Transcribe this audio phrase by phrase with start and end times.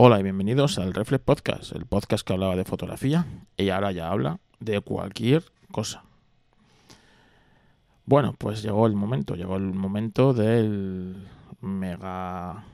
[0.00, 4.08] Hola y bienvenidos al Reflex Podcast, el podcast que hablaba de fotografía y ahora ya
[4.12, 6.04] habla de cualquier cosa.
[8.04, 11.26] Bueno, pues llegó el momento, llegó el momento del
[11.60, 12.64] mega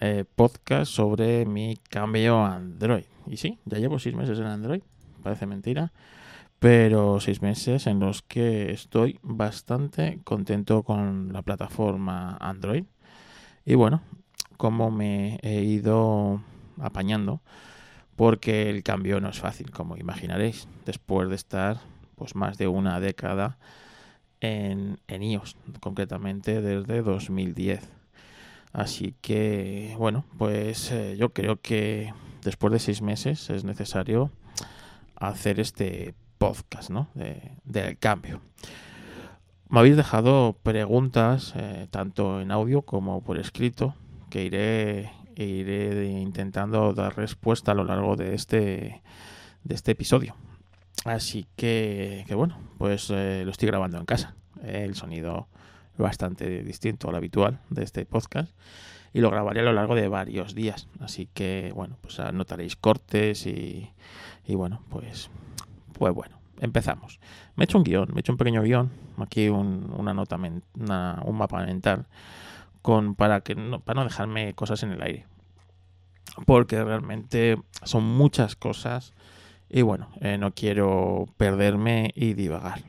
[0.00, 3.04] eh, podcast sobre mi cambio a Android.
[3.26, 4.82] Y sí, ya llevo seis meses en Android,
[5.22, 5.94] parece mentira,
[6.58, 12.84] pero seis meses en los que estoy bastante contento con la plataforma Android.
[13.64, 14.02] Y bueno,
[14.58, 16.42] cómo me he ido
[16.78, 17.40] apañando,
[18.16, 21.78] porque el cambio no es fácil, como imaginaréis, después de estar
[22.16, 23.56] pues más de una década
[24.40, 27.88] en, en iOS, concretamente desde 2010.
[28.72, 32.12] Así que, bueno, pues eh, yo creo que
[32.44, 34.30] después de seis meses es necesario
[35.16, 37.08] hacer este podcast, ¿no?
[37.14, 38.40] De, del cambio.
[39.68, 43.94] Me habéis dejado preguntas, eh, tanto en audio como por escrito,
[44.30, 49.02] que iré, iré intentando dar respuesta a lo largo de este,
[49.64, 50.34] de este episodio.
[51.04, 54.34] Así que, que bueno, pues eh, lo estoy grabando en casa.
[54.62, 55.48] El sonido
[55.96, 58.52] bastante distinto al habitual de este podcast
[59.12, 60.88] y lo grabaré a lo largo de varios días.
[61.00, 63.90] Así que, bueno, pues anotaréis cortes y,
[64.46, 65.30] y bueno, pues,
[65.92, 67.20] pues bueno, empezamos.
[67.56, 70.36] Me he hecho un guion, me he hecho un pequeño guion, aquí un, una nota,
[70.36, 72.06] una, un mapa mental
[72.82, 75.26] con, para, que no, para no dejarme cosas en el aire.
[76.46, 79.14] Porque realmente son muchas cosas
[79.68, 82.82] y bueno, eh, no quiero perderme y divagar.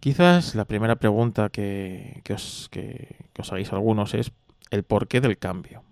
[0.00, 4.32] Quizás la primera pregunta que, que, os, que, os hagáis algunos es
[4.70, 5.84] el porqué del cambio.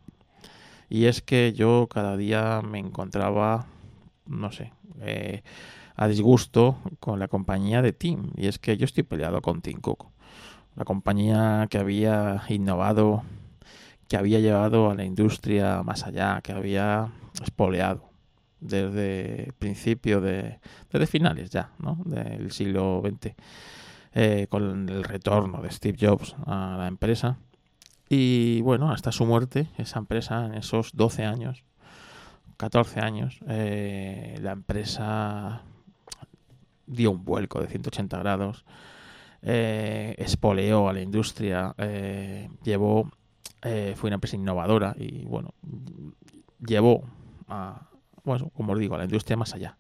[0.88, 3.66] Y es que yo cada día me encontraba,
[4.27, 5.42] no sé, eh,
[5.94, 8.32] a disgusto con la compañía de Team.
[8.36, 10.08] Y es que yo estoy peleado con Tim Cook
[10.76, 13.22] la compañía que había innovado,
[14.08, 18.10] que había llevado a la industria más allá, que había espoleado
[18.60, 20.60] desde principio de,
[20.91, 21.98] desde finales ya, ¿no?
[22.04, 23.34] del siglo XX,
[24.12, 27.38] eh, con el retorno de Steve Jobs a la empresa.
[28.09, 31.64] Y bueno, hasta su muerte, esa empresa en esos 12 años,
[32.56, 35.62] 14 años, eh, la empresa
[36.86, 38.64] dio un vuelco de 180 grados
[39.43, 43.11] eh, espoleó a la industria, eh, llevó,
[43.62, 45.55] eh, fue una empresa innovadora y bueno,
[46.65, 47.05] llevó
[47.49, 47.89] a,
[48.25, 49.78] bueno, como os digo, a la industria más allá.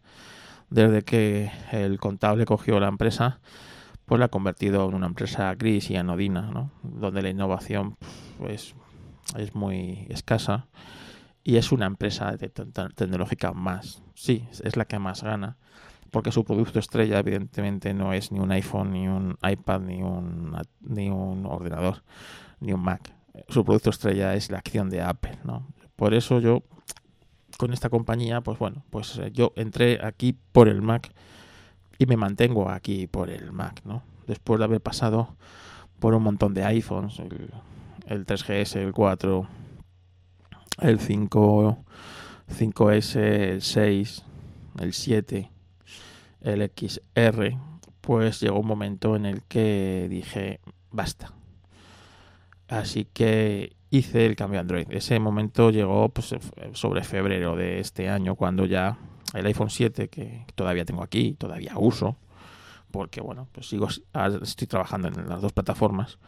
[0.70, 3.40] Desde que el contable cogió la empresa,
[4.06, 6.70] pues la ha convertido en una empresa gris y anodina, ¿no?
[6.82, 7.96] donde la innovación
[8.38, 8.74] pues,
[9.36, 10.68] es muy escasa
[11.42, 14.02] y es una empresa tecnológica más.
[14.14, 15.58] Sí, es la que más gana,
[16.10, 20.56] porque su producto estrella evidentemente no es ni un iPhone, ni un iPad, ni un,
[20.80, 22.02] ni un ordenador,
[22.60, 23.12] ni un Mac.
[23.48, 25.66] Su producto estrella es la acción de Apple, ¿no?
[25.96, 26.62] Por eso yo
[27.56, 31.12] con esta compañía, pues bueno, pues eh, yo entré aquí por el Mac
[31.98, 34.02] y me mantengo aquí por el Mac, ¿no?
[34.26, 35.36] Después de haber pasado
[35.98, 37.50] por un montón de iPhones, el,
[38.06, 39.46] el 3GS, el 4,
[40.80, 41.84] el 5,
[42.58, 44.24] 5S, el 6,
[44.80, 45.50] el 7,
[46.42, 47.56] el XR,
[48.00, 51.32] pues llegó un momento en el que dije, basta.
[52.68, 54.86] Así que hice el cambio a Android.
[54.90, 56.34] Ese momento llegó pues,
[56.72, 58.96] sobre febrero de este año, cuando ya
[59.34, 62.16] el iPhone 7, que todavía tengo aquí, todavía uso,
[62.90, 66.18] porque bueno, pues sigo, estoy trabajando en las dos plataformas,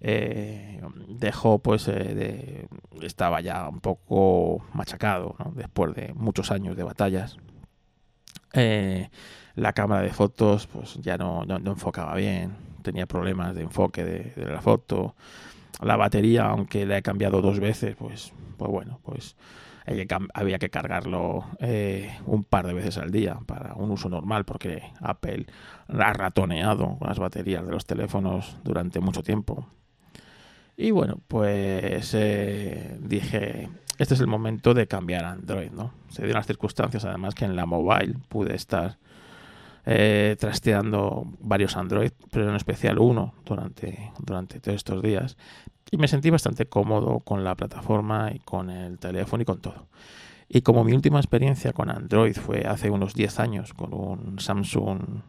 [0.00, 2.68] eh, dejó pues eh, de,
[3.02, 7.36] estaba ya un poco machacado después de muchos años de batallas
[8.52, 9.10] eh,
[9.54, 12.52] la cámara de fotos pues ya no, no, enfocaba bien,
[12.82, 15.14] tenía problemas de enfoque de, la foto.
[15.82, 19.36] La batería, aunque la he cambiado dos veces, pues, pues bueno, pues
[20.34, 24.82] había que cargarlo eh, un par de veces al día para un uso normal, porque
[25.00, 25.46] Apple
[25.88, 29.66] ha ratoneado con las baterías de los teléfonos durante mucho tiempo.
[30.76, 33.68] Y bueno, pues eh, dije,
[34.00, 35.92] este es el momento de cambiar Android, ¿no?
[36.08, 38.96] Se dieron las circunstancias, además, que en la mobile pude estar
[39.84, 45.36] eh, trasteando varios Android, pero en especial uno durante, durante todos estos días.
[45.90, 49.86] Y me sentí bastante cómodo con la plataforma y con el teléfono y con todo.
[50.48, 55.20] Y como mi última experiencia con Android fue hace unos 10 años con un Samsung,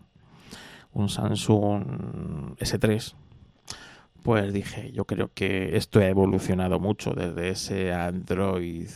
[0.94, 3.16] un Samsung S3,
[4.24, 8.90] pues dije, yo creo que esto ha evolucionado mucho desde ese Android.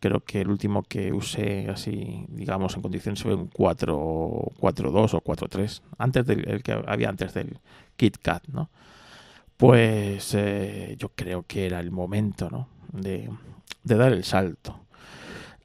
[0.00, 5.82] Creo que el último que usé así, digamos, en condiciones fue un 4.2 o 4.3,
[5.98, 7.60] antes del el que había antes del
[7.96, 8.70] KitKat, ¿no?
[9.56, 12.68] Pues eh, yo creo que era el momento, ¿no?
[12.92, 13.30] De
[13.84, 14.80] de dar el salto.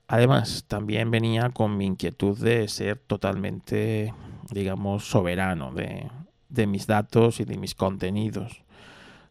[0.08, 4.14] Además, también venía con mi inquietud de ser totalmente,
[4.52, 6.08] digamos, soberano de,
[6.50, 8.64] de mis datos y de mis contenidos.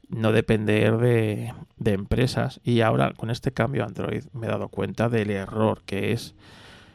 [0.09, 2.61] No depender de, de, empresas.
[2.63, 6.35] Y ahora, con este cambio Android, me he dado cuenta del error que es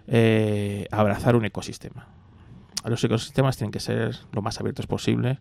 [0.07, 2.07] eh, abrazar un ecosistema.
[2.85, 5.39] Los ecosistemas tienen que ser lo más abiertos posible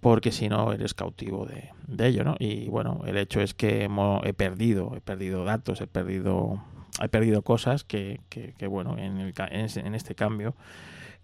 [0.00, 2.34] porque si no eres cautivo de, de, ello, ¿no?
[2.38, 6.62] Y bueno, el hecho es que hemos, he perdido, he perdido datos, he perdido,
[7.02, 10.54] he perdido cosas que, que, que bueno, en, el, en, este cambio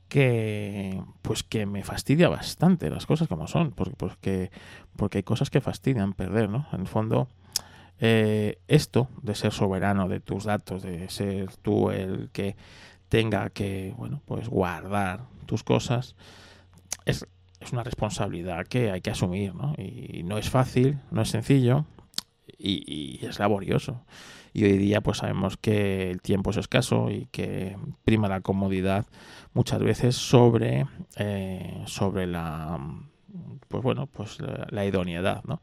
[0.09, 4.51] que pues que me fastidia bastante las cosas como son, porque, porque,
[4.97, 6.67] porque hay cosas que fastidian perder, ¿no?
[6.73, 7.29] En el fondo,
[7.99, 12.57] eh, esto de ser soberano de tus datos, de ser tú el que
[13.09, 16.17] tenga que, bueno, pues guardar tus cosas,
[17.05, 17.27] es,
[17.61, 19.75] es una responsabilidad que hay que asumir, ¿no?
[19.79, 21.85] Y no es fácil, no es sencillo
[22.59, 22.85] y,
[23.21, 24.05] y es laborioso.
[24.57, 27.77] Y hoy día pues sabemos que el tiempo es escaso y que
[28.07, 29.05] prima la comodidad
[29.53, 30.87] muchas veces sobre,
[31.17, 32.81] eh, sobre la
[33.69, 35.61] pues bueno, pues la, la idoneidad, ¿no?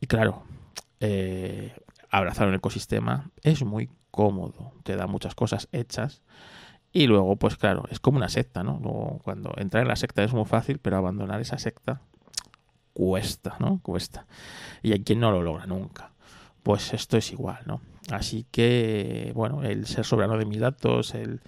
[0.00, 0.42] Y claro,
[0.98, 1.76] eh,
[2.10, 6.24] abrazar un ecosistema es muy cómodo, te da muchas cosas hechas
[6.90, 8.80] y luego, pues claro, es como una secta, ¿no?
[8.82, 12.00] Luego, cuando entrar en la secta es muy fácil, pero abandonar esa secta
[12.94, 13.78] cuesta, ¿no?
[13.80, 14.26] Cuesta.
[14.82, 16.13] Y hay quien no lo logra nunca.
[16.64, 17.80] Pues esto es igual, ¿no?
[18.10, 21.40] Así que, bueno, el ser soberano de mis datos, el,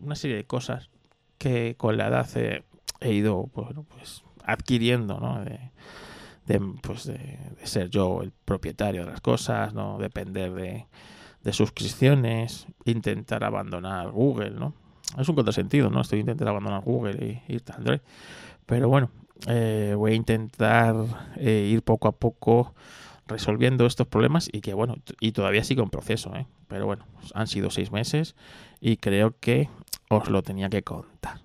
[0.00, 0.88] una serie de cosas
[1.36, 2.64] que con la edad he,
[3.00, 5.44] he ido pues, pues adquiriendo, ¿no?
[5.44, 10.86] De, pues de, ser yo el propietario de las cosas, no depender de,
[11.52, 14.74] suscripciones, intentar abandonar Google, ¿no?
[15.18, 16.02] Es un contrasentido, ¿no?
[16.02, 18.00] Estoy intentando abandonar Google y ir a Android.
[18.64, 19.10] Pero bueno,
[19.48, 20.94] eh, voy a intentar
[21.36, 22.74] eh, ir poco a poco
[23.28, 26.46] resolviendo estos problemas y que bueno, y todavía sigue un proceso, ¿eh?
[26.66, 28.34] pero bueno, han sido seis meses
[28.80, 29.68] y creo que
[30.08, 31.40] os lo tenía que contar.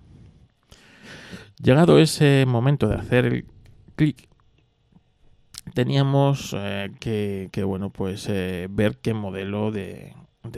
[1.62, 3.46] Llegado ese momento de hacer el
[3.94, 4.28] clic,
[5.74, 10.14] teníamos eh, que, bueno, pues eh, ver qué modelo de,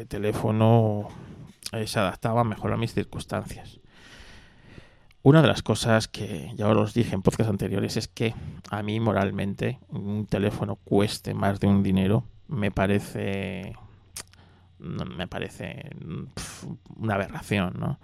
[0.08, 1.08] teléfono
[1.84, 3.80] se adaptaba mejor a mis circunstancias.
[5.26, 8.32] Una de las cosas que ya os dije en podcast anteriores es que
[8.70, 13.74] a mí moralmente un teléfono cueste más de un dinero me parece
[14.78, 15.90] me parece
[16.94, 17.98] una aberración, ¿no?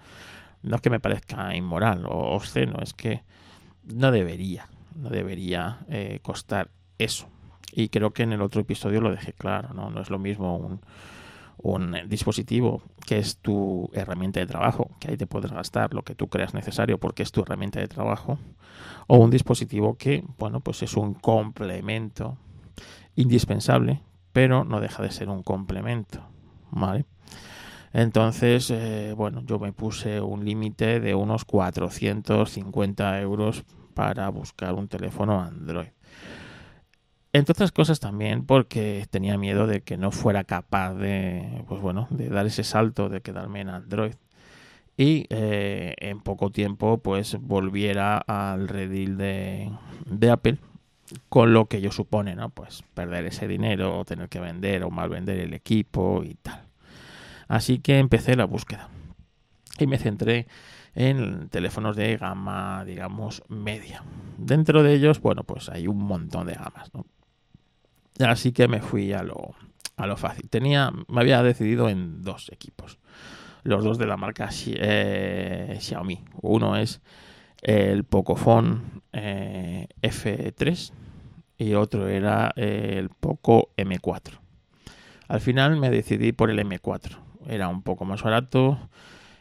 [0.63, 3.23] No es que me parezca inmoral o obsceno, es que
[3.85, 7.29] no debería, no debería eh, costar eso.
[7.71, 9.89] Y creo que en el otro episodio lo dejé claro, ¿no?
[9.89, 10.81] No es lo mismo un,
[11.57, 16.15] un dispositivo que es tu herramienta de trabajo, que ahí te puedes gastar lo que
[16.15, 18.39] tú creas necesario porque es tu herramienta de trabajo,
[19.07, 22.37] o un dispositivo que, bueno, pues es un complemento
[23.15, 24.01] indispensable,
[24.31, 26.21] pero no deja de ser un complemento,
[26.71, 27.05] ¿vale?
[27.93, 33.63] Entonces, eh, bueno, yo me puse un límite de unos 450 euros
[33.93, 35.89] para buscar un teléfono Android.
[37.35, 42.07] Entre otras cosas también porque tenía miedo de que no fuera capaz de, pues bueno,
[42.11, 44.13] de dar ese salto de quedarme en Android.
[44.97, 49.71] Y eh, en poco tiempo pues volviera al redil de,
[50.31, 50.59] Apple
[51.29, 52.49] con lo que ello supone, ¿no?
[52.49, 56.61] Pues perder ese dinero, o tener que vender o mal vender el equipo y tal.
[57.47, 58.89] Así que empecé la búsqueda
[59.79, 60.45] y me centré
[60.93, 64.03] en teléfonos de gama, digamos, media.
[64.37, 67.05] Dentro de ellos, bueno, pues hay un montón de gamas, ¿no?
[68.19, 69.55] Así que me fui a lo,
[69.97, 70.49] a lo fácil.
[70.49, 72.99] Tenía, me había decidido en dos equipos.
[73.63, 76.23] Los dos de la marca eh, Xiaomi.
[76.41, 77.01] Uno es
[77.61, 78.81] el Pocophone
[79.13, 80.91] eh, F3
[81.57, 84.39] y otro era el Poco M4.
[85.29, 87.17] Al final me decidí por el M4.
[87.47, 88.89] Era un poco más barato.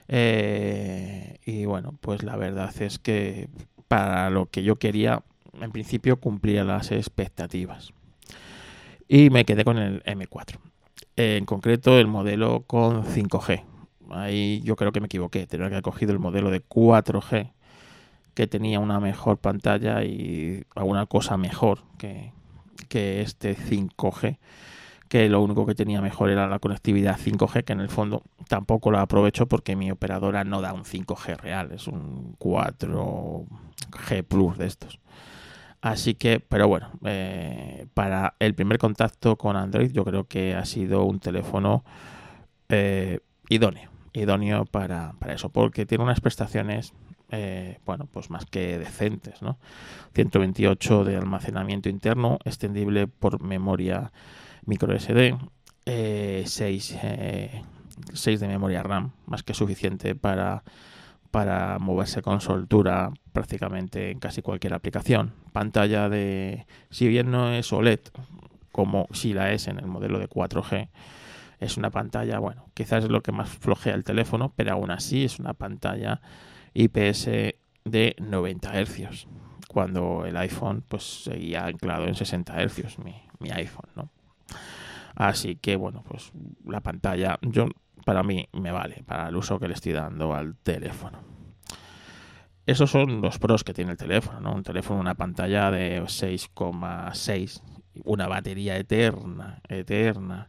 [0.09, 3.49] Eh, y bueno, pues la verdad es que
[3.89, 5.23] para lo que yo quería,
[5.61, 7.93] en principio cumplía las expectativas
[9.13, 10.57] y me quedé con el M4.
[11.17, 13.63] En concreto el modelo con 5G.
[14.09, 17.53] Ahí yo creo que me equivoqué, tenía que haber cogido el modelo de 4G
[18.33, 22.33] que tenía una mejor pantalla y alguna cosa mejor que,
[22.89, 24.39] que este 5G
[25.11, 28.91] que lo único que tenía mejor era la conectividad 5G, que en el fondo tampoco
[28.91, 34.67] lo aprovecho porque mi operadora no da un 5G real, es un 4G Plus de
[34.67, 35.01] estos.
[35.83, 40.65] Así que, pero bueno, eh, para el primer contacto con Android yo creo que ha
[40.65, 41.85] sido un teléfono
[42.69, 46.93] eh, idóneo, idóneo para, para, eso, porque tiene unas prestaciones,
[47.33, 49.59] eh, bueno, pues más que decentes, ¿no?
[50.15, 54.13] 128 de almacenamiento interno, extendible por memoria
[54.65, 55.37] micro SD,
[55.85, 57.63] 6, eh,
[58.25, 60.63] de memoria RAM, más que suficiente para,
[61.33, 65.33] para moverse con soltura prácticamente en casi cualquier aplicación.
[65.53, 68.01] Pantalla de, si bien no es OLED,
[68.71, 70.91] como si la es en el modelo de 4G,
[71.59, 75.25] es una pantalla, bueno, quizás es lo que más flojea el teléfono, pero aún así
[75.25, 76.21] es una pantalla
[76.75, 77.25] IPS
[77.85, 79.27] de 90 Hz,
[79.69, 84.11] cuando el iPhone pues seguía anclado en 60 Hz, mi, mi iPhone, ¿no?
[85.15, 86.31] Así que bueno, pues
[86.67, 87.69] la pantalla, yo
[88.05, 91.19] para mí me vale para el uso que le estoy dando al teléfono.
[92.65, 94.55] Esos son los pros que tiene el teléfono, ¿no?
[94.55, 97.61] Un teléfono, una pantalla de 6,6,
[98.05, 100.49] una batería eterna, eterna,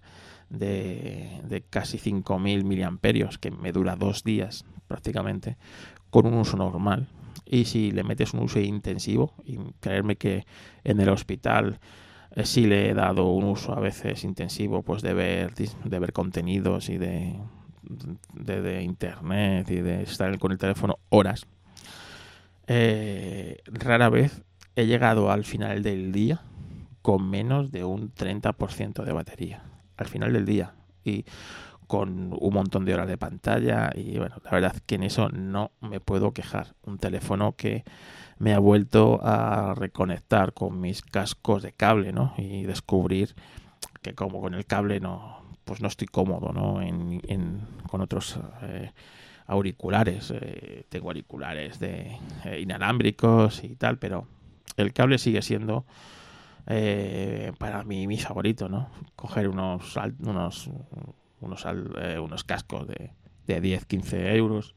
[0.49, 5.57] de, de casi 5.000 miliamperios, que me dura dos días prácticamente,
[6.11, 7.07] con un uso normal.
[7.45, 10.45] Y si le metes un uso intensivo, y creerme que
[10.83, 11.79] en el hospital
[12.35, 16.13] eh, sí le he dado un uso a veces intensivo, pues de ver, de ver
[16.13, 17.35] contenidos y de,
[18.33, 21.45] de, internet y de estar con el teléfono horas.
[22.67, 24.41] Eh, rara vez
[24.75, 26.41] he llegado al final del día
[27.01, 29.63] con menos de un 30% de batería
[29.97, 30.73] al final del día
[31.03, 31.25] y
[31.87, 35.71] con un montón de horas de pantalla y bueno, la verdad que en eso no
[35.81, 36.75] me puedo quejar.
[36.83, 37.83] Un teléfono que
[38.39, 42.33] me ha vuelto a reconectar con mis cascos de cable, ¿no?
[42.37, 43.35] Y descubrir
[44.01, 46.81] que como con el cable no, pues no estoy cómodo, ¿no?
[46.81, 48.91] En, con otros eh,
[49.47, 50.31] auriculares.
[50.35, 54.27] Eh, tengo auriculares de eh, inalámbricos y tal, pero
[54.77, 55.85] el cable sigue siendo
[56.67, 58.89] eh, para mí mi favorito, ¿no?
[59.15, 60.69] Coger unos unos
[61.41, 63.11] unos, unos cascos de,
[63.47, 64.75] de 10, 15 euros,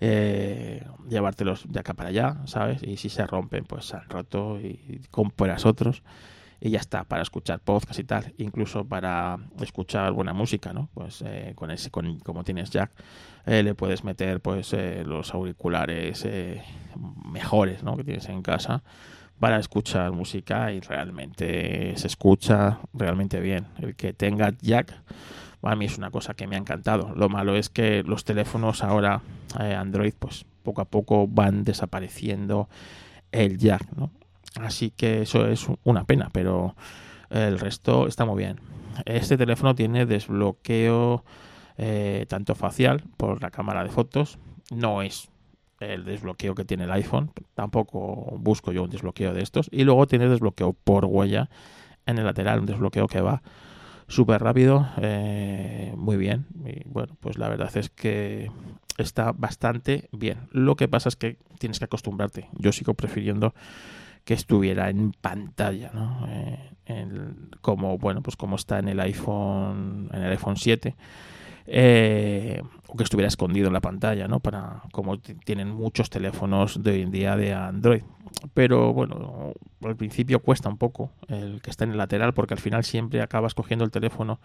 [0.00, 2.82] eh, llevártelos de acá para allá, ¿sabes?
[2.82, 6.02] Y si se rompen, pues se han roto y compras otros
[6.62, 10.90] y ya está, para escuchar podcast y tal, incluso para escuchar buena música, ¿no?
[10.92, 12.90] Pues eh, con ese, con, como tienes jack,
[13.46, 16.28] le puedes meter pues los auriculares
[17.24, 17.96] mejores, ¿no?
[17.96, 18.82] Que tienes en casa
[19.40, 23.66] para escuchar música y realmente se escucha realmente bien.
[23.78, 24.94] El que tenga jack,
[25.62, 27.12] a mí es una cosa que me ha encantado.
[27.14, 29.22] Lo malo es que los teléfonos ahora
[29.60, 32.68] eh, Android, pues poco a poco van desapareciendo
[33.32, 34.10] el jack, ¿no?
[34.60, 36.74] Así que eso es una pena, pero
[37.30, 38.60] el resto está muy bien.
[39.04, 41.24] Este teléfono tiene desbloqueo
[41.78, 44.38] eh, tanto facial por la cámara de fotos,
[44.70, 45.30] no es
[45.80, 47.32] el desbloqueo que tiene el iPhone.
[47.54, 49.68] Tampoco busco yo un desbloqueo de estos.
[49.72, 51.48] Y luego tiene desbloqueo por huella
[52.06, 53.42] en el lateral, un desbloqueo que va
[54.10, 56.46] súper rápido, eh, muy bien.
[56.64, 58.50] Y bueno, pues la verdad es que
[58.98, 60.48] está bastante bien.
[60.50, 62.48] Lo que pasa es que tienes que acostumbrarte.
[62.58, 63.54] Yo sigo prefiriendo
[64.24, 66.26] que estuviera en pantalla, ¿no?
[66.28, 66.74] Eh,
[67.62, 70.96] como bueno, pues como está en el iPhone, en el iPhone 7
[71.72, 74.40] eh, o que estuviera escondido en la pantalla, ¿no?
[74.40, 78.02] Para como tienen muchos teléfonos de hoy en día de Android.
[78.54, 79.52] Pero bueno,
[79.84, 83.22] al principio cuesta un poco el que está en el lateral porque al final siempre
[83.22, 84.40] acabas cogiendo el teléfono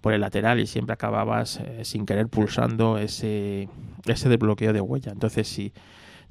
[0.00, 3.68] por el lateral y siempre acababas eh, sin querer pulsando ese,
[4.06, 5.12] ese desbloqueo de huella.
[5.12, 5.72] Entonces si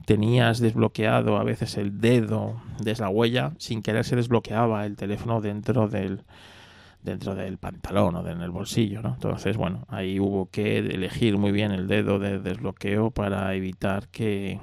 [0.05, 5.41] tenías desbloqueado a veces el dedo de esa huella, sin querer se desbloqueaba el teléfono
[5.41, 6.23] dentro del,
[7.03, 9.13] dentro del pantalón o en el bolsillo, ¿no?
[9.13, 14.59] Entonces, bueno, ahí hubo que elegir muy bien el dedo de desbloqueo para evitar que,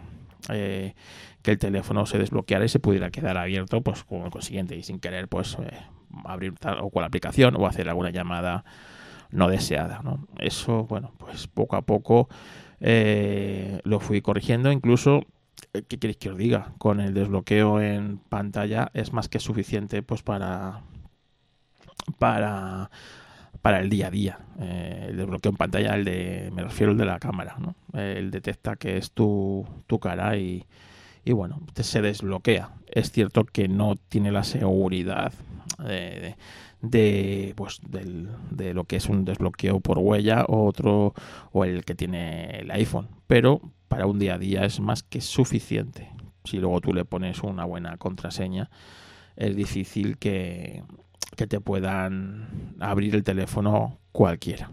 [0.48, 0.94] eh,
[1.42, 5.00] que el teléfono se desbloqueara y se pudiera quedar abierto, pues como consiguiente y sin
[5.00, 5.78] querer, pues eh,
[6.24, 8.64] abrir tal o cual aplicación o hacer alguna llamada
[9.30, 10.26] no deseada, ¿no?
[10.38, 12.28] Eso, bueno, pues poco a poco
[12.80, 15.22] eh, lo fui corrigiendo, incluso
[15.72, 16.72] ¿qué queréis que os diga?
[16.78, 20.82] Con el desbloqueo en pantalla es más que suficiente pues para
[22.18, 22.90] para,
[23.62, 24.38] para el día a día.
[24.60, 27.74] Eh, el desbloqueo en pantalla, el de, me refiero al de la cámara, ¿no?
[27.98, 30.64] él detecta que es tu, tu cara y,
[31.24, 32.70] y bueno, se desbloquea.
[32.86, 35.32] Es cierto que no tiene la seguridad
[35.78, 36.36] de,
[36.80, 41.14] de, pues, del, de lo que es un desbloqueo por huella o otro
[41.52, 45.20] o el que tiene el iPhone, pero para un día a día es más que
[45.20, 46.10] suficiente.
[46.44, 48.70] Si luego tú le pones una buena contraseña,
[49.36, 50.82] es difícil que,
[51.38, 54.70] que te puedan abrir el teléfono cualquiera.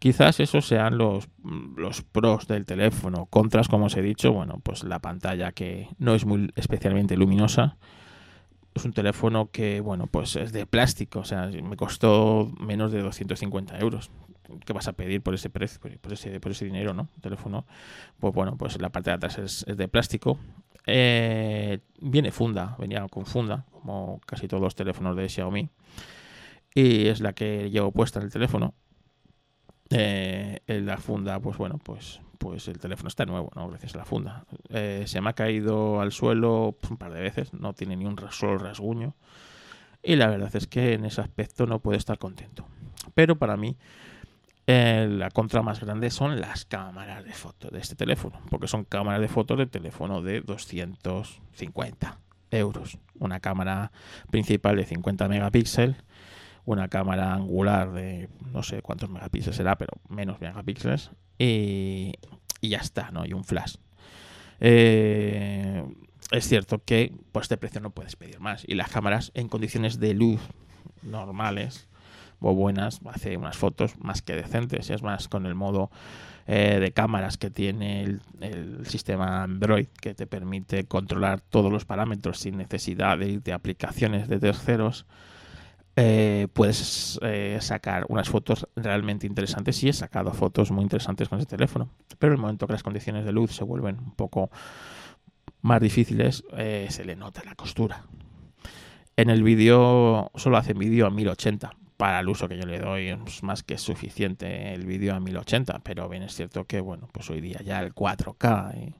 [0.00, 1.28] Quizás esos sean los,
[1.76, 3.26] los, pros del teléfono.
[3.26, 7.76] Contras, como os he dicho, bueno, pues la pantalla que no es muy especialmente luminosa.
[8.74, 11.20] Es un teléfono que, bueno, pues es de plástico.
[11.20, 14.10] O sea, me costó menos de 250 euros.
[14.64, 17.08] ¿Qué vas a pedir por ese precio, por ese, por ese dinero, no?
[17.20, 17.64] teléfono.
[18.18, 20.36] Pues bueno, pues la parte de atrás es, es de plástico.
[20.86, 25.68] Eh, viene funda, venía con funda, como casi todos los teléfonos de Xiaomi.
[26.74, 28.74] y es la que llevo puesta en el teléfono.
[29.90, 33.68] Eh, en la funda, pues bueno, pues, pues el teléfono está nuevo, ¿no?
[33.68, 34.44] Gracias a la funda.
[34.68, 38.16] Eh, se me ha caído al suelo un par de veces, no tiene ni un
[38.30, 39.14] solo rasguño.
[40.02, 42.66] Y la verdad es que en ese aspecto no puedo estar contento.
[43.14, 43.76] Pero para mí,
[44.66, 48.84] eh, la contra más grande son las cámaras de fotos de este teléfono, porque son
[48.84, 52.18] cámaras de fotos de teléfono de 250
[52.50, 52.98] euros.
[53.18, 53.92] Una cámara
[54.30, 55.96] principal de 50 megapíxeles,
[56.64, 62.14] una cámara angular de no sé cuántos megapíxeles será, pero menos megapíxeles, y,
[62.60, 63.24] ya está, ¿no?
[63.24, 63.76] Y un flash.
[64.58, 65.84] Eh,
[66.32, 68.64] es cierto que por este precio no puedes pedir más.
[68.66, 70.40] Y las cámaras en condiciones de luz
[71.02, 71.88] normales
[72.40, 74.90] o buenas hace unas fotos más que decentes.
[74.90, 75.90] Es más con el modo
[76.46, 78.02] eh, de cámaras que tiene
[78.40, 84.28] el, sistema Android que te permite controlar todos los parámetros sin necesidad de, de aplicaciones
[84.28, 85.06] de terceros.
[85.98, 91.38] Eh, puedes eh, sacar unas fotos realmente interesantes y he sacado fotos muy interesantes con
[91.38, 91.88] ese teléfono.
[92.18, 94.50] Pero en el momento que las condiciones de luz se vuelven un poco
[95.62, 98.04] más difíciles, se le nota la costura.
[99.16, 103.08] En el vídeo solo hace vídeo a 1080, para el uso que yo le doy
[103.08, 107.30] es más que suficiente el vídeo a 1080, pero bien es cierto que, bueno, pues
[107.30, 108.94] hoy día ya el 4K y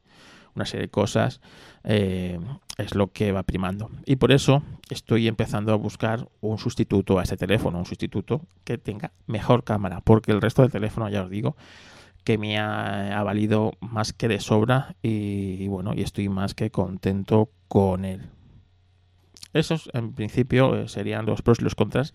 [0.55, 1.41] una serie de cosas
[1.85, 2.41] eh,
[2.79, 3.91] es lo que va primando.
[4.07, 8.79] Y por eso estoy empezando a buscar un sustituto a este teléfono, un sustituto que
[8.79, 11.57] tenga mejor cámara, porque el resto del teléfono, ya os digo,
[12.25, 17.51] que me ha, valido más que de sobra y, bueno, y estoy más que contento
[17.69, 18.31] con él.
[19.53, 22.15] Esos en principio eh, serían los pros y los contras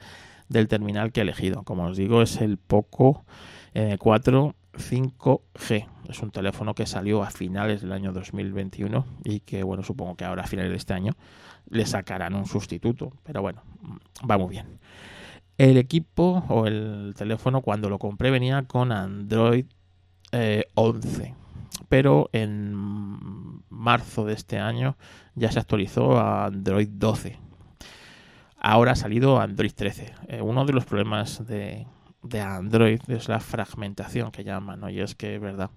[0.51, 1.63] del terminal que he elegido.
[1.63, 3.25] Como os digo, es el Poco
[3.73, 5.87] 4 5G.
[6.09, 10.25] Es un teléfono que salió a finales del año 2021 y que, bueno, supongo que
[10.25, 11.13] ahora a finales de este año
[11.69, 13.13] le sacarán un sustituto.
[13.23, 13.63] Pero bueno,
[14.29, 14.79] va muy bien.
[15.57, 19.65] El equipo o el teléfono cuando lo compré venía con Android
[20.75, 21.23] 11.
[21.23, 21.35] Eh,
[21.87, 22.73] pero en
[23.69, 24.97] marzo de este año
[25.35, 27.50] ya se actualizó a Android 12
[28.63, 30.13] Ahora ha salido Android 13.
[30.27, 31.87] Eh, uno de los problemas de,
[32.39, 34.89] Android es la fragmentación que llaman, ¿no?
[34.91, 35.71] Y es que, verdad,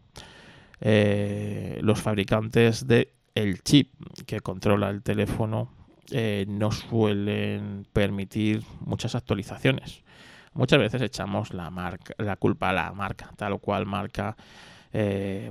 [0.82, 3.90] eh, los fabricantes del el chip
[4.26, 5.70] que controla el teléfono
[6.10, 10.02] eh, no suelen permitir muchas actualizaciones.
[10.52, 14.36] Muchas veces echamos la, marca, la culpa a la marca, tal o cual marca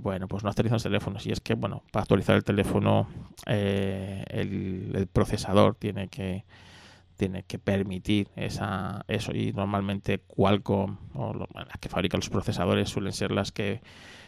[0.02, 1.26] bueno, pues no actualizan los teléfonos.
[1.26, 3.10] Y es que, bueno, para actualizar el teléfono,
[3.46, 6.46] el, procesador tiene que
[7.24, 13.14] tiene que permitir esa, eso y normalmente Qualcomm o las que fabrican los procesadores suelen
[13.14, 13.80] ser las que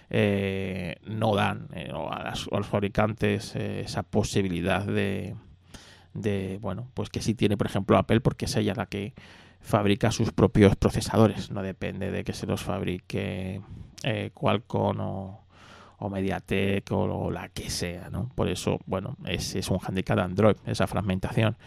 [0.10, 5.36] eh, no dan eh, a, los fabricantes eh, esa posibilidad de,
[6.14, 9.14] de, bueno, pues que sí tiene por ejemplo Apple porque es ella la que
[9.60, 13.60] fabrica sus propios procesadores, no depende de que se los fabrique
[14.34, 15.46] Qualcomm o,
[15.98, 18.30] o Mediatek o, la que sea, ¿no?
[18.36, 21.58] Por eso, bueno, ese es un handicap de Android, esa fragmentación.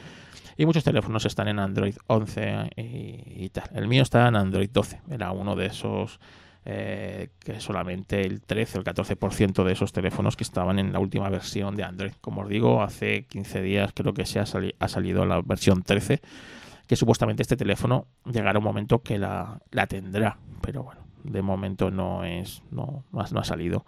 [0.60, 3.70] Y muchos teléfonos están en Android 11 y, tal.
[3.74, 5.02] El mío está en Android 12.
[5.08, 6.18] Era uno de esos
[6.64, 10.98] eh, que solamente el 13 o el 14% de esos teléfonos que estaban en la
[10.98, 12.10] última versión de Android.
[12.20, 16.20] Como os digo, hace 15 días creo que se ha, salido la versión 13,
[16.88, 20.38] que supuestamente este teléfono llegará un momento que la, tendrá.
[20.60, 23.84] Pero bueno, de momento no es no, no ha salido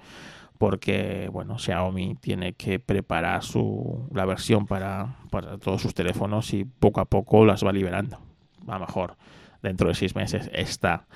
[0.61, 5.17] porque bueno, Xiaomi tiene que preparar su, la versión para,
[5.59, 8.21] todos sus teléfonos y poco a poco las va liberando.
[8.67, 9.17] A lo mejor
[9.63, 11.07] dentro de seis meses está,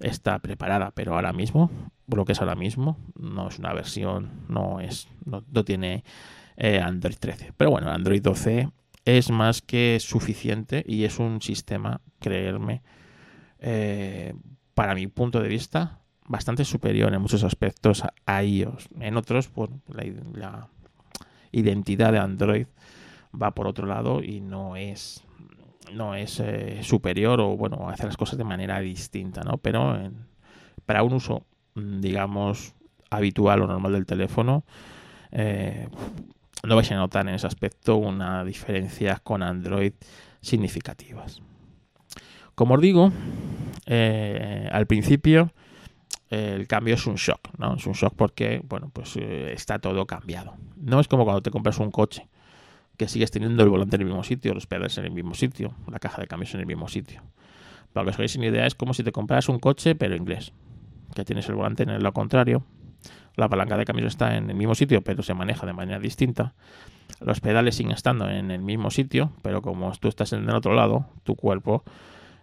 [0.00, 1.70] está preparada, pero ahora mismo,
[2.08, 6.02] lo que es ahora mismo, no es una versión, no es, no, tiene
[6.56, 7.52] eh, Android 13.
[7.56, 8.70] Pero bueno, Android 12
[9.04, 12.82] es más que suficiente y es un sistema, creerme,
[13.60, 14.34] eh,
[14.74, 15.99] para mi punto de vista,
[16.30, 18.88] bastante superior en muchos aspectos a, iOS.
[19.00, 19.80] En otros, bueno,
[20.32, 20.68] la,
[21.50, 22.66] identidad de Android
[23.34, 25.24] va por otro lado y no es
[25.92, 29.98] no es eh, superior o bueno hace las cosas de manera distinta no pero
[30.86, 32.74] para un uso mm, digamos
[33.10, 34.62] habitual o normal del teléfono
[35.32, 35.88] eh,
[36.62, 39.94] no vais a notar en ese aspecto una diferencia con Android
[40.40, 41.42] significativas
[42.54, 43.10] como os digo
[43.86, 45.52] eh, al principio
[46.30, 47.74] el cambio es un shock, ¿no?
[47.74, 50.54] Es un shock porque, bueno, pues eh, está todo cambiado.
[50.76, 52.28] No es como cuando te compras un coche,
[52.96, 55.74] que sigues teniendo el volante en el mismo sitio, los pedales en el mismo sitio,
[55.90, 57.22] la caja de cambios en el mismo sitio.
[57.92, 60.52] Para que os hagáis una idea, es como si te compras un coche, pero inglés,
[61.14, 62.64] que tienes el volante en el lado contrario,
[63.36, 66.54] la palanca de cambios está en el mismo sitio, pero se maneja de manera distinta.
[67.20, 70.74] Los pedales siguen estando en el mismo sitio, pero como tú estás en el otro
[70.74, 71.82] lado, tu cuerpo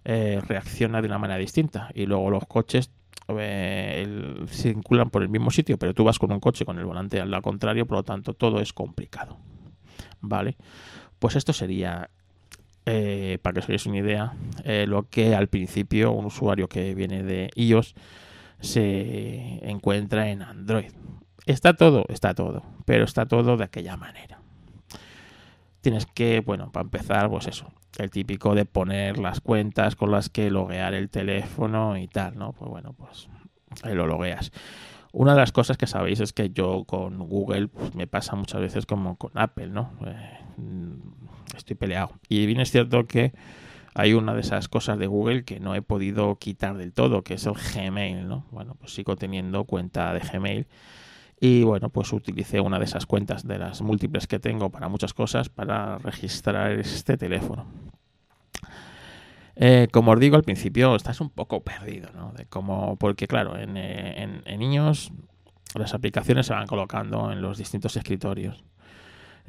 [0.05, 1.89] eh, reacciona de una manera distinta.
[1.93, 2.91] Y luego los coches
[3.29, 7.19] eh, circulan por el mismo sitio, pero tú vas con un coche con el volante
[7.19, 9.37] al lado contrario, por lo tanto todo es complicado.
[10.21, 10.57] ¿Vale?
[11.19, 12.09] Pues esto sería,
[12.85, 14.33] eh, para que os hagáis una idea,
[14.87, 17.95] lo que al principio un usuario que viene de iOS
[18.59, 20.91] se encuentra en Android.
[21.45, 24.39] Está todo, está todo, pero está todo de aquella manera.
[25.81, 27.71] Tienes que, bueno, para empezar, pues eso,
[28.03, 32.53] el típico de poner las cuentas con las que loguear el teléfono y tal, ¿no?
[32.53, 33.29] Pues bueno, pues
[33.83, 34.51] lo logueas.
[35.13, 38.61] Una de las cosas que sabéis es que yo con Google pues, me pasa muchas
[38.61, 39.91] veces como con Apple, ¿no?
[40.05, 40.39] Eh,
[41.55, 42.11] estoy peleado.
[42.29, 43.33] Y bien es cierto que
[43.95, 47.33] hay una de esas cosas de Google que no he podido quitar del todo, que
[47.33, 48.45] es el Gmail, ¿no?
[48.51, 50.67] Bueno, pues sigo teniendo cuenta de Gmail.
[51.39, 55.13] Y bueno, pues utilicé una de esas cuentas de las múltiples que tengo para muchas
[55.13, 57.65] cosas para registrar este teléfono.
[59.55, 62.31] Eh, como os digo al principio, estás un poco perdido, ¿no?
[62.31, 65.11] De cómo, porque claro, en, eh, niños
[65.75, 68.63] las aplicaciones se van colocando en los distintos escritorios.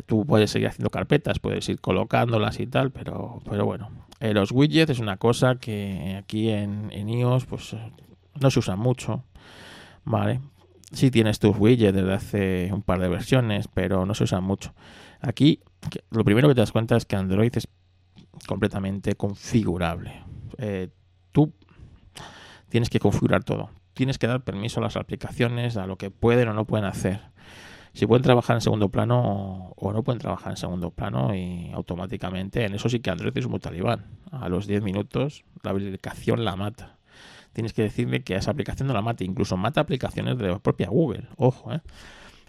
[0.07, 3.91] Tú puedes seguir haciendo carpetas, puedes ir colocándolas y tal, pero, pero bueno.
[4.21, 7.77] Eh, los widgets es una cosa que aquí en, en iOS pues
[8.41, 9.25] no se usa mucho,
[10.05, 10.41] ¿vale?
[10.93, 14.75] Sí tienes tus widgets desde hace un par de versiones, pero no se usan mucho.
[15.21, 15.61] Aquí
[16.11, 17.69] lo primero que te das cuenta es que Android es
[18.47, 20.23] completamente configurable.
[20.59, 20.89] Eh,
[21.33, 21.53] tú
[22.69, 23.71] tienes que configurar todo.
[23.95, 27.21] Tienes que dar permiso a las aplicaciones, a lo que pueden o no pueden hacer.
[27.93, 32.65] Si pueden trabajar en segundo plano o, no pueden trabajar en segundo plano y automáticamente,
[32.65, 34.07] en eso sí que Android es muy talibán.
[34.31, 36.98] A los 10 minutos la aplicación la mata.
[37.59, 40.87] Tienes que decirle que esa aplicación no la mate, incluso mata aplicaciones de la propia
[40.91, 41.25] Google.
[41.35, 41.81] Ojo, ¿eh?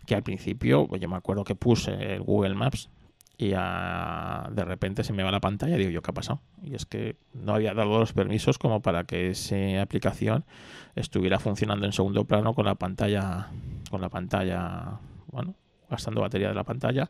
[0.06, 2.92] que al principio, pues yo me acuerdo que puse el Google Maps
[3.36, 6.42] y de repente se me va la pantalla y digo yo, ¿qué ha pasado?
[6.62, 10.46] Y es que no había dado los permisos como para que esa aplicación
[10.94, 13.48] estuviera funcionando en segundo plano con la pantalla,
[13.90, 15.00] con la pantalla,
[15.32, 15.56] bueno,
[15.90, 17.10] gastando batería de la pantalla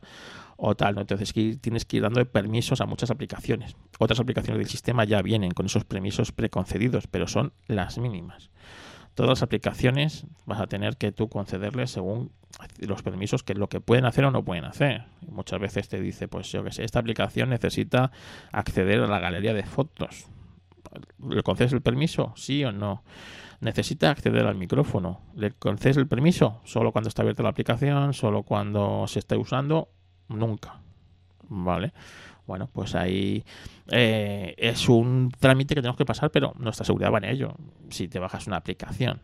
[0.56, 1.00] o tal, ¿no?
[1.00, 3.76] Entonces tienes que ir dando permisos a muchas aplicaciones.
[3.98, 8.50] Otras aplicaciones del sistema ya vienen con esos permisos preconcedidos, pero son las mínimas
[9.14, 12.32] todas las aplicaciones vas a tener que tú concederles según
[12.78, 15.04] los permisos que lo que pueden hacer o no pueden hacer.
[15.28, 18.10] muchas veces te dice, pues yo que sé, esta aplicación necesita
[18.52, 20.26] acceder a la galería de fotos.
[21.28, 22.32] ¿Le concedes el permiso?
[22.36, 23.04] Sí o no.
[23.60, 25.20] Necesita acceder al micrófono.
[25.34, 26.60] ¿Le concedes el permiso?
[26.64, 29.88] Solo cuando está abierta la aplicación, solo cuando se esté usando,
[30.28, 30.80] nunca.
[31.48, 31.92] ¿Vale?
[32.46, 33.44] Bueno, pues ahí
[33.88, 37.54] eh, es un trámite que tenemos que pasar, pero nuestra seguridad va en ello.
[37.90, 39.20] Si te bajas una aplicación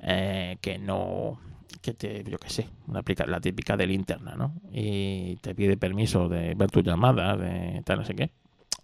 [0.00, 1.38] eh, que no,
[1.82, 4.54] que te, yo qué sé, una la típica del interna, ¿no?
[4.72, 8.30] Y te pide permiso de ver tu llamada, de tal, no sé qué,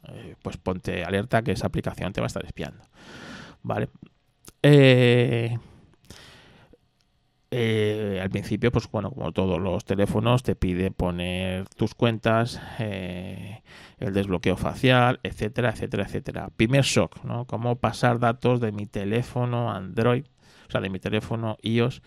[0.08, 2.84] eh, pues ponte alerta que esa aplicación te va a estar espiando.
[3.62, 3.88] ¿Vale?
[4.68, 5.58] Eh,
[7.52, 13.62] eh, al principio, pues bueno, como todos los teléfonos, te pide poner tus cuentas, eh,
[13.98, 16.50] el desbloqueo facial, etcétera, etcétera, etcétera.
[16.56, 17.44] Primer shock, ¿no?
[17.44, 20.24] Cómo pasar datos de mi teléfono Android,
[20.66, 22.02] o sea, de mi teléfono iOS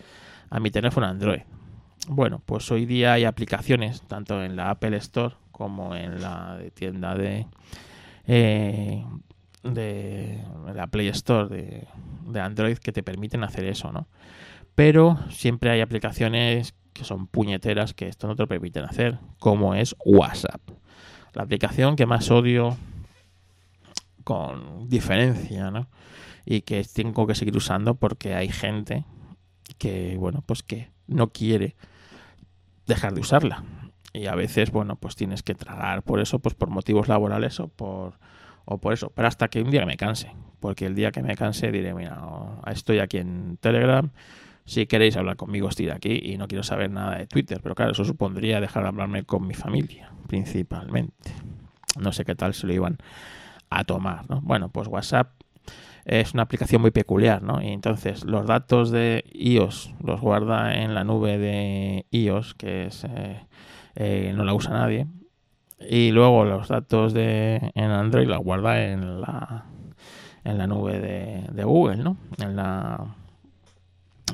[0.50, 1.44] a mi teléfono Android.
[2.10, 7.16] Bueno, pues hoy día hay aplicaciones, tanto en la Apple Store como en la tienda
[7.16, 7.46] de,
[9.64, 10.44] de
[10.74, 11.88] la Play Store de,
[12.28, 14.08] de Android que te permiten hacer eso, ¿no?
[14.80, 19.76] pero siempre hay aplicaciones que son puñeteras que esto no te lo permiten hacer, como
[19.76, 20.62] es WhatsApp.
[21.34, 22.78] La aplicación que más odio
[24.24, 25.90] con diferencia, ¿no?
[26.46, 29.04] Y que tengo que seguir usando porque hay gente
[29.78, 31.76] que, bueno, pues que no quiere
[32.88, 33.66] dejar de usarla.
[34.14, 37.68] Y a veces, bueno, pues tienes que tragar por eso, pues por motivos laborales o
[37.68, 38.14] por,
[38.70, 39.12] o por eso.
[39.16, 40.32] Pero hasta que un día me canse.
[40.60, 42.22] Porque el día que me canse diré, mira,
[42.68, 44.10] estoy aquí en Telegram
[44.70, 47.60] si queréis hablar conmigo, estoy aquí y no quiero saber nada de Twitter.
[47.64, 51.32] Pero claro, eso supondría dejar de hablarme con mi familia, principalmente.
[52.00, 53.00] No sé qué tal se lo iban
[53.72, 54.42] a tomar, ¿no?
[54.42, 55.32] Bueno, pues WhatsApp
[56.06, 57.64] es una aplicación muy peculiar, ¿no?
[57.64, 63.06] Y entonces los datos de iOS los guarda en la nube de iOS, que es
[63.06, 63.42] eh,
[63.96, 65.08] eh, no la usa nadie.
[65.80, 69.66] Y luego los datos de en Android los guarda en la
[70.44, 72.18] en la nube de, Google, ¿no?
[72.38, 73.16] En la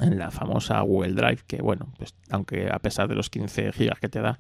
[0.01, 3.99] en la famosa Google Drive, que bueno, pues aunque a pesar de los 15 gigas
[3.99, 4.39] que te da,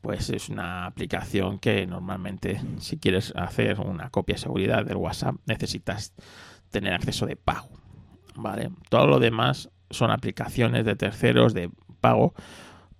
[0.00, 5.36] pues es una aplicación que normalmente si quieres hacer una copia de seguridad del WhatsApp
[5.46, 6.14] necesitas
[6.70, 7.68] tener acceso de pago,
[8.36, 8.70] ¿vale?
[8.88, 12.34] Todo lo demás son aplicaciones de terceros de pago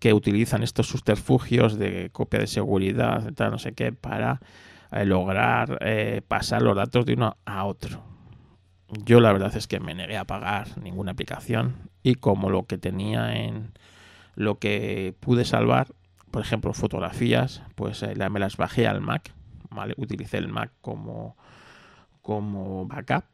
[0.01, 4.41] que utilizan estos subterfugios de copia de seguridad, tal, no sé qué, para
[4.91, 8.03] eh, lograr eh, pasar los datos de uno a otro.
[9.05, 12.79] Yo la verdad es que me negué a pagar ninguna aplicación y como lo que
[12.79, 13.73] tenía en
[14.35, 15.89] lo que pude salvar,
[16.31, 19.33] por ejemplo, fotografías, pues me las bajé al Mac.
[19.97, 21.37] Utilicé el Mac como,
[22.23, 23.25] como backup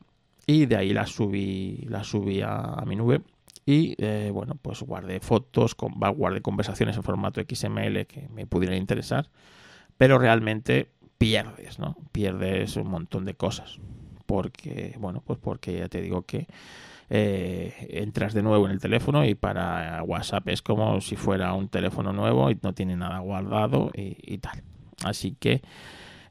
[0.46, 3.22] y de ahí las subí, las subí a mi nube
[3.66, 9.28] y eh, bueno, pues guardé fotos, guardé conversaciones en formato XML que me pudieran interesar,
[9.98, 11.96] pero realmente pierdes, ¿no?
[12.12, 13.80] Pierdes un montón de cosas.
[14.26, 16.46] Porque, bueno, pues porque ya te digo que
[17.10, 21.68] eh, entras de nuevo en el teléfono y para WhatsApp es como si fuera un
[21.68, 24.62] teléfono nuevo y no tiene nada guardado y, tal.
[25.04, 25.62] Así que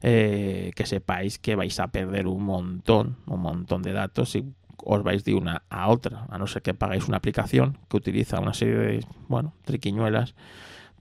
[0.02, 4.44] eh, que sepáis que vais a perder un montón, un montón de datos y
[4.84, 8.40] os vais de una a otra, a no ser que pagáis una aplicación que utiliza
[8.40, 10.34] una serie de, bueno, triquiñuelas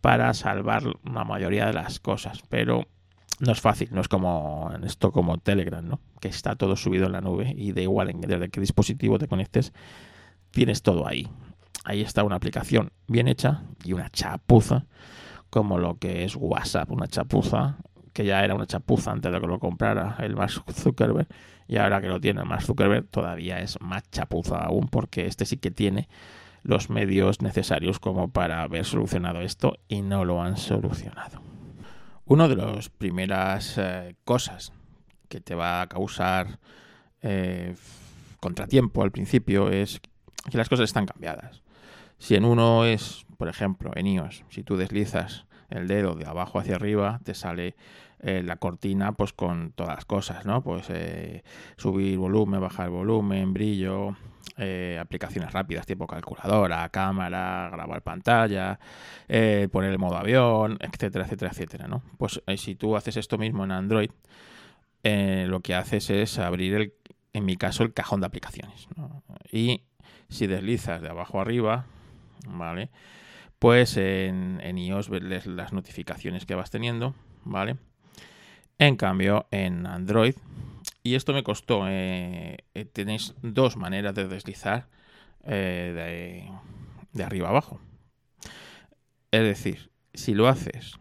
[0.01, 2.85] para salvar la mayoría de las cosas, pero
[3.39, 5.99] no es fácil, no es como esto como Telegram, ¿no?
[6.19, 9.27] Que está todo subido en la nube y da igual en, desde qué dispositivo te
[9.27, 9.73] conectes,
[10.51, 11.27] tienes todo ahí.
[11.83, 14.85] Ahí está una aplicación bien hecha y una chapuza
[15.49, 17.77] como lo que es WhatsApp, una chapuza
[18.15, 21.27] que ya era una chapuza antes de que lo comprara el Mark Zuckerberg
[21.67, 25.45] y ahora que lo tiene el Mark Zuckerberg todavía es más chapuza aún porque este
[25.45, 26.07] sí que tiene
[26.63, 31.41] los medios necesarios como para haber solucionado esto y no lo han solucionado.
[32.23, 34.71] Una de las primeras eh, cosas
[35.27, 36.59] que te va a causar
[37.21, 37.75] eh,
[38.39, 39.99] contratiempo al principio es
[40.49, 41.63] que las cosas están cambiadas.
[42.17, 46.59] Si en uno es, por ejemplo, en iOS, si tú deslizas el dedo de abajo
[46.59, 47.75] hacia arriba, te sale
[48.19, 50.63] eh, la cortina pues con todas las cosas, ¿no?
[50.63, 51.43] Pues eh,
[51.77, 54.15] subir volumen, bajar volumen, brillo,
[54.57, 58.79] eh, aplicaciones rápidas tipo calculadora, cámara, grabar pantalla,
[59.27, 62.01] poner el modo avión, etcétera, etcétera, etcétera, ¿no?
[62.17, 64.11] Pues si tú haces esto mismo en Android,
[65.03, 66.93] lo que haces es abrir el,
[67.33, 68.87] en mi caso, el cajón de aplicaciones,
[69.51, 69.83] Y
[70.29, 71.85] si deslizas de abajo arriba,
[72.47, 72.89] ¿vale?
[73.59, 77.77] Pues en, en iOS ves las notificaciones que vas teniendo, ¿vale?
[78.77, 80.35] En cambio, en Android,
[81.01, 84.87] y esto me costó, eh, eh, tenéis dos maneras de deslizar
[85.43, 86.49] eh,
[87.13, 87.79] de, arriba abajo.
[89.31, 90.95] Es decir, si lo haces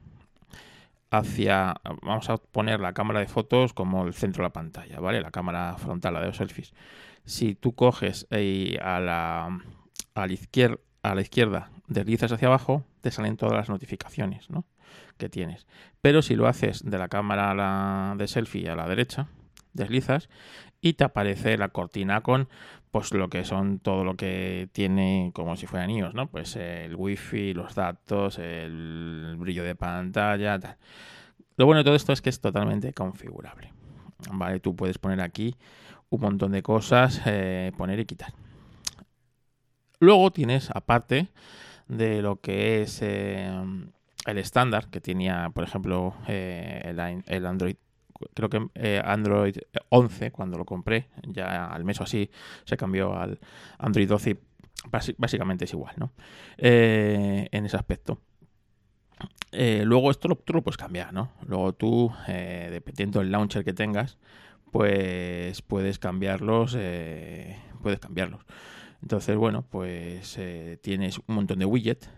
[1.10, 5.20] hacia, vamos a poner la cámara de fotos como el centro de la pantalla, ¿vale?
[5.20, 6.74] La cámara frontal, la de los selfies.
[7.24, 9.60] Si tú coges a, la,
[10.14, 14.64] a, la izquierda, a la izquierda, deslizas hacia abajo, te salen todas las notificaciones, ¿no?
[15.16, 15.66] Que tienes.
[16.00, 19.28] Pero si lo haces de la cámara la de selfie a la derecha,
[19.72, 20.28] deslizas
[20.80, 22.48] y te aparece la cortina con
[22.90, 26.28] pues lo que son todo lo que tiene como si fueran iOS, ¿no?
[26.28, 30.76] Pues el wifi, los datos, el brillo de pantalla, tal.
[31.56, 33.72] Lo bueno de todo esto es que es totalmente configurable.
[34.30, 35.56] Vale, tú puedes poner aquí
[36.08, 38.32] un montón de cosas, eh, poner y quitar.
[39.98, 41.28] Luego tienes, aparte
[41.88, 43.50] de lo que es eh,
[44.26, 46.94] el estándar que tenía, por ejemplo, eh,
[47.26, 47.76] el, Android
[48.32, 49.56] creo que eh, Android
[49.90, 52.30] 11 cuando lo compré, ya al mes o así
[52.64, 53.38] se cambió al
[53.78, 54.38] Android 12 y
[55.18, 56.12] básicamente es igual, ¿no?
[56.56, 58.20] Eh, en ese aspecto.
[59.52, 61.32] luego esto lo, tú lo puedes cambiar, ¿no?
[61.46, 64.18] Luego tú, dependiendo del launcher que tengas,
[64.70, 66.72] pues puedes cambiarlos,
[67.82, 68.42] puedes cambiarlos.
[69.02, 70.38] Entonces, bueno, pues
[70.80, 72.08] tienes un montón de widgets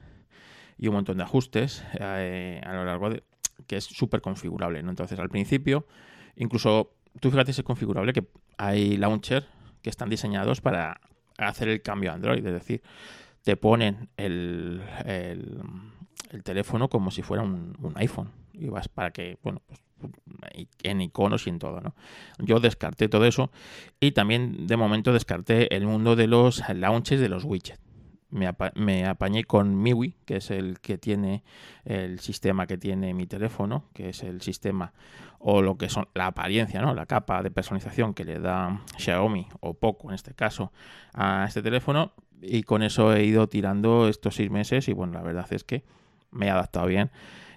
[0.78, 3.22] y un montón de ajustes eh, a lo largo de
[3.66, 4.82] que es súper configurable.
[4.82, 4.90] ¿no?
[4.90, 5.86] Entonces, al principio,
[6.36, 8.26] incluso tú fíjate si es configurable que
[8.58, 9.46] hay launcher
[9.82, 11.00] que están diseñados para
[11.38, 12.82] hacer el cambio a Android, es decir,
[13.42, 19.62] te ponen el, el, teléfono como si fuera un, iPhone y vas para que, bueno,
[19.66, 19.80] pues,
[20.82, 21.94] en iconos y en todo, ¿no?
[22.38, 23.50] Yo descarté todo eso
[24.00, 27.85] y también de momento descarté el mundo de los launchers de los widgets
[28.36, 31.42] me, apañé con MIUI, que es el que tiene
[31.84, 34.92] el sistema que tiene mi teléfono, que es el sistema
[35.38, 36.94] o lo que son la apariencia, ¿no?
[36.94, 40.72] la capa de personalización que le da Xiaomi o Poco en este caso
[41.14, 42.12] a este teléfono.
[42.42, 45.84] Y con eso he ido tirando estos seis meses y bueno, la verdad es que
[46.30, 47.10] me he adaptado bien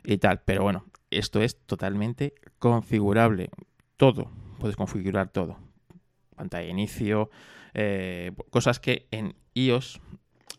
[0.04, 3.50] y tal, pero bueno, esto es totalmente configurable,
[3.98, 5.58] todo, puedes configurar todo,
[6.36, 7.30] pantalla de inicio,
[7.74, 10.00] eh, cosas que en iOS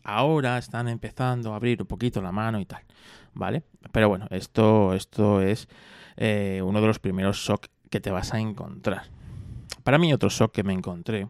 [0.03, 2.83] ahora están empezando a abrir un poquito la mano y tal,
[3.33, 3.63] ¿vale?
[3.91, 5.67] Pero bueno, esto, esto es
[6.17, 9.03] eh, uno de los primeros shock que te vas a encontrar.
[9.83, 11.27] Para mí otro shock que me encontré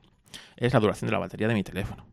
[0.57, 2.05] es la duración de la batería de mi teléfono.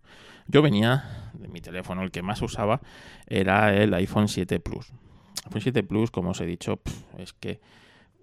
[0.47, 2.81] Yo venía de mi teléfono, el que más usaba
[3.27, 4.93] era el iPhone 7 Plus.
[5.45, 6.81] iPhone 7 Plus, como os he dicho,
[7.19, 7.61] es que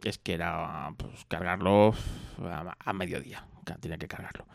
[0.04, 1.94] es que era pues, cargarlo
[2.40, 3.46] a, mediodía.
[3.80, 4.46] Tiene que cargarlo.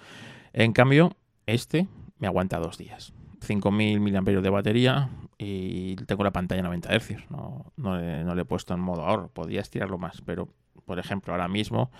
[0.52, 1.16] En cambio,
[1.46, 1.88] este
[2.18, 3.12] me aguanta dos días.
[3.40, 7.30] 5.000 mAh de batería y tengo la pantalla 90 Hz.
[7.30, 9.28] No, no, le, he puesto en modo ahorro.
[9.28, 10.48] Podría estirarlo más, pero
[10.84, 11.90] por ejemplo, ahora mismo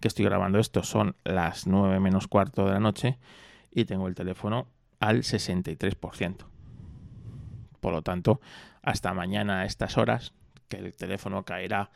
[0.00, 3.18] que estoy grabando esto son las 9 menos cuarto de la noche
[3.70, 4.68] y tengo el teléfono
[5.00, 6.36] al 63%.
[7.80, 8.40] Por lo tanto,
[8.82, 10.34] hasta mañana a estas horas,
[10.68, 11.90] que el teléfono caerá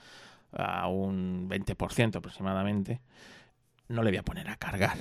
[0.53, 3.01] a un 20% aproximadamente,
[3.89, 4.99] no le voy a poner a cargar.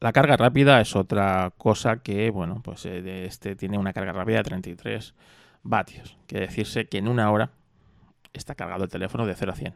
[0.00, 4.38] La carga rápida es otra cosa que, bueno, pues eh, este tiene una carga rápida
[4.38, 5.14] de 33
[5.62, 6.18] vatios.
[6.26, 7.50] Quiere decirse que en una hora
[8.32, 9.74] está cargado el teléfono de 0 a 100.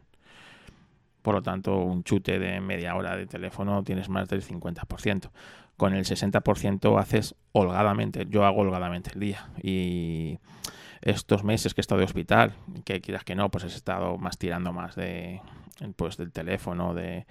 [1.23, 5.31] Por lo tanto, un chute de media hora de teléfono tienes más del 50%.
[5.77, 9.49] Con el 60% haces holgadamente, yo hago holgadamente el día.
[9.63, 10.39] Y
[11.01, 12.53] estos meses que he estado de hospital,
[12.85, 15.41] que quieras que no, pues he estado más tirando más de
[15.97, 17.27] pues del teléfono, de,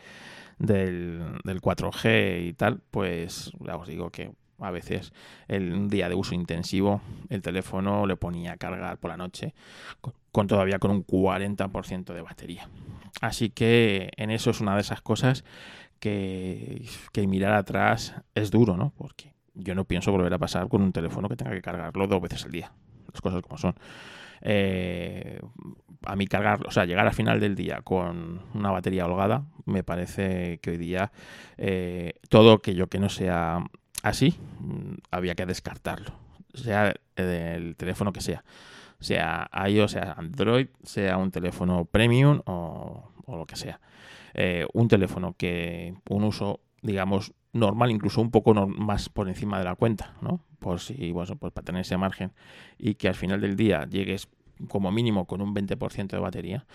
[0.60, 5.14] del, 4G y tal, pues ya os digo que a veces
[5.48, 9.54] el, día de uso intensivo el teléfono le ponía a cargar por la noche
[10.32, 12.70] con, todavía con un 40% de batería.
[13.22, 15.44] Así que en eso es una de esas cosas
[16.00, 18.94] que, que mirar atrás es duro, ¿no?
[18.98, 22.22] Porque yo no pienso volver a pasar con un teléfono que tenga que cargarlo dos
[22.22, 22.72] veces al día
[23.12, 23.76] las cosas como son.
[24.42, 25.40] Eh,
[26.06, 29.84] a mí cargar, o sea, llegar al final del día con una batería holgada, me
[29.84, 31.12] parece que hoy día
[31.58, 33.64] eh, todo aquello que no sea
[34.04, 36.14] así, mm, había que descartarlo,
[36.54, 38.44] sea el teléfono que sea,
[39.00, 43.80] sea iOS, sea Android, sea un teléfono premium o, lo que sea.
[44.34, 49.66] Eh, un teléfono que un uso, digamos, normal, incluso un poco más por encima de
[49.66, 50.40] la cuenta, ¿no?
[50.60, 52.32] Por si, bueno, pues para tener ese margen
[52.78, 54.28] y que al final del día llegues
[54.68, 56.66] como mínimo con un 20% de batería,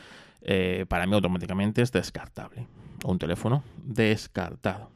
[0.42, 2.66] eh, para mí automáticamente es descartable.
[3.04, 4.88] un teléfono descartado.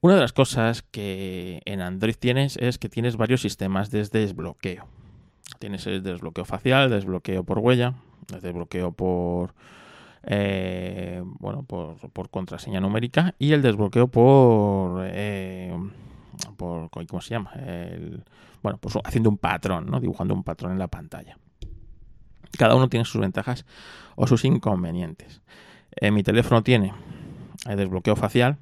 [0.00, 4.86] Una de las cosas que en Android tienes es que tienes varios sistemas de desbloqueo.
[5.58, 7.94] Tienes el desbloqueo facial, desbloqueo por huella,
[8.32, 9.54] el desbloqueo por
[10.26, 15.76] eh, bueno, por, contraseña numérica y el desbloqueo por, eh,
[16.56, 17.52] por ¿cómo se llama?
[18.62, 20.00] bueno, pues haciendo un patrón, ¿no?
[20.00, 21.38] Dibujando un patrón en la pantalla.
[22.58, 23.66] Cada uno tiene sus ventajas
[24.16, 25.42] o sus inconvenientes.
[25.96, 26.92] Eh, mi teléfono tiene
[27.66, 28.56] el desbloqueo facial,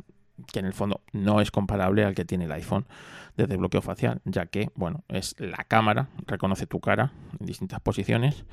[0.53, 2.87] que en el fondo no es comparable al que tiene el iPhone
[3.37, 8.45] de desbloqueo facial, ya que, bueno, es la cámara, reconoce tu cara en distintas posiciones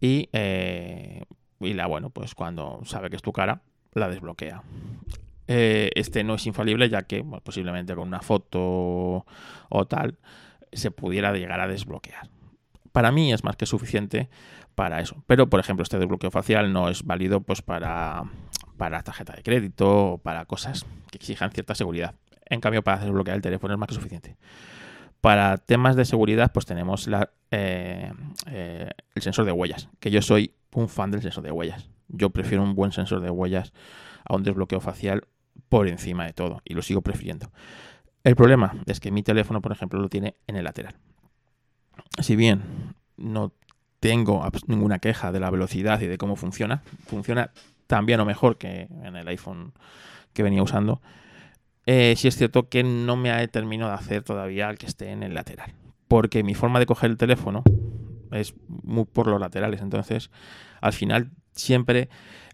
[0.00, 0.28] y
[1.60, 4.62] y la, bueno, pues cuando sabe que es tu cara, la desbloquea.
[5.46, 9.26] Eh, este no es infalible ya que posiblemente con una foto
[9.68, 10.18] o tal
[10.72, 12.28] se pudiera llegar a desbloquear.
[12.92, 14.28] Para mí es más que suficiente
[14.74, 15.22] para eso.
[15.26, 18.24] Pero, por ejemplo, este desbloqueo facial no es válido pues para,
[18.76, 22.14] para tarjeta de crédito o para cosas que exijan cierta seguridad.
[22.46, 24.36] En cambio, para desbloquear el teléfono es más que suficiente.
[25.20, 27.08] Para temas de seguridad, pues tenemos
[27.50, 28.12] eh,
[28.46, 31.90] eh, el sensor de huellas, que yo soy un fan del sensor de huellas.
[32.08, 33.72] Yo prefiero un buen sensor de huellas
[34.24, 35.24] a un desbloqueo facial
[35.68, 37.50] por encima de todo, y lo sigo prefiriendo.
[38.24, 40.94] El problema es que mi teléfono, por ejemplo, lo tiene en el lateral.
[42.20, 42.62] Si bien
[43.16, 43.52] no
[44.00, 47.52] tengo ninguna queja de la velocidad y de cómo funciona, funciona
[47.86, 49.72] tan bien o mejor que en el iPhone
[50.32, 51.00] que venía usando,
[51.92, 55.10] eh, sí es cierto que no me ha terminado de hacer todavía el que esté
[55.10, 55.74] en el lateral.
[56.06, 57.64] Porque mi forma de coger el teléfono
[58.30, 59.80] es muy por los laterales.
[59.80, 60.30] Entonces,
[60.80, 62.08] al final siempre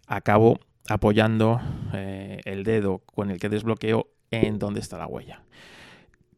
[0.06, 1.60] acabo apoyando
[1.92, 5.42] eh, el dedo con el que desbloqueo en donde está la huella.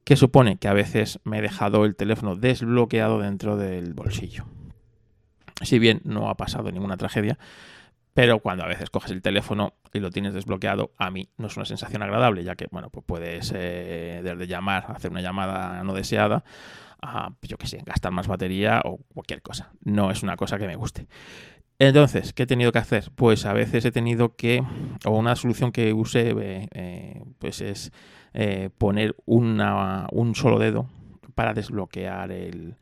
[0.02, 4.44] Que supone que a veces me he dejado el teléfono desbloqueado dentro del bolsillo.
[5.62, 7.38] Si bien no ha pasado ninguna tragedia,
[8.18, 11.56] pero cuando a veces coges el teléfono y lo tienes desbloqueado, a mí no es
[11.56, 15.94] una sensación agradable, ya que, bueno, pues puedes eh, desde llamar, hacer una llamada no
[15.94, 16.42] deseada,
[17.00, 19.70] a, yo qué sé, gastar más batería o cualquier cosa.
[19.84, 21.06] No es una cosa que me guste.
[21.78, 23.12] Entonces, ¿qué he tenido que hacer?
[23.14, 24.64] Pues a veces he tenido que,
[25.04, 27.92] o una solución que usé, eh, eh, pues es
[28.78, 30.88] poner una, un solo dedo
[31.38, 32.74] para desbloquear el,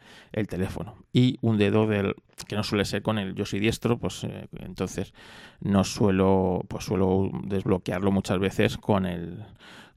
[0.48, 0.94] teléfono.
[1.12, 2.14] Y un dedo del
[2.48, 5.12] que no suele ser con el yo soy diestro, pues eh, entonces
[5.60, 9.44] no suelo, pues suelo desbloquearlo muchas veces con el,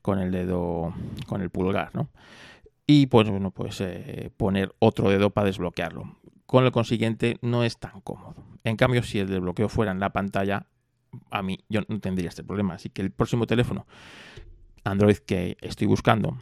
[0.01, 0.93] con el dedo,
[1.25, 2.09] con el pulgar, ¿no?
[2.85, 6.17] Y pues bueno, pues eh, poner otro dedo para desbloquearlo.
[6.45, 8.43] Con lo consiguiente no es tan cómodo.
[8.65, 10.65] En cambio, si el desbloqueo fuera en la pantalla,
[11.31, 12.73] a mí yo no tendría este problema.
[12.73, 13.87] Así que el próximo teléfono
[14.83, 16.37] Android que estoy buscando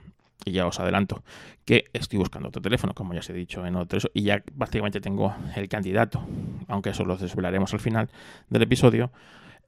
[0.51, 1.23] ya os adelanto
[1.65, 5.01] que estoy buscando otro teléfono, como ya os he dicho en otros, y ya básicamente
[5.01, 6.25] tengo el candidato,
[6.67, 8.09] aunque eso lo desvelaremos al final
[8.49, 9.11] del episodio.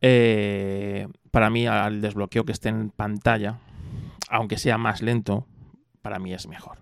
[0.02, 3.60] Eh, para mí, al desbloqueo que esté en pantalla,
[4.30, 5.46] aunque sea más lento,
[6.02, 6.78] para mí es mejor.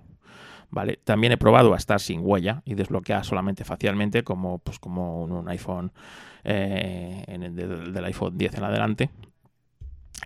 [0.69, 0.99] ¿Vale?
[1.03, 5.49] También he probado a estar sin huella y desbloquear solamente facialmente, como, pues, como un,
[5.49, 5.93] iPhone
[6.43, 9.09] eh, en el del iPhone 10 en adelante.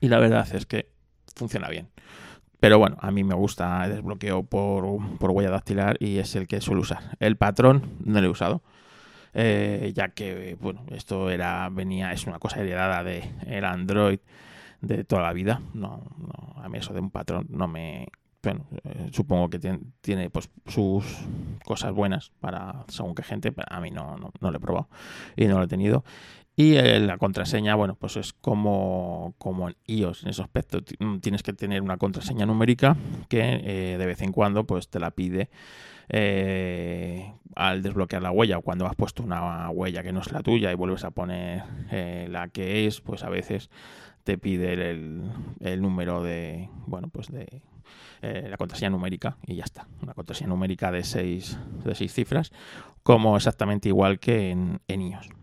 [0.01, 0.89] Y la verdad es que
[1.35, 1.89] funciona bien.
[2.61, 4.85] Pero bueno, a mí me gusta el desbloqueo por,
[5.19, 7.17] huella dactilar y es el que suelo usar.
[7.19, 8.61] El patrón no lo he usado.
[9.33, 14.19] Eh, ya que bueno esto era venía es una cosa heredada de el Android
[14.81, 16.03] de toda la vida no,
[16.57, 18.09] a mí eso de un patrón no me
[18.43, 19.59] eh, supongo que
[20.01, 21.05] tiene, pues sus
[21.63, 24.89] cosas buenas para según qué gente, pero a mí no, no, no, lo he probado
[25.35, 26.03] y no lo he tenido.
[26.55, 30.79] Y eh, la contraseña, bueno, pues es como, como en iOS en ese aspecto.
[30.99, 32.97] Mm, tienes que tener una contraseña numérica
[33.29, 35.49] que eh, de vez en cuando pues te la pide
[36.09, 40.41] eh, al desbloquear la huella o cuando has puesto una huella que no es la
[40.41, 41.63] tuya y vuelves a poner
[42.29, 43.69] la que es, pues a veces
[44.25, 47.61] te pide el, número de, bueno, pues de
[48.21, 49.87] la contraseña numérica y ya está.
[50.01, 52.51] Una contraseña numérica de seis, de seis cifras,
[53.03, 55.40] como exactamente igual que en iOS.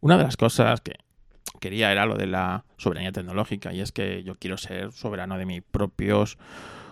[0.00, 0.94] Una de las cosas que
[1.60, 5.46] quería era lo de la soberanía tecnológica y es que yo quiero ser soberano de
[5.46, 6.38] mis propios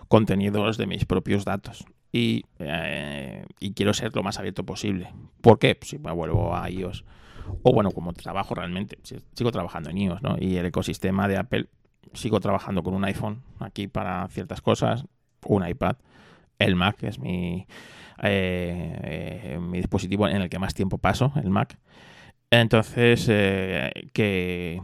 [0.09, 1.85] contenidos, de mis propios datos.
[2.13, 3.45] Y, eh,
[3.75, 5.13] quiero ser lo más abierto posible.
[5.41, 5.75] ¿Por qué?
[5.75, 7.05] Pues si me vuelvo a iOS.
[7.63, 10.37] O bueno, como trabajo realmente, sigo trabajando en iOS, ¿no?
[10.39, 11.67] Y el ecosistema de Apple,
[12.13, 15.05] sigo trabajando con un iPhone aquí para ciertas cosas,
[15.45, 15.97] un iPad,
[16.59, 17.67] el Mac es mi,
[18.23, 21.79] eh, eh, mi dispositivo en el que más tiempo paso, el Mac.
[22.61, 24.81] Entonces, eh, que,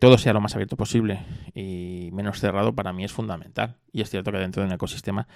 [0.00, 1.20] todo sea lo más abierto posible
[1.54, 3.76] y menos cerrado para mí es fundamental.
[3.92, 5.28] Y es cierto que dentro de un ecosistema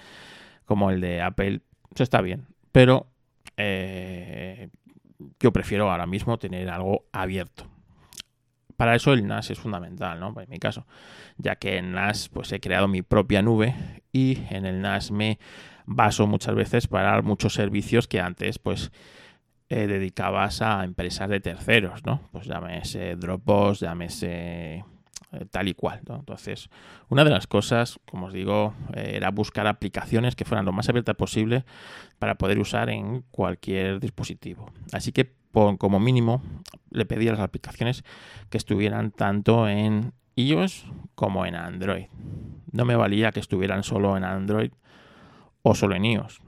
[0.65, 1.61] como el de Apple,
[1.93, 2.47] eso está bien.
[2.71, 3.07] Pero
[3.57, 4.69] eh,
[5.39, 7.67] yo prefiero ahora mismo tener algo abierto.
[8.75, 10.33] Para eso el NAS es fundamental, ¿no?
[10.41, 10.87] En mi caso,
[11.37, 13.75] ya que en NAS pues he creado mi propia nube
[14.11, 15.37] y en el NAS me
[15.85, 18.91] baso muchas veces para muchos servicios que antes pues
[19.73, 22.19] eh, dedicabas a empresas de terceros, ¿no?
[22.33, 24.83] Pues llámese Dropbox, llámese
[25.31, 26.17] eh, tal y cual, ¿no?
[26.17, 26.69] Entonces,
[27.07, 30.89] una de las cosas, como os digo, eh, era buscar aplicaciones que fueran lo más
[30.89, 31.63] abiertas posible
[32.19, 34.69] para poder usar en cualquier dispositivo.
[34.91, 36.43] Así que, como mínimo,
[36.89, 38.03] le pedí a las aplicaciones
[38.49, 42.07] que estuvieran tanto en iOS como en Android.
[42.73, 44.71] No me valía que estuvieran solo en Android
[45.61, 46.41] o solo en iOS.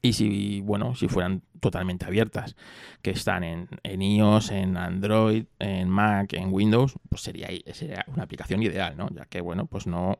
[0.00, 2.56] Y si, bueno, si fueran totalmente abiertas,
[3.02, 8.24] que están en, en, iOS, en Android, en Mac, en Windows, pues sería, sería una
[8.24, 9.08] aplicación ideal, ¿no?
[9.10, 10.18] Ya que, bueno, pues no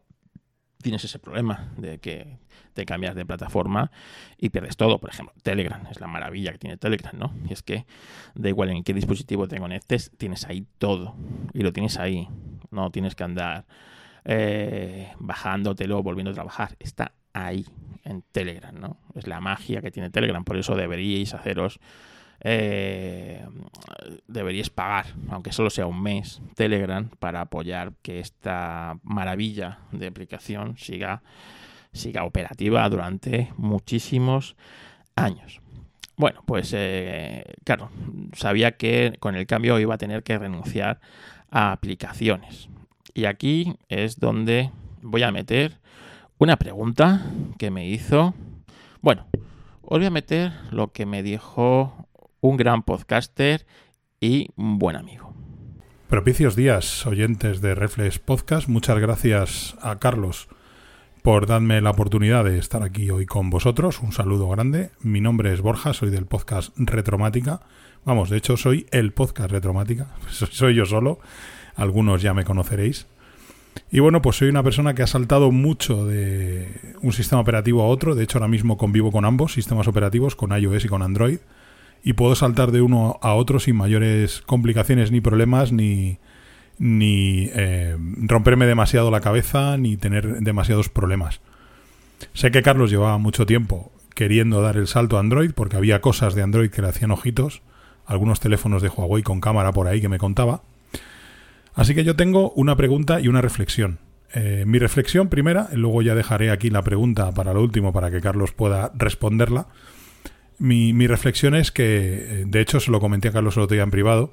[0.82, 2.38] tienes ese problema de que
[2.74, 3.90] te cambias de plataforma
[4.36, 4.98] y pierdes todo.
[4.98, 7.34] Por ejemplo, Telegram es la maravilla que tiene Telegram, ¿no?
[7.48, 7.86] Y es que
[8.34, 11.14] da igual en qué dispositivo te conectes, tienes ahí todo
[11.54, 12.28] y lo tienes ahí.
[12.70, 13.66] No tienes que andar
[14.24, 16.76] eh, bajándotelo, volviendo a trabajar.
[16.78, 17.66] Está ahí
[18.04, 18.96] en Telegram, ¿no?
[19.14, 21.80] Es la magia que tiene Telegram, por eso deberíais haceros,
[22.40, 23.46] eh,
[24.26, 30.76] deberíais pagar, aunque solo sea un mes, Telegram para apoyar que esta maravilla de aplicación
[30.76, 31.22] siga,
[31.92, 34.56] siga operativa durante muchísimos
[35.14, 35.60] años.
[36.16, 37.90] Bueno, pues eh, claro,
[38.34, 41.00] sabía que con el cambio iba a tener que renunciar
[41.50, 42.68] a aplicaciones.
[43.14, 44.70] Y aquí es donde
[45.02, 45.81] voy a meter
[46.42, 47.24] una pregunta
[47.56, 48.34] que me hizo.
[49.00, 49.28] Bueno,
[49.82, 52.08] os voy a meter lo que me dijo
[52.40, 53.64] un gran podcaster
[54.20, 55.32] y un buen amigo.
[56.08, 58.66] Propicios días, oyentes de Reflex Podcast.
[58.66, 60.48] Muchas gracias a Carlos
[61.22, 64.00] por darme la oportunidad de estar aquí hoy con vosotros.
[64.00, 64.90] Un saludo grande.
[65.00, 67.60] Mi nombre es Borja, soy del podcast Retromática.
[68.04, 70.08] Vamos, de hecho soy el podcast Retromática.
[70.28, 71.20] Soy yo solo.
[71.76, 73.06] Algunos ya me conoceréis.
[73.90, 77.86] Y bueno, pues soy una persona que ha saltado mucho de un sistema operativo a
[77.86, 78.14] otro.
[78.14, 81.38] De hecho, ahora mismo convivo con ambos sistemas operativos, con iOS y con Android.
[82.02, 86.18] Y puedo saltar de uno a otro sin mayores complicaciones ni problemas, ni,
[86.78, 91.40] ni eh, romperme demasiado la cabeza, ni tener demasiados problemas.
[92.32, 96.34] Sé que Carlos llevaba mucho tiempo queriendo dar el salto a Android porque había cosas
[96.34, 97.62] de Android que le hacían ojitos.
[98.06, 100.62] Algunos teléfonos de Huawei con cámara por ahí que me contaba.
[101.74, 103.98] Así que yo tengo una pregunta y una reflexión.
[104.34, 108.20] Eh, mi reflexión primera, luego ya dejaré aquí la pregunta para lo último para que
[108.20, 109.66] Carlos pueda responderla.
[110.58, 113.82] Mi, reflexión es que, eh, de hecho, se lo comenté a Carlos el otro día
[113.82, 114.32] en privado.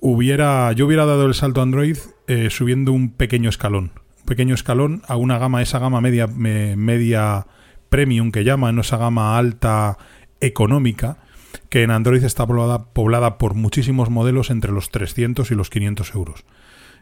[0.00, 1.96] Hubiera, yo hubiera dado el salto a Android
[2.26, 3.92] eh, subiendo un pequeño escalón.
[4.26, 7.46] pequeño escalón a una gama, esa gama media, media
[7.88, 9.96] premium que llaman, esa gama alta
[10.40, 11.18] económica,
[11.68, 16.14] que en Android está poblada, poblada por muchísimos modelos entre los 300 y los 500
[16.14, 16.44] euros.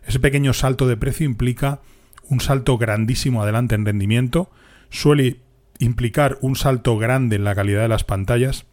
[0.07, 1.81] Ese pequeño salto de precio implica
[2.29, 4.51] un salto grandísimo adelante en rendimiento,
[4.91, 5.41] suele
[5.79, 8.67] implicar un salto grande en la calidad de las pantallas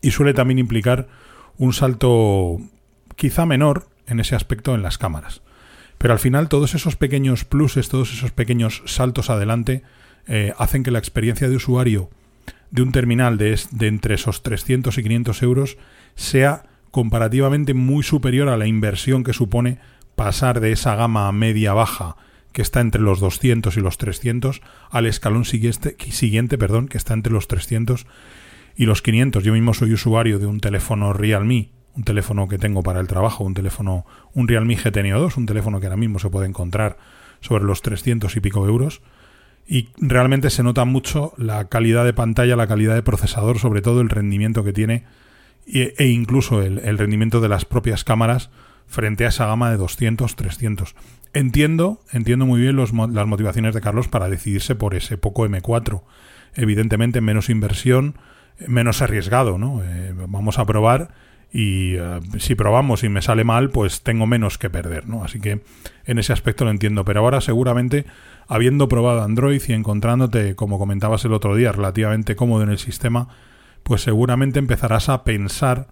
[0.00, 1.08] y suele también implicar
[1.58, 2.58] un salto
[3.16, 5.42] quizá menor en ese aspecto en las cámaras.
[5.98, 9.82] Pero al final todos esos pequeños pluses, todos esos pequeños saltos adelante
[10.26, 12.10] eh, hacen que la experiencia de usuario
[12.70, 15.78] de un terminal de, de entre esos 300 y 500 euros
[16.14, 19.78] sea comparativamente muy superior a la inversión que supone
[20.14, 22.16] pasar de esa gama media-baja
[22.56, 27.34] que está entre los 200 y los 300 al escalón siguiente, perdón, que está entre
[27.34, 28.06] los 300
[28.76, 29.44] y los 500.
[29.44, 33.44] Yo mismo soy usuario de un teléfono Realme, un teléfono que tengo para el trabajo,
[33.44, 36.96] un teléfono, un Realme GT Neo 2, un teléfono que ahora mismo se puede encontrar
[37.40, 39.02] sobre los 300 y pico euros
[39.66, 44.00] y realmente se nota mucho la calidad de pantalla, la calidad de procesador, sobre todo
[44.00, 45.04] el rendimiento que tiene
[45.66, 48.50] e, incluso el, rendimiento de las propias cámaras
[48.86, 50.94] frente a esa gama de 200, 300.
[51.32, 56.02] Entiendo, entiendo muy bien las motivaciones de Carlos para decidirse por ese poco M4.
[56.54, 58.14] Evidentemente menos inversión,
[58.66, 59.82] menos arriesgado, ¿no?
[59.82, 61.10] Eh, vamos a probar
[61.58, 65.24] y eh, si probamos y me sale mal, pues tengo menos que perder, ¿no?
[65.24, 65.62] Así que
[66.04, 67.06] en ese aspecto lo entiendo.
[67.06, 68.04] Pero ahora seguramente
[68.46, 73.28] habiendo probado Android y encontrándote, como comentabas el otro día, relativamente cómodo en el sistema,
[73.84, 75.86] pues seguramente empezarás a pensar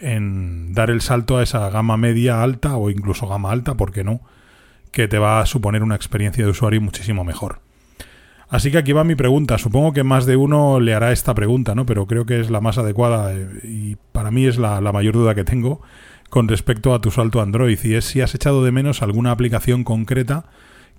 [0.00, 4.04] en dar el salto a esa gama media alta o incluso gama alta, ¿por qué
[4.04, 4.22] no?
[4.92, 7.60] Que te va a suponer una experiencia de usuario muchísimo mejor.
[8.52, 9.56] Así que aquí va mi pregunta.
[9.56, 11.86] Supongo que más de uno le hará esta pregunta, ¿no?
[11.86, 15.34] Pero creo que es la más adecuada eh, y para mí es la, mayor duda
[15.34, 15.80] que tengo
[16.28, 19.84] con respecto a tu salto Android y es si has echado de menos alguna aplicación
[19.84, 20.44] concreta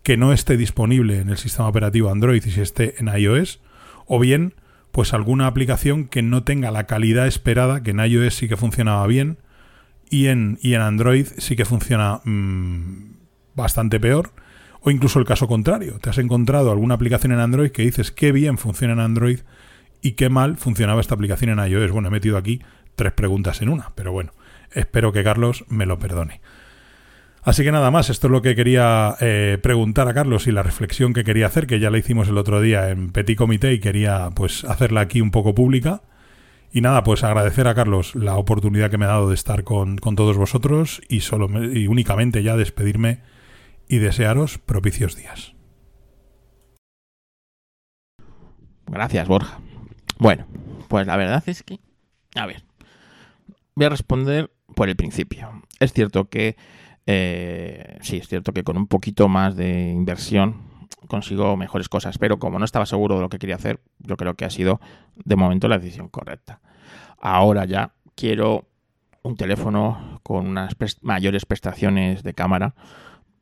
[0.01, 3.61] que no esté disponible en el sistema operativo Android y si esté en iOS,
[4.07, 4.55] o bien
[4.91, 9.05] pues alguna aplicación que no tenga la calidad esperada, que en iOS sí que funcionaba
[9.05, 9.37] bien
[10.09, 13.13] y en, y en Android sí que funciona mm,
[13.53, 14.31] bastante peor,
[14.83, 18.33] o incluso el caso contrario, te has encontrado alguna aplicación en Android que dices qué
[18.33, 19.39] bien funciona en Android
[20.01, 21.91] y qué mal funcionaba esta aplicación en iOS.
[21.91, 22.61] Bueno, he metido aquí
[22.95, 24.33] tres preguntas en una, pero bueno,
[24.73, 26.41] espero que Carlos me lo perdone.
[27.43, 30.63] Así que nada más, esto es lo que quería eh, preguntar a Carlos y la
[30.63, 33.79] reflexión que quería hacer, que ya la hicimos el otro día en Petit Comité y
[33.79, 36.01] quería pues hacerla aquí un poco pública.
[36.73, 39.97] Y nada, pues agradecer a Carlos la oportunidad que me ha dado de estar con,
[39.97, 43.19] todos vosotros y, solo y únicamente ya despedirme
[43.87, 45.53] y desearos propicios días.
[48.87, 49.59] Gracias, Borja.
[50.19, 50.45] Bueno,
[50.87, 51.79] pues la verdad es que,
[52.35, 52.63] a ver,
[53.75, 55.63] voy a responder por el principio.
[55.79, 56.55] Es cierto que
[57.05, 60.73] eh, sí, es cierto que con un poquito más de inversión
[61.07, 64.35] consigo mejores cosas, pero como no estaba seguro de lo que quería hacer, yo creo
[64.35, 64.79] que ha sido
[65.15, 66.61] de momento la decisión correcta.
[67.19, 68.67] Ahora ya quiero
[69.21, 72.75] un teléfono con unas mayores prestaciones de cámara,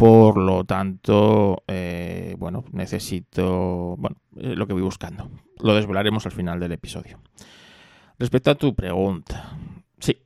[0.02, 5.30] por lo tanto, eh, bueno, necesito, bueno, eh, lo que voy buscando.
[5.60, 7.20] Lo desvelaremos al final del episodio.
[8.18, 9.56] Respecto a tu pregunta,
[10.00, 10.18] sí,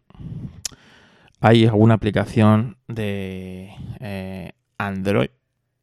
[1.42, 5.32] hay alguna aplicación de eh, Android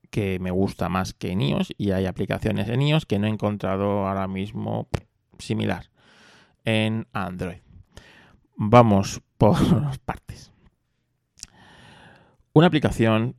[0.09, 3.30] que me gusta más que en iOS y hay aplicaciones en iOS que no he
[3.30, 4.88] encontrado ahora mismo
[5.38, 5.90] similar
[6.64, 7.59] en Android.
[8.57, 9.59] Vamos por
[10.07, 10.51] partes.
[12.55, 13.34] Una aplicación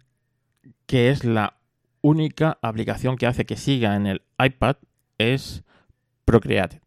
[0.85, 1.55] que es la
[2.01, 4.75] única aplicación que hace que siga en el iPad
[5.17, 5.63] es
[6.25, 6.81] Procreate.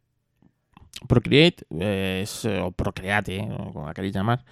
[1.09, 4.44] Procreate es, o Procreate, como la queréis llamar,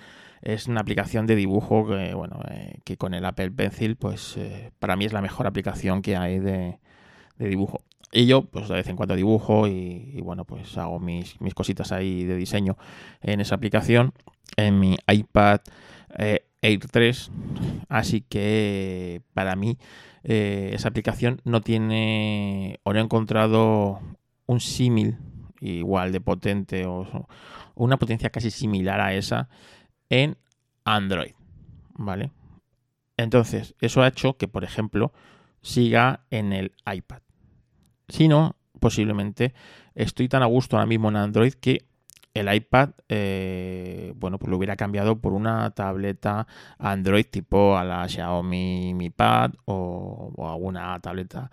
[0.42, 4.70] es una aplicación de dibujo que, bueno, eh, que con el Apple Pencil, pues eh,
[4.78, 6.78] para mí es la mejor aplicación que hay de,
[7.38, 7.80] dibujo.
[8.12, 12.24] Y yo, pues de vez en cuando dibujo y, bueno, pues hago mis, cositas ahí
[12.24, 12.76] de diseño
[13.22, 14.12] en esa aplicación,
[14.56, 15.60] en mi iPad
[16.18, 17.30] eh, Air 3.
[17.88, 19.78] Así que para mí
[20.22, 24.00] esa aplicación no tiene o no he encontrado
[24.46, 25.18] un símil
[25.60, 27.28] igual de potente o
[27.74, 29.48] una potencia casi similar a esa
[30.08, 30.36] en
[30.84, 31.32] Android.
[31.96, 32.30] ¿Vale?
[33.16, 35.12] Entonces, eso ha hecho que, por ejemplo,
[35.62, 37.20] siga en el iPad.
[38.08, 39.54] Si no, posiblemente
[39.94, 41.84] estoy tan a gusto ahora mismo en Android que
[42.34, 46.46] el iPad, eh, bueno, pues lo hubiera cambiado por una tableta
[46.78, 51.50] Android tipo a la Xiaomi Mi Pad o, alguna tableta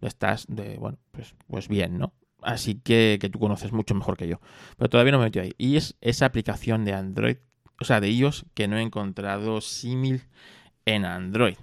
[0.00, 2.12] de estas de, bueno, pues, pues bien, ¿no?
[2.42, 4.40] Así que, que tú conoces mucho mejor que yo.
[4.76, 5.54] Pero todavía no me metido ahí.
[5.58, 7.38] Y es esa aplicación de Android
[7.80, 10.22] o sea, de ellos que no he encontrado símil
[10.84, 11.56] en Android.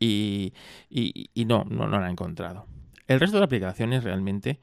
[0.00, 0.52] y,
[0.90, 2.66] y, no, no, no la he encontrado.
[3.06, 4.60] El resto de aplicaciones realmente,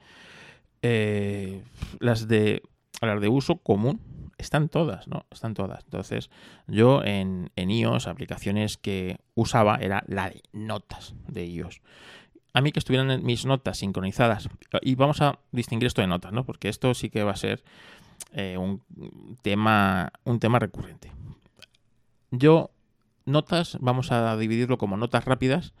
[0.82, 1.62] eh,
[1.98, 2.62] las de
[3.00, 4.00] las de uso común,
[4.38, 5.26] están todas, ¿no?
[5.30, 5.84] Están todas.
[5.84, 6.30] Entonces,
[6.66, 11.80] yo en, en iOS, aplicaciones que usaba era la de notas de iOS.
[12.52, 14.48] A mí que estuvieran mis notas sincronizadas,
[14.80, 16.44] y vamos a distinguir esto de notas, ¿no?
[16.44, 17.62] Porque esto sí que va a ser
[18.32, 18.82] eh, un,
[19.42, 21.12] tema, un tema recurrente.
[22.30, 22.70] Yo,
[23.24, 25.74] notas, vamos a dividirlo como notas rápidas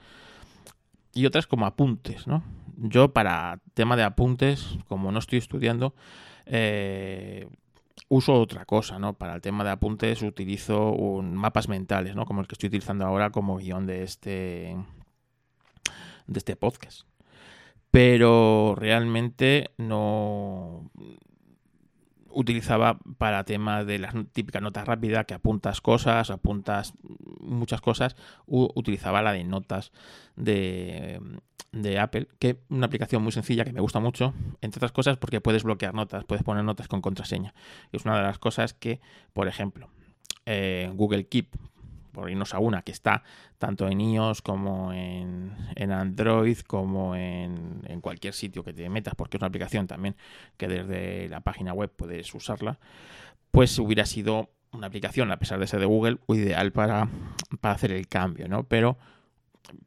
[1.12, 2.42] y otras como apuntes, ¿no?
[2.76, 5.94] Yo para tema de apuntes, como no estoy estudiando,
[6.46, 7.48] eh,
[8.08, 9.14] uso otra cosa, ¿no?
[9.14, 10.92] Para el tema de apuntes utilizo
[11.22, 12.24] mapas mentales, ¿no?
[12.24, 14.76] Como el que estoy utilizando ahora como guion de este
[16.26, 17.02] de este podcast.
[17.90, 20.90] Pero realmente no
[22.36, 26.92] utilizaba para temas de las típicas notas rápidas que apuntas cosas, apuntas
[27.40, 28.14] muchas cosas,
[28.46, 29.90] utilizaba la de notas
[30.36, 31.18] de,
[31.72, 35.16] de Apple, que es una aplicación muy sencilla que me gusta mucho, entre otras cosas
[35.16, 37.54] porque puedes bloquear notas, puedes poner notas con contraseña.
[37.90, 39.00] Es una de las cosas que,
[39.32, 39.88] por ejemplo,
[40.44, 41.56] eh, Google Keep,
[42.16, 43.22] por irnos a una que está
[43.58, 49.36] tanto en iOS como en, Android, como en, en, cualquier sitio que te metas, porque
[49.36, 50.16] es una aplicación también
[50.56, 52.78] que desde la página web puedes usarla,
[53.50, 57.08] pues hubiera sido una aplicación, a pesar de ser de Google, ideal para,
[57.60, 58.64] para hacer el cambio, ¿no?
[58.64, 58.96] Pero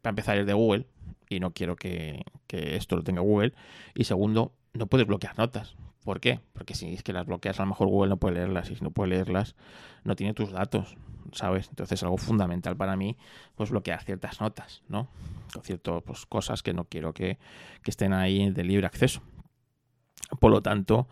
[0.02, 0.86] para empezar es de Google,
[1.30, 3.54] y no quiero que, esto lo tenga Google.
[3.96, 5.76] Y segundo, no puedes bloquear notas.
[6.04, 6.40] ¿Por qué?
[6.54, 8.84] Porque si es que las bloqueas, a lo mejor Google no puede leerlas y si
[8.84, 9.56] no puede leerlas,
[10.04, 10.96] no tiene tus datos,
[11.34, 11.68] ¿sabes?
[11.70, 13.18] Entonces es algo fundamental para mí,
[13.56, 15.10] pues bloquear ciertas notas, ¿no?
[15.54, 17.38] Con ciertas pues, cosas que no quiero que,
[17.86, 19.22] estén ahí de libre acceso.
[20.40, 21.08] Por lo tanto,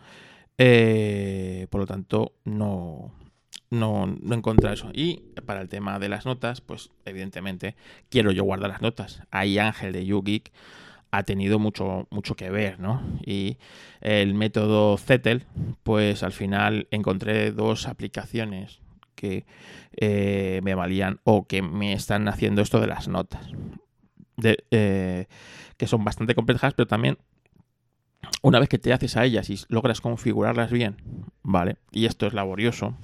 [0.56, 3.12] eh, por lo tanto, no,
[3.70, 4.90] no, no encontrar eso.
[4.94, 7.76] Y para el tema de las notas, pues evidentemente
[8.08, 9.22] quiero yo guardar las notas.
[9.30, 10.52] Ahí Ángel de YouGeek
[11.10, 13.02] ha tenido mucho, mucho que ver, ¿no?
[13.24, 13.58] Y
[14.00, 15.46] el método Zettel,
[15.82, 18.80] pues al final encontré dos aplicaciones
[19.14, 19.46] que
[19.96, 23.50] eh, me valían o que me están haciendo esto de las notas.
[24.42, 25.26] Eh,
[25.76, 27.18] que son bastante complejas, pero también
[28.42, 30.96] una vez que te haces a ellas y logras configurarlas bien,
[31.42, 31.76] ¿vale?
[31.90, 32.96] Y esto es laborioso,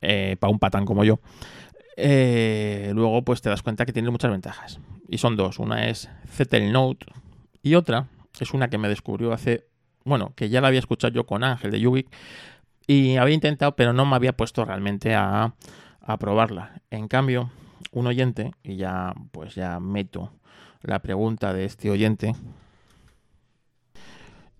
[0.00, 1.20] eh, para un patán como yo,
[2.02, 4.80] eh, luego pues te das cuenta que tiene muchas ventajas.
[5.08, 5.58] Y son dos.
[5.58, 7.06] Una es Zettel Note
[7.62, 9.66] y otra es una que me descubrió hace,
[10.04, 12.08] bueno, que ya la había escuchado yo con Ángel de Yubik
[12.86, 15.54] y había intentado, pero no me había puesto realmente a,
[16.00, 16.80] a probarla.
[16.90, 17.50] En cambio,
[17.92, 20.32] un oyente, y ya pues ya meto
[20.82, 22.34] la pregunta de este oyente,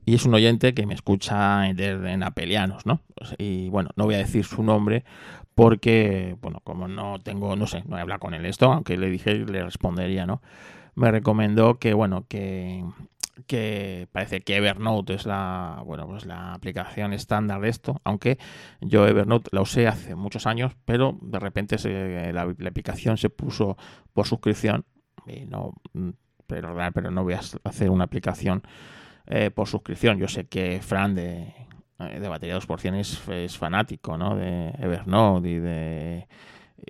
[0.05, 3.01] y es un oyente que me escucha en, en apelianos, ¿no?
[3.39, 5.05] Y bueno, no voy a decir su nombre
[5.55, 9.11] porque, bueno, como no tengo, no sé, no he hablado con él esto, aunque le
[9.11, 10.43] dije, le respondería, ¿no?
[10.95, 12.85] Me recomendó que, bueno, que,
[13.47, 18.39] que parece que Evernote es la, bueno, pues la aplicación estándar de esto, aunque
[18.81, 23.77] yo Evernote la usé hace muchos años, pero de repente se, la, aplicación se puso
[24.13, 24.85] por suscripción
[25.27, 25.75] y no,
[26.47, 28.63] pero, pero no voy a hacer una aplicación
[29.27, 30.19] eh, por suscripción.
[30.19, 31.55] Yo sé que Fran de,
[32.09, 34.37] de Batería 2% es, es fanático, ¿no?
[34.37, 36.29] De Evernote y de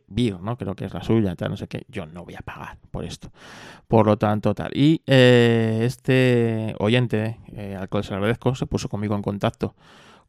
[0.07, 0.57] Vir, ¿no?
[0.57, 1.85] Creo que es la suya, tal, no sé qué.
[1.89, 3.31] Yo no voy a pagar por esto.
[3.89, 4.71] Por lo tanto, tal.
[4.75, 9.75] Y eh, este oyente, eh, al cual se agradezco, se puso conmigo en contacto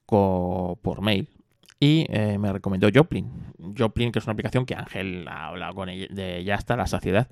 [0.05, 1.29] por mail
[1.79, 2.05] y
[2.37, 3.31] me recomendó Joplin.
[3.77, 6.85] Joplin, que es una aplicación que Ángel ha hablado con ella, de ya hasta la
[6.85, 7.29] saciedad.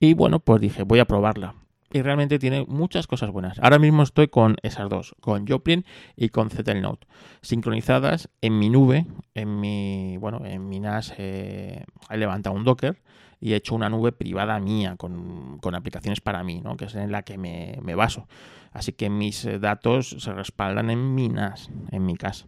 [0.00, 1.54] Y bueno, pues dije, voy a probarla
[1.92, 3.58] y realmente tiene muchas cosas buenas.
[3.60, 5.84] Ahora mismo estoy con esas dos, con Joplin
[6.16, 7.06] y con Zettelnote,
[7.40, 13.00] sincronizadas en mi nube, en mi, bueno, en mi NAS eh, he levantado un Docker
[13.40, 16.76] y he hecho una nube privada mía con, aplicaciones para mí, ¿no?
[16.76, 18.26] que es en la que me, me baso.
[18.72, 22.46] Así que mis eh, datos se respaldan en mi NAS, en mi casa.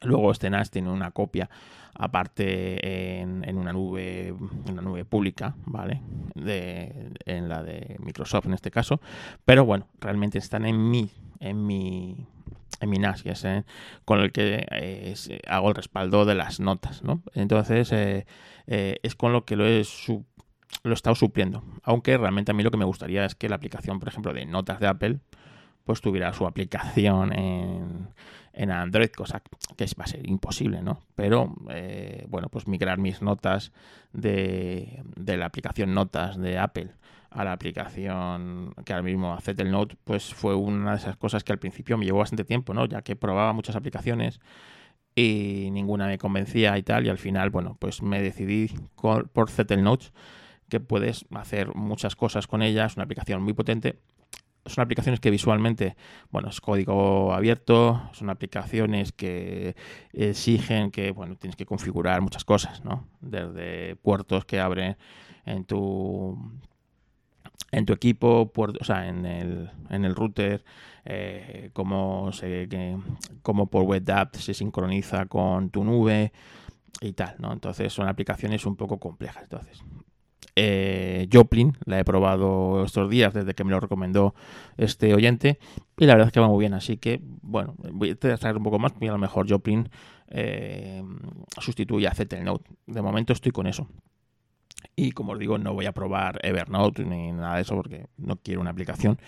[0.00, 1.48] Luego este NAS tiene una copia
[1.94, 4.34] aparte en, una nube
[4.68, 6.00] una nube pública vale
[6.34, 9.00] de, en la de Microsoft en este caso.
[9.44, 12.26] Pero bueno realmente están en mi en mi
[12.80, 13.46] en mi NAS es
[14.04, 15.14] con el que eh,
[15.46, 17.22] hago el respaldo de las notas ¿no?
[17.34, 18.26] entonces eh,
[18.66, 19.84] eh, es con lo que lo he
[20.84, 21.62] lo he estado supliendo.
[21.82, 24.46] Aunque realmente a mí lo que me gustaría es que la aplicación por ejemplo de
[24.46, 25.18] notas de Apple
[25.84, 28.08] pues tuviera su aplicación en
[28.52, 29.42] en Android, cosa
[29.76, 31.00] que va a ser imposible, ¿no?
[31.14, 33.72] Pero, eh, bueno, pues migrar mis notas
[34.12, 36.90] de, la aplicación Notas de Apple
[37.30, 41.44] a la aplicación que ahora mismo hace el Note, pues fue una de esas cosas
[41.44, 42.84] que al principio me llevó bastante tiempo, ¿no?
[42.84, 44.40] Ya que probaba muchas aplicaciones
[45.14, 49.82] y ninguna me convencía y tal, y al final, bueno, pues me decidí por Zettel
[49.82, 50.12] Notes,
[50.68, 52.86] que puedes hacer muchas cosas con ella.
[52.86, 53.98] Es una aplicación muy potente
[54.66, 55.96] son aplicaciones que visualmente,
[56.30, 59.74] bueno, es código abierto, son aplicaciones que
[60.12, 63.08] exigen que, bueno, tienes que configurar muchas cosas, ¿no?
[63.20, 64.96] Desde puertos que abren
[65.44, 66.38] en tu
[67.72, 70.62] en tu equipo, o sea, en el, en el router,
[71.06, 72.98] eh, cómo, se, que,
[73.42, 76.32] cómo por WebDAV se sincroniza con tu nube
[77.00, 77.50] y tal, ¿no?
[77.50, 79.44] Entonces son aplicaciones un poco complejas.
[79.44, 79.82] Entonces,
[80.56, 84.34] eh, Joplin, la he probado estos días desde que me lo recomendó
[84.76, 85.58] este oyente
[85.96, 88.62] y la verdad es que va muy bien, así que bueno, voy a traer un
[88.62, 89.88] poco más y a lo mejor Joplin
[90.28, 91.02] eh,
[91.58, 92.70] sustituye a Zettelnote.
[92.86, 93.88] De momento estoy con eso.
[94.96, 98.36] Y como os digo, no voy a probar Evernote ni nada de eso porque no
[98.36, 99.18] quiero una aplicación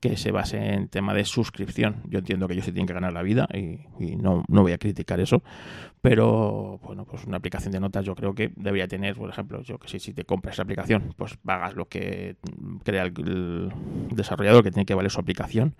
[0.00, 2.02] que se base en tema de suscripción.
[2.08, 4.78] Yo entiendo que ellos se tienen que ganar la vida y, no, no, voy a
[4.78, 5.42] criticar eso.
[6.00, 9.78] Pero bueno, pues una aplicación de notas yo creo que debería tener, por ejemplo, yo
[9.78, 12.36] que sé, si te compras la aplicación, pues pagas lo que
[12.84, 13.72] crea el,
[14.10, 15.74] desarrollador que tiene que valer su aplicación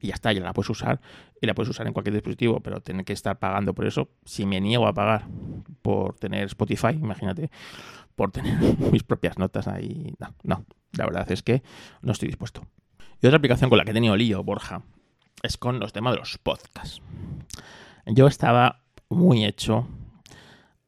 [0.00, 1.00] y ya está, ya la puedes usar
[1.40, 4.46] y la puedes usar en cualquier dispositivo, pero tener que estar pagando por eso, si
[4.46, 5.26] me niego a pagar
[5.82, 7.50] por tener Spotify, imagínate,
[8.14, 8.58] por tener
[8.92, 11.62] mis propias notas ahí, no, no, la verdad es que
[12.02, 12.62] no estoy dispuesto.
[13.20, 14.82] Y otra aplicación con la que he tenido lío, Borja,
[15.42, 17.00] es con los temas de los podcasts.
[18.06, 19.88] Yo estaba muy hecho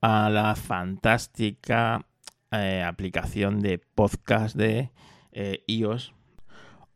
[0.01, 2.07] a la fantástica
[2.51, 4.91] eh, aplicación de podcast de
[5.33, 6.13] eh, iOS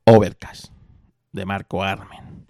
[0.05, 0.73] Overcast
[1.33, 2.47] de Marco Armen.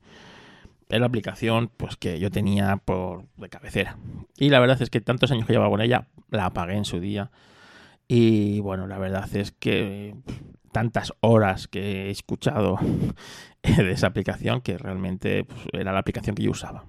[0.89, 3.97] Es la aplicación pues, que yo tenía por de cabecera.
[4.37, 7.01] Y la verdad es que tantos años que llevaba con ella, la apagué en su
[7.01, 7.31] día.
[8.09, 10.15] Y bueno, la verdad es que
[10.73, 12.79] tantas horas que he escuchado
[13.63, 16.85] de esa aplicación que realmente pues, era la aplicación que yo usaba.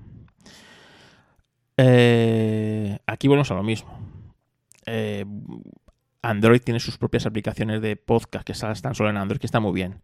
[1.77, 3.99] Eh, aquí volvemos a lo mismo.
[4.85, 5.25] Eh,
[6.21, 9.73] Android tiene sus propias aplicaciones de podcast que están solo en Android, que está muy
[9.73, 10.01] bien.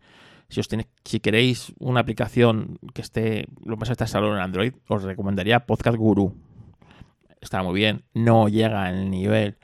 [0.50, 0.68] Si, os
[1.06, 5.98] si queréis una aplicación que esté, lo más está solo en Android, os recomendaría Podcast
[5.98, 6.36] Guru.
[7.40, 8.04] Está muy bien.
[8.14, 9.58] No llega al nivel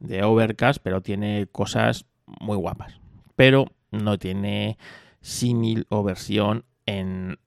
[0.00, 3.01] de Overcast, pero tiene cosas muy guapas
[3.36, 4.78] pero no tiene
[5.20, 7.38] símil o versión en,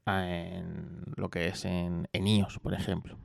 [1.15, 3.17] lo que es en, iOS, por ejemplo.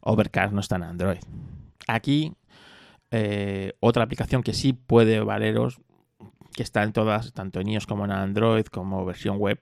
[0.00, 1.20] Overcast no está en Android.
[1.88, 2.34] Aquí,
[3.10, 5.80] eh, otra aplicación que sí puede valeros,
[6.54, 9.60] que está en todas, tanto en iOS como en Android, como versión web,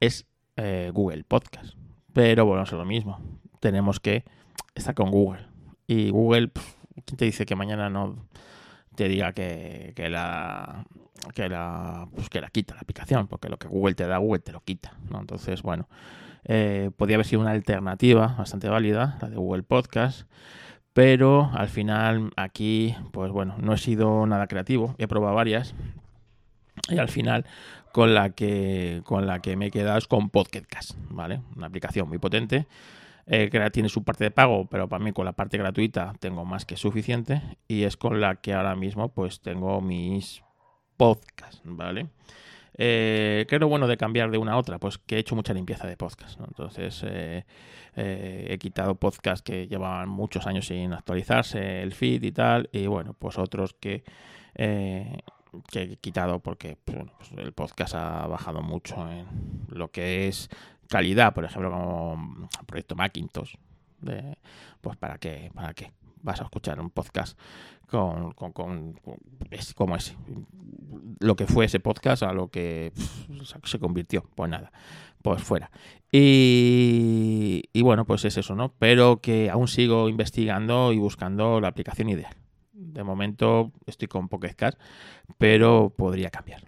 [0.00, 0.26] es
[0.56, 1.74] eh, Google Podcast.
[2.12, 3.20] Pero bueno, es lo mismo.
[3.60, 4.24] Tenemos que
[4.74, 5.46] estar con Google.
[5.86, 6.50] Y Google,
[7.04, 8.16] ¿quién te dice que mañana no
[8.94, 10.84] te diga que, que la
[11.34, 14.40] que la, pues que la quita la aplicación, porque lo que Google te da, Google
[14.40, 14.94] te lo quita.
[15.10, 15.20] ¿no?
[15.20, 15.88] Entonces, bueno,
[16.44, 20.26] eh, podría haber sido una alternativa bastante válida, la de Google Podcast,
[20.92, 25.74] pero al final aquí, pues bueno, no he sido nada creativo, he probado varias
[26.88, 27.46] y al final
[27.92, 31.40] con la que con la que me he quedado es con Podcast, ¿vale?
[31.56, 32.66] Una aplicación muy potente.
[33.34, 36.44] Eh, que tiene su parte de pago, pero para mí con la parte gratuita tengo
[36.44, 40.42] más que suficiente y es con la que ahora mismo pues tengo mis
[40.98, 42.08] podcast, ¿vale?
[42.76, 44.78] Eh, ¿Qué es lo bueno de cambiar de una a otra?
[44.78, 46.38] Pues que he hecho mucha limpieza de podcast.
[46.40, 47.46] Entonces eh,
[47.96, 52.86] eh, he quitado podcasts que llevaban muchos años sin actualizarse, el feed y tal, y
[52.86, 54.04] bueno, pues otros que,
[54.54, 59.26] que he quitado porque pues, pues el podcast ha bajado mucho en
[59.68, 60.50] lo que es
[60.92, 63.54] calidad, por ejemplo, como Proyecto Macintosh.
[64.82, 65.90] pues para qué, para qué
[66.20, 67.38] vas a escuchar un podcast
[67.86, 69.00] con,
[69.50, 70.16] es como ese.
[71.20, 72.92] Lo que fue ese podcast a lo que
[73.64, 74.28] se convirtió.
[74.34, 74.70] Pues nada,
[75.22, 75.70] pues fuera.
[76.10, 78.74] Y, y, bueno, pues es eso, ¿no?
[78.78, 82.34] Pero que aún sigo investigando y buscando la aplicación ideal.
[82.72, 84.56] De momento estoy con Pocket
[85.38, 86.64] pero podría cambiar.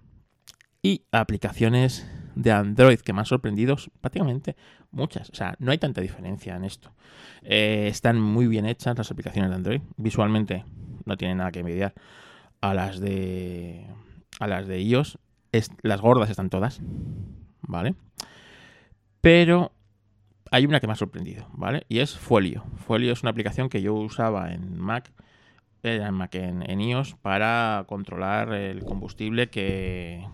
[0.82, 4.56] Y aplicaciones de Android que me han sorprendido prácticamente
[4.90, 5.30] muchas.
[5.30, 6.92] O sea, no hay tanta diferencia en esto.
[7.42, 9.80] Eh, están muy bien hechas las aplicaciones de Android.
[9.96, 10.64] Visualmente
[11.04, 11.94] no tienen nada que envidiar
[12.60, 13.86] a las de
[14.40, 15.18] a las de iOS.
[15.82, 16.80] las gordas están todas,
[17.62, 17.94] ¿vale?
[19.20, 19.72] Pero
[20.50, 21.84] hay una que me ha sorprendido, ¿vale?
[21.88, 22.64] Y es Folio.
[22.86, 25.12] Folio es una aplicación que yo usaba en Mac,
[25.82, 30.26] eh, en Mac en iOS para controlar el combustible que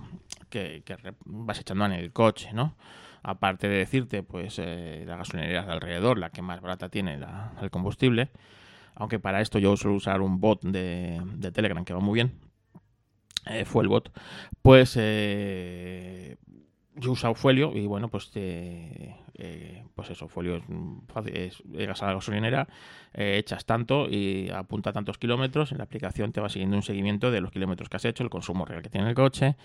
[0.50, 0.82] que,
[1.24, 2.76] vas echando en el coche, ¿no?
[3.22, 7.18] Aparte de decirte, pues, eh, la gasolinera de alrededor, la que más barata tiene
[7.60, 8.30] el combustible.
[8.94, 11.20] Aunque para esto yo suelo usar un bot de,
[11.52, 12.32] Telegram que va muy bien.
[13.46, 14.10] Eh, fue el bot.
[14.62, 16.36] Pues eh,
[16.96, 19.16] yo uso Folio y bueno, pues te,
[19.94, 20.64] pues eso, Folio es
[21.08, 22.68] fácil, es, llegas a la gasolinera,
[23.14, 27.40] echas tanto y apunta tantos kilómetros, en la aplicación te va siguiendo un seguimiento de
[27.40, 29.56] los kilómetros que has hecho, el consumo real que tiene el coche,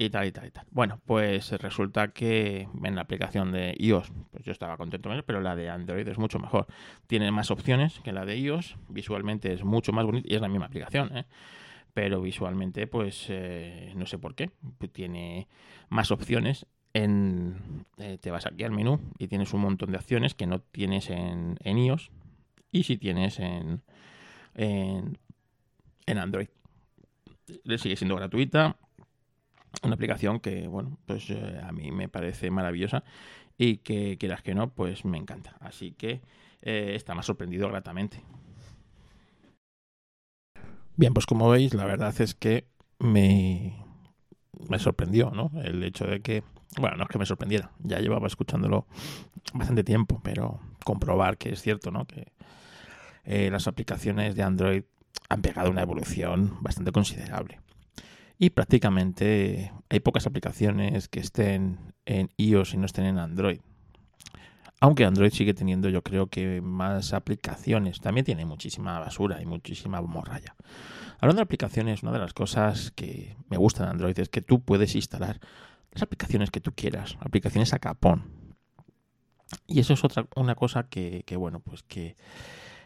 [0.00, 0.64] y tal y tal y tal.
[0.70, 5.42] Bueno, pues resulta que en la aplicación de iOS, pues yo estaba contento con pero
[5.42, 6.66] la de Android es mucho mejor.
[7.06, 10.48] Tiene más opciones que la de iOS, visualmente es mucho más bonita y es la
[10.48, 11.26] misma aplicación, ¿eh?
[11.92, 14.50] pero visualmente pues eh, no sé por qué.
[14.90, 15.48] Tiene
[15.90, 20.34] más opciones en, eh, te vas aquí al menú y tienes un montón de opciones
[20.34, 22.10] que no tienes en, en iOS
[22.72, 23.82] y si tienes en,
[24.54, 25.18] en,
[26.06, 26.48] en Android.
[27.64, 28.78] Le sigue siendo gratuita,
[29.82, 33.04] una aplicación que, bueno, pues eh, a mí me parece maravillosa
[33.56, 35.56] y que quieras que no, pues me encanta.
[35.60, 36.20] Así que
[36.62, 38.22] eh, está más sorprendido gratamente.
[40.96, 42.66] Bien, pues como veis, la verdad es que
[42.98, 43.84] me,
[44.68, 45.50] me sorprendió, ¿no?
[45.62, 46.42] El hecho de que,
[46.78, 48.86] bueno, no es que me sorprendiera, ya llevaba escuchándolo
[49.54, 52.06] bastante tiempo, pero comprobar que es cierto, ¿no?
[52.06, 52.32] Que
[53.24, 54.82] eh, las aplicaciones de Android
[55.28, 57.60] han pegado una evolución bastante considerable
[58.42, 63.60] y prácticamente hay pocas aplicaciones que estén en iOS y no estén en Android.
[64.80, 68.00] Aunque Android sigue teniendo yo creo que más aplicaciones.
[68.00, 70.56] También tiene muchísima basura y muchísima morralla.
[71.18, 74.62] Hablando de aplicaciones, una de las cosas que me gusta de Android es que tú
[74.62, 75.38] puedes instalar
[75.92, 78.56] las aplicaciones que tú quieras, aplicaciones a capón.
[79.66, 82.16] Y eso es otra una cosa que, bueno, pues que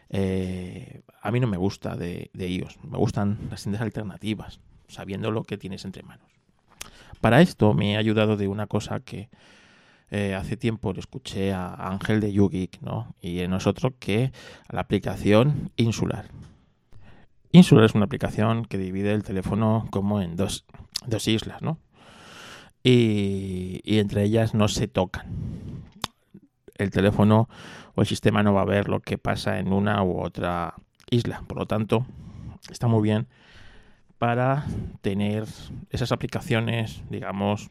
[0.09, 2.77] eh, a mí no me gusta de, de iOS.
[2.83, 6.29] Me gustan las tiendas alternativas sabiendo lo que tienes entre manos.
[7.21, 9.29] Para esto me he ayudado de una cosa que
[10.11, 13.15] eh, hace tiempo le escuché a Ángel de YouGeek, ¿no?
[13.21, 14.31] Y en nosotros que
[14.69, 16.27] la aplicación Insular.
[17.51, 20.65] Insular es una aplicación que divide el teléfono como en dos,
[21.07, 21.79] dos islas, ¿no?
[22.83, 25.25] Y, y, entre ellas no se tocan.
[26.75, 27.49] El teléfono
[27.95, 30.75] o el sistema no va a ver lo que pasa en una u otra
[31.09, 31.43] isla.
[31.47, 32.05] Por lo tanto,
[32.69, 33.27] está muy bien
[34.25, 34.65] para
[35.01, 35.45] tener
[35.91, 37.69] esas aplicaciones, digamos,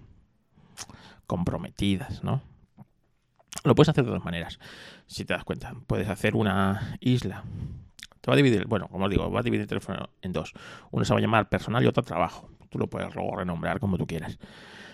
[1.27, 2.43] comprometidas, ¿no?
[3.65, 4.61] Lo puedes hacer de dos maneras,
[5.09, 5.75] si te das cuenta.
[5.89, 7.43] Puedes hacer una isla.
[8.21, 10.53] Te va a dividir, bueno, como os digo, va a dividir el teléfono en dos.
[10.93, 12.49] Uno se va a llamar personal y otro trabajo.
[12.71, 14.39] Tú lo puedes luego renombrar como tú quieras.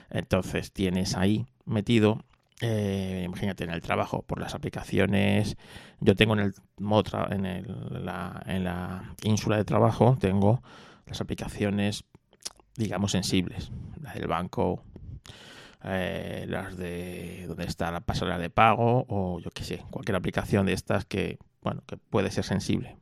[0.08, 2.24] Entonces tienes ahí metido,
[2.62, 5.58] eh, imagínate en el trabajo, por las aplicaciones.
[6.00, 6.54] Yo tengo en el
[7.32, 7.66] en, el,
[8.46, 10.62] en la ínsula de trabajo, tengo
[11.10, 12.04] las aplicaciones,
[12.76, 14.84] digamos, sensibles, las del banco,
[15.82, 20.66] eh, las de donde está la pasarela de pago o yo qué sé, cualquier aplicación
[20.66, 22.96] de estas que, bueno, que puede ser sensible.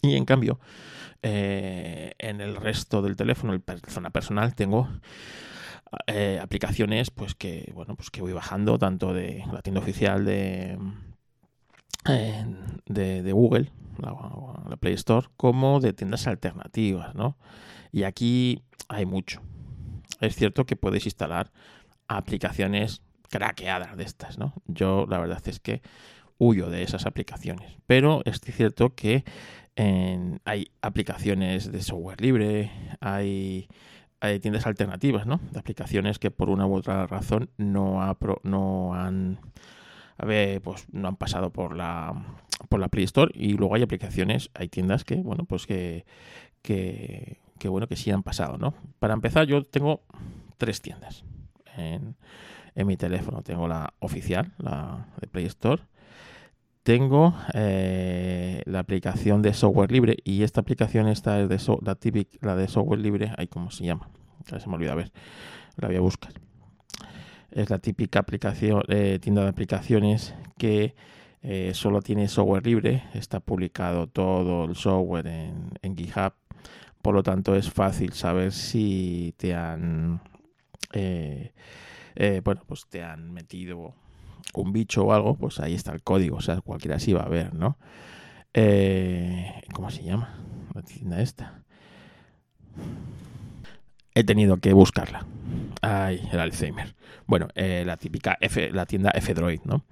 [0.00, 0.60] Y en cambio,
[1.22, 4.88] eh, en el resto del teléfono, el zona personal, tengo
[6.06, 10.78] eh, aplicaciones pues que, bueno, pues que voy bajando tanto de la tienda oficial de,
[12.04, 17.36] de Google, la, Play Store, como de tiendas alternativas, ¿no?
[17.92, 19.42] Y aquí hay mucho.
[20.20, 21.52] Es cierto que puedes instalar
[22.06, 24.54] aplicaciones craqueadas de estas, ¿no?
[24.66, 25.82] Yo la verdad es que
[26.38, 27.76] huyo de esas aplicaciones.
[27.86, 29.24] Pero es cierto que
[30.44, 32.70] hay aplicaciones de software libre,
[33.00, 33.68] hay,
[34.20, 35.40] hay, tiendas alternativas, ¿no?
[35.52, 38.00] De aplicaciones que por una u otra razón no,
[38.42, 39.38] no han
[40.18, 42.14] pues no han pasado por la
[42.68, 46.04] por la Play Store y luego hay aplicaciones, hay tiendas que, bueno, pues que,
[46.62, 47.38] que,
[47.68, 48.74] bueno, que sí han pasado, ¿no?
[48.98, 50.02] Para empezar, yo tengo
[50.56, 51.24] tres tiendas
[51.76, 52.16] en,
[52.74, 53.42] en mi teléfono.
[53.42, 55.82] Tengo la oficial, la de Play Store.
[56.82, 62.38] Tengo eh, la aplicación de software libre y esta aplicación esta es de la, típica,
[62.40, 64.08] la de software libre, ahí cómo se llama,
[64.46, 65.12] se me olvida ver,
[65.76, 66.32] la voy a buscar.
[67.58, 70.94] Es la típica aplicación, eh, tienda de aplicaciones que
[71.42, 76.34] eh, solo tiene software libre, está publicado todo el software en, GitHub,
[77.02, 80.20] por lo tanto es fácil saber si te han,
[80.92, 81.52] eh,
[82.14, 83.92] eh, bueno, pues te han metido
[84.54, 87.28] un bicho o algo, pues ahí está el código, o sea, cualquiera sí va a
[87.28, 87.76] ver, ¿no?
[89.72, 90.44] ¿Cómo se llama
[90.74, 91.64] la tienda esta?
[94.18, 95.24] He tenido que buscarla.
[95.80, 96.96] Ay, el Alzheimer.
[97.28, 99.84] Bueno, eh, la típica F, la tienda F-Droid, ¿no?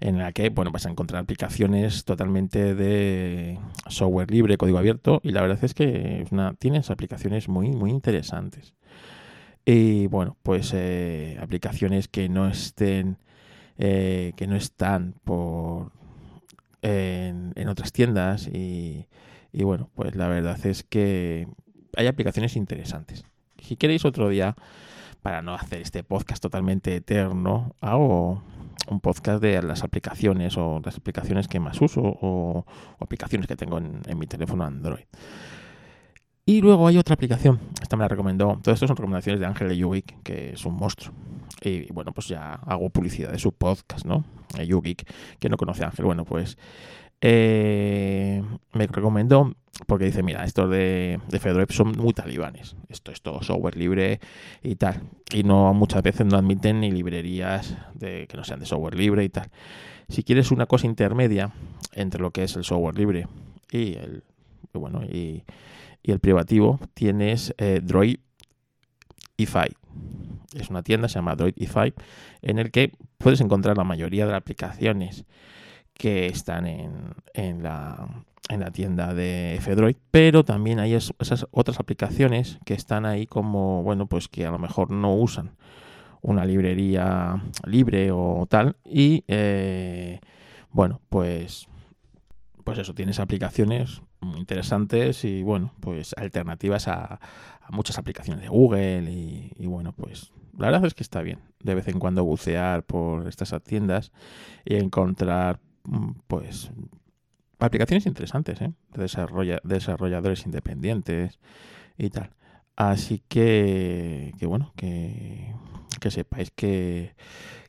[0.00, 3.56] En la que, bueno, vas a encontrar aplicaciones totalmente de
[3.86, 6.26] software libre, código abierto, y la verdad es que
[6.58, 8.74] tienes aplicaciones muy, muy interesantes.
[9.64, 13.16] Y bueno, pues eh, aplicaciones que no estén,
[13.76, 15.92] eh, que no están por
[16.82, 19.06] en, otras tiendas y
[19.52, 21.46] bueno, pues la verdad es que
[21.96, 23.24] hay aplicaciones interesantes.
[23.62, 24.56] Si queréis otro día
[25.22, 28.42] para no hacer este podcast totalmente eterno, hago
[28.88, 32.64] un podcast de las aplicaciones o las aplicaciones que más uso o,
[33.00, 35.04] aplicaciones que tengo en, mi teléfono Android.
[36.46, 38.58] Y luego hay otra aplicación, esta me la recomendó.
[38.62, 41.14] Todo esto son recomendaciones de Ángel Yugik, que es un monstruo.
[41.62, 44.24] Y bueno, pues ya hago publicidad de su podcast, ¿no?
[44.66, 45.06] Yugik,
[45.38, 46.06] que no conoce a Ángel.
[46.06, 46.56] Bueno, pues
[47.20, 48.42] eh,
[48.72, 49.54] me recomendó
[49.86, 52.76] porque dice, mira, estos de, de son muy talibanes.
[52.88, 54.20] Esto es todo software libre
[54.62, 55.02] y tal.
[55.32, 59.24] Y no muchas veces no admiten ni librerías de, que no sean de software libre
[59.24, 59.50] y tal.
[60.08, 61.52] Si quieres una cosa intermedia
[61.92, 63.28] entre lo que es el software libre
[63.70, 64.24] y el
[64.72, 65.44] bueno y,
[66.04, 68.16] el privativo, tienes eh, Droid
[69.36, 69.76] EFI.
[70.54, 71.92] Es una tienda, se llama Droid EFI,
[72.40, 75.26] en el que puedes encontrar la mayoría de las aplicaciones
[75.98, 82.58] que están en, la, en la tienda de Fedroid, pero también hay esas otras aplicaciones
[82.64, 85.56] que están ahí como, bueno, pues que a lo mejor no usan
[86.22, 90.20] una librería libre o tal, y eh,
[90.70, 91.68] bueno, pues,
[92.64, 94.00] pues eso, tienes aplicaciones
[94.36, 97.20] interesantes y bueno, pues alternativas a,
[97.70, 101.86] muchas aplicaciones de Google y, bueno, pues la verdad es que está bien de vez
[101.88, 104.10] en cuando bucear por estas tiendas
[104.64, 105.60] y encontrar
[106.26, 106.70] pues
[107.58, 108.72] aplicaciones interesantes, ¿eh?
[108.94, 111.38] de desarrolladores independientes
[111.96, 112.30] y tal.
[112.76, 115.52] Así que, que bueno, que,
[116.00, 117.14] que sepáis que,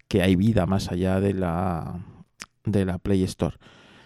[0.07, 2.05] que, hay vida más allá de la,
[2.63, 3.57] de la Play Store.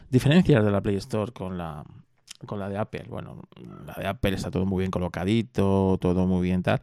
[0.09, 1.83] Diferencias de la Play Store con la,
[2.45, 3.05] con la de Apple.
[3.09, 3.41] Bueno,
[3.85, 6.81] la de Apple está todo muy bien colocadito, todo muy bien tal.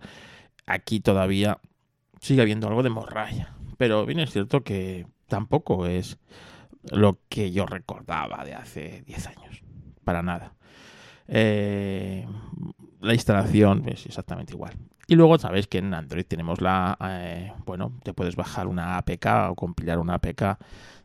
[0.67, 1.59] Aquí todavía
[2.21, 3.55] sigue habiendo algo de morralla.
[3.79, 6.19] Pero bien es cierto que tampoco es
[6.91, 9.63] lo que yo recordaba de hace 10 años.
[10.05, 10.55] Para nada.
[11.29, 12.27] Eh,
[13.01, 14.75] la instalación es exactamente igual.
[15.07, 19.27] Y luego sabéis que en Android tenemos la, eh, bueno, te puedes bajar una APK
[19.51, 20.59] o compilar una APK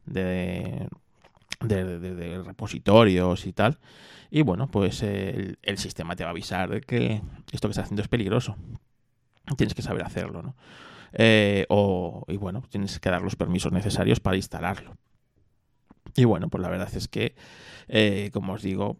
[0.05, 0.87] de,
[1.61, 3.79] de, repositorios y tal.
[4.29, 7.21] Y bueno, pues el, el, sistema te va a avisar de que
[7.51, 8.55] esto que estás haciendo es peligroso.
[9.57, 10.55] Tienes que saber hacerlo, ¿no?
[11.13, 14.97] Eh, o, y bueno, tienes que dar los permisos necesarios para instalarlo.
[16.13, 17.35] Y bueno, pues la verdad es que,
[17.87, 18.97] eh, como os digo,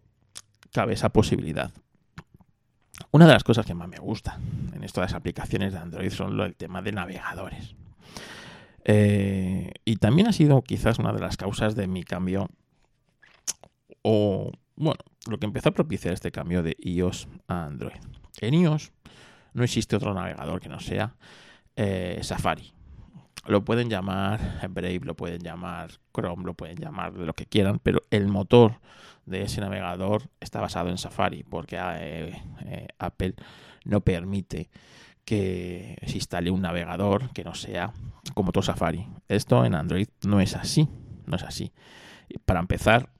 [0.72, 1.72] cabe esa posibilidad.
[3.10, 4.38] Una de las cosas que más me gusta
[4.74, 7.74] en esto de las aplicaciones de Android son lo, el tema de navegadores.
[8.84, 12.48] Eh, y también ha sido quizás una de las causas de mi cambio,
[14.02, 18.00] o bueno, lo que empezó a propiciar este cambio de iOS a Android.
[18.40, 18.92] En iOS
[19.54, 21.16] no existe otro navegador que no sea
[21.74, 22.75] eh, Safari
[23.46, 24.40] lo pueden llamar
[24.70, 28.80] Brave, lo pueden llamar Chrome, lo pueden llamar lo que quieran, pero el motor
[29.24, 33.34] de ese navegador está basado en Safari, porque eh, eh, Apple
[33.84, 34.70] no permite
[35.24, 37.92] que se instale un navegador que no sea
[38.34, 39.06] como todo Safari.
[39.28, 40.88] Esto en Android no es así,
[41.26, 41.72] no es así.
[42.44, 43.10] Para empezar,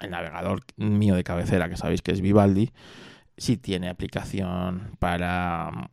[0.00, 2.70] el navegador mío de cabecera, que sabéis que es Vivaldi,
[3.36, 5.90] sí tiene aplicación para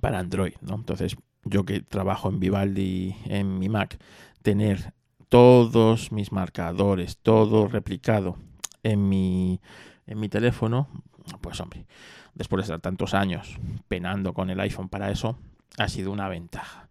[0.00, 0.76] para Android, ¿no?
[0.76, 1.16] Entonces,
[1.48, 3.98] yo que trabajo en Vivaldi en mi Mac,
[4.42, 4.92] tener
[5.28, 8.36] todos mis marcadores, todo replicado
[8.82, 9.60] en mi,
[10.06, 10.88] en mi teléfono,
[11.40, 11.86] pues hombre,
[12.34, 15.38] después de estar tantos años penando con el iPhone para eso,
[15.76, 16.88] ha sido una ventaja.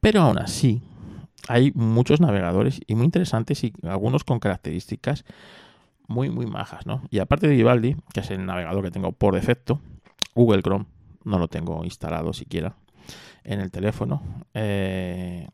[0.00, 0.82] Pero aún así,
[1.48, 5.24] hay muchos navegadores y muy interesantes y algunos con características
[6.06, 7.02] muy, muy majas, ¿no?
[7.10, 9.80] Y aparte de Vivaldi, que es el navegador que tengo por defecto,
[10.34, 10.86] Google Chrome,
[11.24, 12.76] no lo tengo instalado siquiera
[13.44, 14.22] en el teléfono.
[14.54, 15.48] Eh,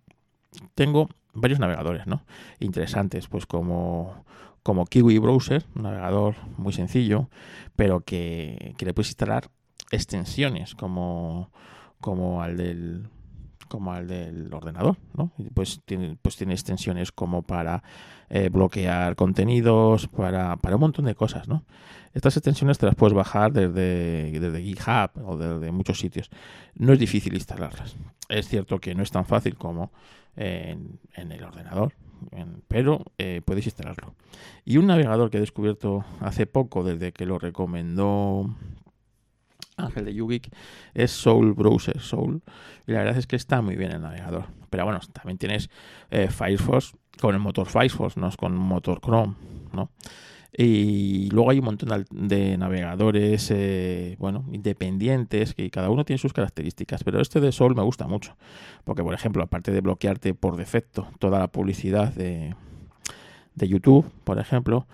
[0.74, 2.22] tengo varios navegadores, ¿no?
[2.59, 4.24] Interesantes, pues como,
[4.62, 7.28] como Kiwi Browser, un navegador muy sencillo,
[7.76, 9.51] pero que, que le puedes instalar
[9.91, 11.51] extensiones como,
[12.01, 13.09] como al del
[13.71, 14.97] como al del ordenador.
[15.55, 17.83] Pues tiene, pues tiene extensiones como para
[18.29, 21.47] eh, bloquear contenidos, para, para, un montón de cosas.
[22.12, 26.29] Estas extensiones te las puedes bajar desde, GitHub o desde muchos sitios.
[26.75, 27.97] No es difícil instalarlas.
[28.29, 29.93] Es cierto que no es tan fácil como
[30.37, 31.93] en, el ordenador,
[32.66, 34.14] pero eh, puedes instalarlo.
[34.64, 38.51] Y un navegador que he descubierto hace poco, desde que lo recomendó
[39.81, 40.51] Ángel de Yugik
[40.95, 42.43] es Soul Browser, Soul.
[42.87, 44.47] Y la verdad es que está muy bien el navegador.
[44.70, 45.70] Pero bueno, también tienes
[46.11, 49.35] eh, Firefox con el motor Firefox, no es con motor Chrome,
[49.72, 49.91] ¿no?
[50.57, 56.33] Y luego hay un montón de navegadores, eh, bueno, independientes, que cada uno tiene sus
[56.33, 57.05] características.
[57.05, 58.37] Pero este de Soul me gusta mucho.
[58.85, 62.57] Porque, por ejemplo, aparte de bloquearte por defecto toda la publicidad de,
[63.55, 64.87] de YouTube, por ejemplo,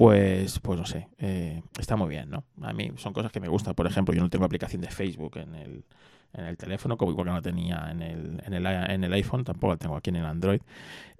[0.00, 2.44] pues, pues no sé, eh, está muy bien, ¿no?
[2.62, 3.74] A mí son cosas que me gustan.
[3.74, 5.84] Por ejemplo, yo no tengo aplicación de Facebook en el,
[6.32, 9.44] en el teléfono, como igual que no tenía en el, en el, en el iPhone,
[9.44, 10.62] tampoco lo tengo aquí en el Android.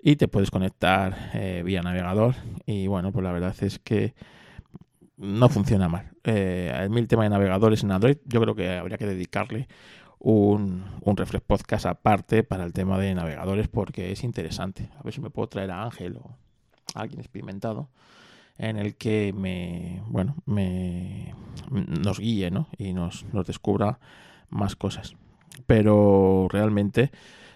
[0.02, 2.36] Y te puedes conectar eh, vía navegador.
[2.64, 4.14] Y bueno, pues la verdad es que
[5.18, 6.12] no funciona mal.
[6.24, 9.68] Eh, a mí tema de navegadores en Android, yo creo que habría que dedicarle
[10.18, 14.88] un, un Reflex Podcast aparte para el tema de navegadores porque es interesante.
[14.98, 16.34] A ver si me puedo traer a Ángel o
[16.94, 17.90] a alguien experimentado
[18.60, 21.34] en el que me, bueno, me,
[21.70, 22.68] nos guíe ¿no?
[22.76, 23.98] y nos, nos descubra
[24.50, 25.16] más cosas.
[25.66, 27.10] Pero realmente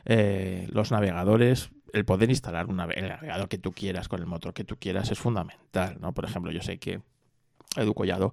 [0.06, 4.54] eh, los navegadores, el poder instalar un el navegador que tú quieras con el motor
[4.54, 5.98] que tú quieras es fundamental.
[6.00, 6.12] ¿no?
[6.14, 7.02] Por ejemplo, yo sé que
[7.76, 8.32] Edu Collado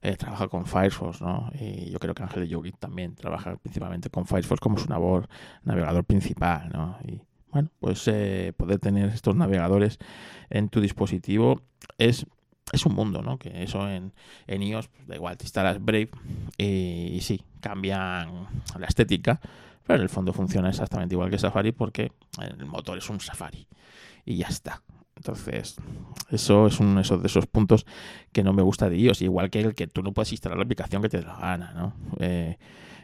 [0.00, 1.50] eh, trabaja con Firefox, ¿no?
[1.58, 6.70] Y yo creo que Ángel Yogi también trabaja principalmente con Firefox como su navegador principal,
[6.72, 6.98] ¿no?
[7.52, 9.98] Bueno, pues eh, poder tener estos navegadores
[10.48, 11.60] en tu dispositivo
[11.98, 12.26] es,
[12.72, 13.38] es un mundo, ¿no?
[13.38, 14.14] Que eso en,
[14.46, 16.08] en iOS, pues, da igual, te instalas Brave
[16.56, 18.48] y, sí, cambian
[18.78, 19.38] la estética,
[19.86, 23.68] pero en el fondo funciona exactamente igual que Safari porque el motor es un Safari
[24.24, 24.82] y ya está.
[25.14, 25.76] Entonces,
[26.30, 27.84] eso es uno de esos puntos
[28.32, 30.64] que no me gusta de iOS, igual que el que tú no puedes instalar la
[30.64, 31.92] aplicación que te dé la gana, ¿no?
[32.18, 32.56] Eh,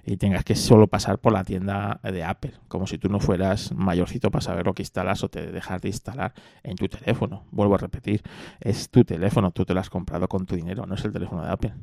[0.08, 3.72] y tengas que solo pasar por la tienda de Apple, como si tú no fueras
[3.72, 6.32] mayorcito para saber lo que instalas o te dejas de instalar
[6.62, 7.44] en tu teléfono.
[7.50, 8.22] Vuelvo a repetir,
[8.58, 11.44] es tu teléfono, tú te lo has comprado con tu dinero, no es el teléfono
[11.44, 11.74] de Apple.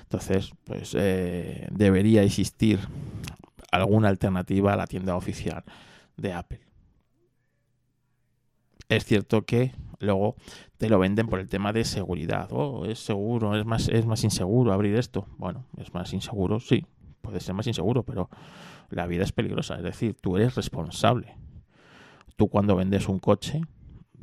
[0.00, 2.80] Entonces, pues eh, debería existir
[3.70, 5.62] alguna alternativa a la tienda oficial
[6.16, 6.60] de Apple.
[8.88, 10.36] Es cierto que luego
[10.78, 12.48] te lo venden por el tema de seguridad.
[12.50, 15.26] Oh, es seguro, es más, es más inseguro abrir esto.
[15.36, 16.86] Bueno, es más inseguro, sí,
[17.28, 18.30] puede ser más inseguro, pero
[18.88, 19.76] la vida es peligrosa.
[19.76, 21.36] Es decir, tú eres responsable.
[22.36, 23.60] Tú cuando vendes un coche,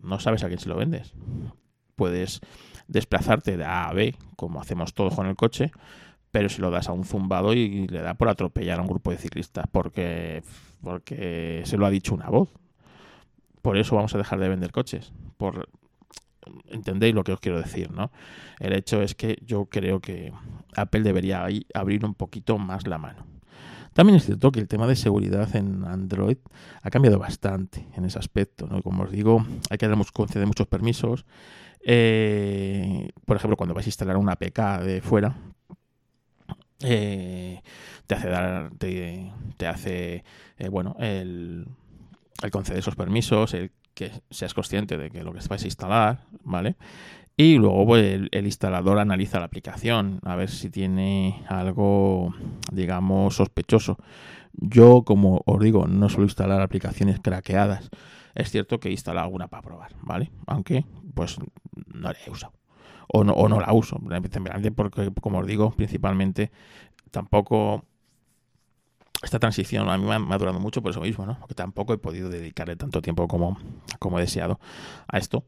[0.01, 1.13] no sabes a quién se lo vendes.
[1.95, 2.41] Puedes
[2.87, 5.71] desplazarte de A a B, como hacemos todos con el coche,
[6.31, 9.11] pero si lo das a un zumbado y le da por atropellar a un grupo
[9.11, 10.41] de ciclistas porque,
[10.81, 12.49] porque se lo ha dicho una voz.
[13.61, 15.13] Por eso vamos a dejar de vender coches.
[15.37, 15.69] Por
[16.69, 18.11] entendéis lo que os quiero decir, ¿no?
[18.59, 20.31] El hecho es que yo creo que
[20.75, 23.25] Apple debería abrir un poquito más la mano.
[23.93, 26.37] También es cierto que el tema de seguridad en Android
[26.81, 28.67] ha cambiado bastante en ese aspecto.
[28.67, 28.81] ¿no?
[28.81, 31.25] Como os digo, hay que conceder muchos permisos.
[31.81, 35.37] Eh, por ejemplo, cuando vas a instalar una APK de fuera,
[36.81, 37.61] eh,
[38.05, 39.31] te hace dar, te,
[39.65, 40.25] hace,
[40.57, 41.65] eh, bueno, el,
[42.43, 46.25] el conceder esos permisos, el que seas consciente de que lo que vas a instalar,
[46.43, 46.75] ¿vale?
[47.37, 52.33] Y luego pues, el, instalador analiza la aplicación a ver si tiene algo,
[52.71, 53.97] digamos, sospechoso.
[54.53, 57.89] Yo, como os digo, no suelo instalar aplicaciones craqueadas.
[58.35, 60.31] Es cierto que he instalado alguna para probar, ¿vale?
[60.45, 61.37] Aunque, pues,
[61.87, 62.53] no la he usado.
[63.07, 63.99] O no, o no la uso,
[64.75, 66.51] porque, como os digo, principalmente
[67.11, 67.85] tampoco
[69.25, 71.37] esta transición a mí me ha, durado mucho por eso mismo, ¿no?
[71.39, 73.57] Porque tampoco he podido dedicarle tanto tiempo como,
[73.99, 74.59] como he deseado
[75.07, 75.43] a esto.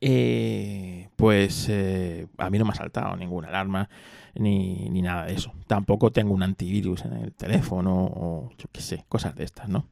[0.00, 3.88] Eh, pues eh, a mí no me ha saltado ninguna alarma
[4.34, 5.52] ni, ni, nada de eso.
[5.66, 9.86] Tampoco tengo un antivirus en el teléfono o yo qué sé, cosas de estas, ¿no?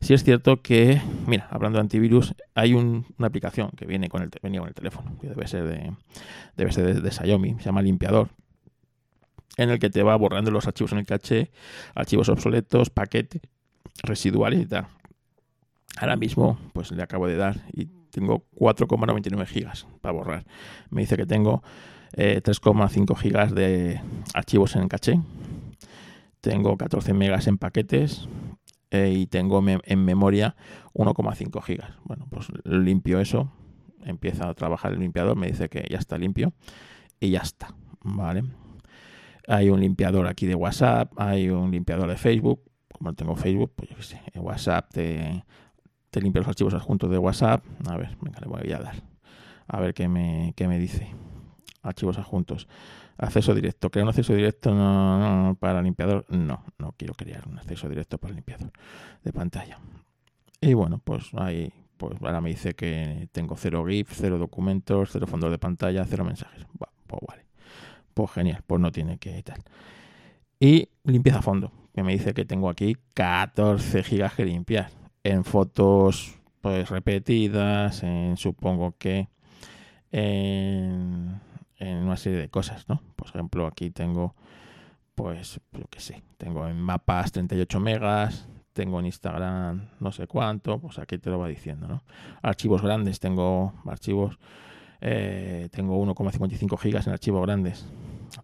[0.00, 4.30] Sí es cierto que, mira, hablando de antivirus, hay una aplicación que viene con el,
[4.42, 5.92] venía con el teléfono, que debe ser de,
[6.56, 8.28] debe ser de Xiaomi, se llama Limpiador
[9.56, 11.50] en el que te va borrando los archivos en el caché,
[11.94, 13.42] archivos obsoletos, paquetes
[14.02, 14.86] residuales y tal.
[15.96, 20.44] Ahora mismo, pues le acabo de dar y tengo 4,99 gigas para borrar.
[20.90, 21.62] Me dice que tengo
[22.12, 24.00] 3,5 eh, gigas de
[24.34, 25.20] archivos en el caché.
[26.40, 28.28] Tengo 14 megas en paquetes
[28.90, 30.56] eh, y tengo en memoria
[30.94, 31.92] 1,5 gigas.
[32.04, 33.50] Bueno, pues limpio eso.
[34.04, 35.36] Empieza a trabajar el limpiador.
[35.36, 36.52] Me dice que ya está limpio
[37.20, 37.74] y ya está.
[38.02, 38.44] Vale.
[39.46, 42.62] Hay un limpiador aquí de WhatsApp, hay un limpiador de Facebook.
[42.92, 45.44] Como no tengo Facebook, pues yo qué sé, en WhatsApp te,
[46.10, 47.64] te limpia los archivos adjuntos de WhatsApp.
[47.88, 48.94] A ver, venga, le voy a dar.
[49.66, 51.08] A ver qué me, qué me dice.
[51.82, 52.68] Archivos adjuntos.
[53.18, 53.90] Acceso directo.
[53.90, 54.70] ¿Crear un acceso directo
[55.60, 56.24] para limpiador?
[56.28, 58.70] No, no quiero crear un acceso directo para limpiador
[59.22, 59.78] de pantalla.
[60.60, 65.26] Y bueno, pues ahí, pues ahora me dice que tengo cero GIF, cero documentos, cero
[65.26, 66.66] fondos de pantalla, cero mensajes.
[67.06, 67.43] pues vale
[68.14, 69.62] pues genial, pues no tiene que tal.
[70.58, 74.90] Y limpieza a fondo, que me dice que tengo aquí 14 gigas que limpiar.
[75.24, 79.28] En fotos pues repetidas, en, supongo que
[80.12, 81.40] en,
[81.80, 83.02] una serie de cosas, ¿no?
[83.16, 84.34] Por ejemplo, aquí tengo,
[85.14, 90.78] pues, yo qué sé, tengo en mapas 38 megas, tengo en Instagram no sé cuánto,
[90.78, 92.02] pues aquí te lo va diciendo, ¿no?
[92.42, 94.38] Archivos grandes, tengo archivos
[95.06, 97.86] eh, tengo 1,55 gigas en archivos grandes.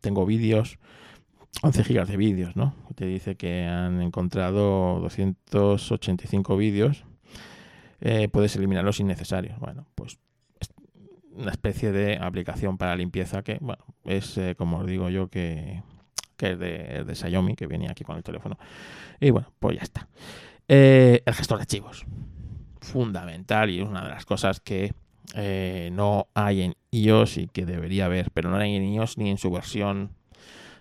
[0.02, 0.78] Tengo vídeos,
[1.62, 2.74] 11 gigas de vídeos, ¿no?
[2.94, 7.04] Te dice que han encontrado 285 vídeos.
[8.02, 9.58] Eh, puedes eliminarlos innecesarios.
[9.58, 10.18] Bueno, pues
[10.60, 10.68] es
[11.32, 15.82] una especie de aplicación para limpieza que, bueno, es eh, como os digo yo que,
[16.36, 18.58] que es de, de, Xiaomi, que venía aquí con el teléfono.
[19.18, 20.08] Y bueno, pues ya está.
[20.68, 22.04] Eh, el gestor de archivos.
[22.82, 24.92] Fundamental y una de las cosas que
[25.34, 29.30] eh, no hay en iOS y que debería haber, pero no hay en iOS ni
[29.30, 30.10] en su versión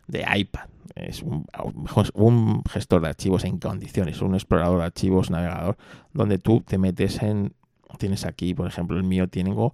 [0.07, 0.69] de iPad.
[0.95, 5.77] Es un, gestor de archivos en condiciones, un explorador de archivos navegador,
[6.13, 7.53] donde tú te metes en.
[7.97, 9.73] Tienes aquí, por ejemplo, el mío tengo.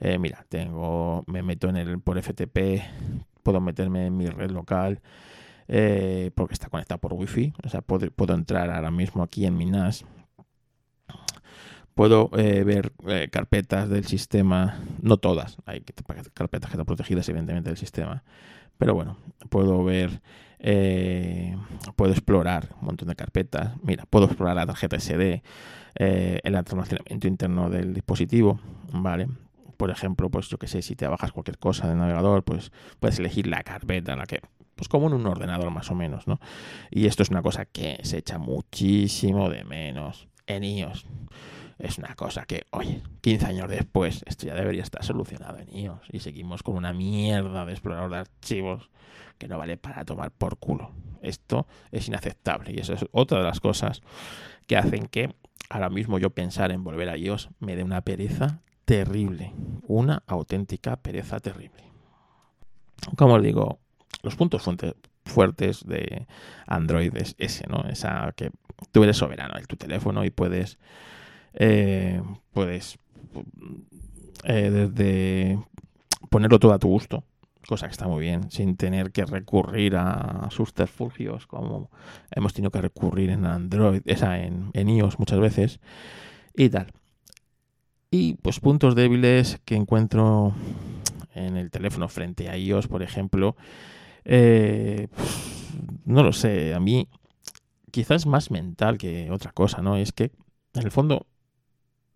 [0.00, 1.24] Eh, mira, tengo.
[1.26, 2.82] Me meto en el por FTP,
[3.42, 5.00] puedo meterme en mi red local.
[5.72, 9.56] Eh, porque está conectado por wifi o sea puedo, puedo entrar ahora mismo aquí en
[9.56, 10.04] mi NAS
[11.94, 15.80] puedo eh, ver eh, carpetas del sistema, no todas, hay
[16.34, 18.22] carpetas que están protegidas evidentemente del sistema,
[18.78, 19.16] pero bueno,
[19.48, 20.22] puedo ver,
[20.58, 21.56] eh,
[21.96, 25.42] puedo explorar un montón de carpetas, mira, puedo explorar la tarjeta SD,
[25.94, 28.60] el almacenamiento interno del dispositivo,
[28.92, 29.28] ¿vale?
[29.76, 33.18] Por ejemplo, pues yo que sé, si te bajas cualquier cosa del navegador, pues puedes
[33.18, 34.40] elegir la carpeta en la que
[34.76, 36.40] pues como en un ordenador más o menos, ¿no?
[36.90, 41.04] Y esto es una cosa que se echa muchísimo de menos en iOS
[41.80, 46.08] es una cosa que, oye, 15 años después, esto ya debería estar solucionado en iOS
[46.10, 48.90] y seguimos con una mierda de explorador de archivos
[49.38, 50.92] que no vale para tomar por culo.
[51.22, 54.02] Esto es inaceptable y eso es otra de las cosas
[54.66, 55.34] que hacen que
[55.68, 59.52] ahora mismo yo pensar en volver a iOS me dé una pereza terrible,
[59.86, 61.84] una auténtica pereza terrible.
[63.16, 63.78] Como os digo,
[64.22, 64.68] los puntos
[65.24, 66.26] fuertes de
[66.66, 67.88] Android es ese, ¿no?
[67.88, 68.50] Esa que
[68.92, 70.78] tú eres soberano en tu teléfono y puedes
[71.54, 72.22] eh,
[72.52, 72.98] puedes
[74.44, 75.58] eh, desde
[76.30, 77.24] ponerlo todo a tu gusto,
[77.66, 81.90] cosa que está muy bien, sin tener que recurrir a subterfugios como
[82.30, 85.80] hemos tenido que recurrir en Android, esa en, en iOS muchas veces
[86.54, 86.92] y tal.
[88.10, 90.54] Y pues puntos débiles que encuentro
[91.34, 93.56] en el teléfono frente a iOS, por ejemplo,
[94.24, 95.08] eh,
[96.04, 97.08] no lo sé, a mí
[97.90, 99.96] quizás más mental que otra cosa, ¿no?
[99.96, 100.32] Es que
[100.74, 101.26] en el fondo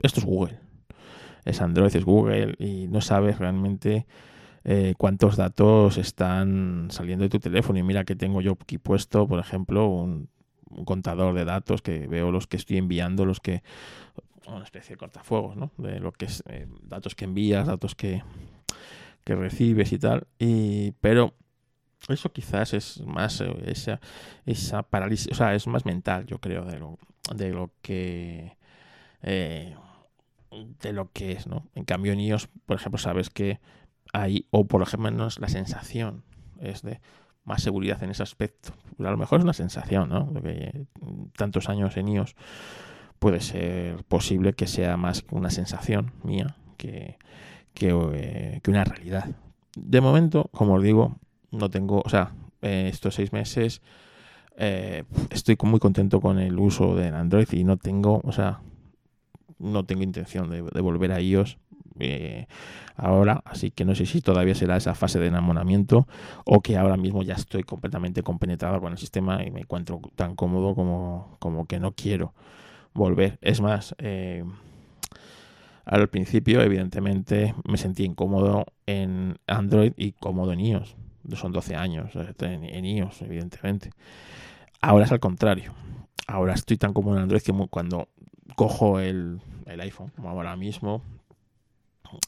[0.07, 0.59] esto es Google.
[1.45, 4.07] Es Android, es Google y no sabes realmente
[4.65, 7.79] eh, cuántos datos están saliendo de tu teléfono.
[7.79, 10.29] Y mira que tengo yo aquí puesto, por ejemplo, un,
[10.87, 13.63] contador de datos que veo los que estoy enviando, los que
[14.47, 15.71] una especie de cortafuegos, ¿no?
[15.79, 18.23] De lo que es eh, datos que envías, datos que,
[19.23, 20.27] que recibes y tal.
[20.39, 21.35] Y, pero
[22.09, 24.01] eso quizás es más eh, esa,
[24.47, 26.99] esa parálisis, o sea, es más mental, yo creo, de lo,
[27.35, 28.57] de lo que
[30.81, 31.69] de lo que es, ¿no?
[31.75, 33.61] En cambio, en iOS, por ejemplo, sabes que
[34.13, 36.25] hay, o por ejemplo, la sensación
[36.61, 37.01] es de
[37.45, 38.73] más seguridad en ese aspecto.
[38.99, 40.27] A lo mejor es una sensación, ¿no?
[40.33, 40.87] De que
[41.37, 42.35] tantos años en iOS
[43.19, 47.19] puede ser posible que sea más una sensación mía que,
[47.75, 49.31] que, eh, que una realidad.
[49.77, 51.17] De momento, como os digo,
[51.51, 52.33] no tengo, o sea,
[52.63, 53.83] eh, estos seis meses
[55.31, 58.61] estoy muy contento con el uso del Android y no tengo, o sea,
[59.59, 61.59] no tengo intención de, volver a iOS
[62.01, 62.47] eh,
[62.97, 66.09] ahora, así que no sé si todavía será esa fase de enamoramiento
[66.45, 70.35] o que ahora mismo ya estoy completamente compenetrado con el sistema y me encuentro tan
[70.35, 72.35] cómodo como, como que no quiero
[72.95, 73.39] volver.
[73.43, 74.45] Es más, eh,
[75.85, 80.97] al principio evidentemente me sentí incómodo en Android y cómodo en iOS.
[81.35, 83.91] Son 12 años eh, en, en iOS, evidentemente.
[84.81, 85.73] Ahora es al contrario.
[86.27, 88.09] Ahora estoy tan cómodo en Android que cuando
[88.57, 91.03] cojo el, iPhone, como ahora mismo,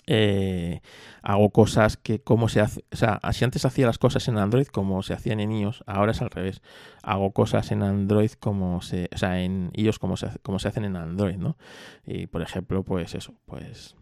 [0.07, 0.81] eh,
[1.23, 4.67] hago cosas que como se hace, o sea, si antes hacía las cosas en Android
[4.67, 6.63] como se hacían en iOS, ahora es al revés.
[7.03, 10.85] Hago cosas en Android como se, o sea, en iOS como se, como se hacen
[10.85, 11.57] en Android, ¿no?
[12.05, 13.95] Y por ejemplo, pues eso, pues,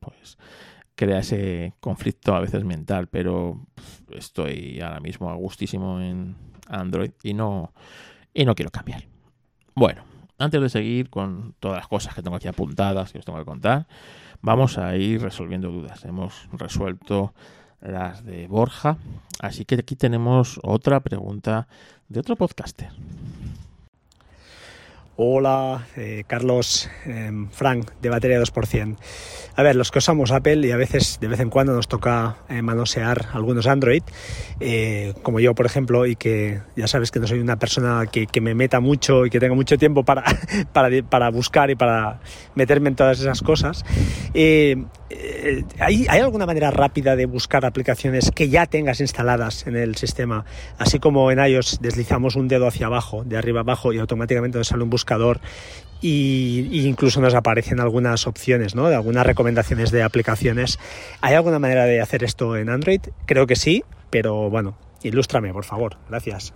[0.00, 0.38] pues
[0.94, 3.66] crea ese conflicto a veces mental, pero
[4.10, 6.36] estoy ahora mismo a gustísimo en
[6.68, 7.72] Android y no,
[8.32, 9.04] y no quiero cambiar.
[9.74, 10.04] Bueno,
[10.38, 13.44] antes de seguir con todas las cosas que tengo aquí apuntadas, que os tengo que
[13.44, 13.86] contar,
[14.42, 16.04] vamos a ir resolviendo dudas.
[16.04, 17.34] Hemos resuelto
[17.80, 18.96] las de Borja,
[19.40, 21.68] así que aquí tenemos otra pregunta
[22.08, 22.90] de otro podcaster.
[25.16, 28.98] Hola, eh, Carlos, em, Frank, de batería 2%.
[29.54, 32.38] A ver, los que usamos Apple y a veces, de vez en cuando, nos toca
[32.48, 34.02] eh, manosear algunos Android,
[34.58, 38.26] eh, como yo, por ejemplo, y que ya sabes que no soy una persona que,
[38.40, 40.24] me meta mucho y que tenga mucho tiempo para,
[41.08, 42.18] para, buscar y para
[42.56, 43.84] meterme en todas esas cosas.
[45.16, 49.94] Eh, ¿hay, ¿hay, alguna manera rápida de buscar aplicaciones que ya tengas instaladas en el
[49.94, 50.44] sistema?
[50.78, 54.68] Así como en iOS deslizamos un dedo hacia abajo, de arriba abajo, y automáticamente nos
[54.68, 55.40] sale un buscador
[56.00, 58.88] y, incluso nos aparecen algunas opciones, ¿no?
[58.88, 60.78] De algunas recomendaciones de aplicaciones.
[61.20, 63.00] ¿Hay alguna manera de hacer esto en Android?
[63.26, 65.96] Creo que sí, pero bueno, ilústrame, por favor.
[66.08, 66.52] Gracias.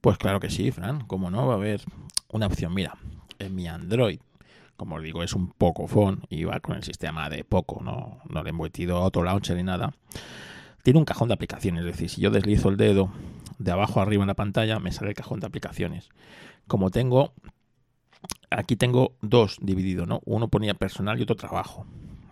[0.00, 1.00] Pues claro que sí, Fran.
[1.06, 1.82] Como no, va a haber
[2.30, 2.72] una opción.
[2.72, 2.94] Mira,
[3.38, 4.20] en mi Android,
[4.80, 8.20] como os digo, es un Poco Phone y va con el sistema de Poco, no,
[8.30, 9.92] no le he metido otro launcher ni nada.
[10.82, 13.12] Tiene un cajón de aplicaciones, es decir, si yo deslizo el dedo
[13.58, 16.08] de abajo arriba en la pantalla, me sale el cajón de aplicaciones.
[16.66, 17.34] Como tengo,
[18.48, 20.22] aquí tengo dos divididos, ¿no?
[20.24, 21.84] Uno ponía personal y otro trabajo.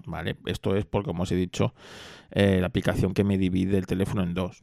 [0.06, 0.38] ¿Vale?
[0.46, 1.74] Esto es porque, como os he dicho,
[2.30, 4.62] eh, la aplicación que me divide el teléfono en dos.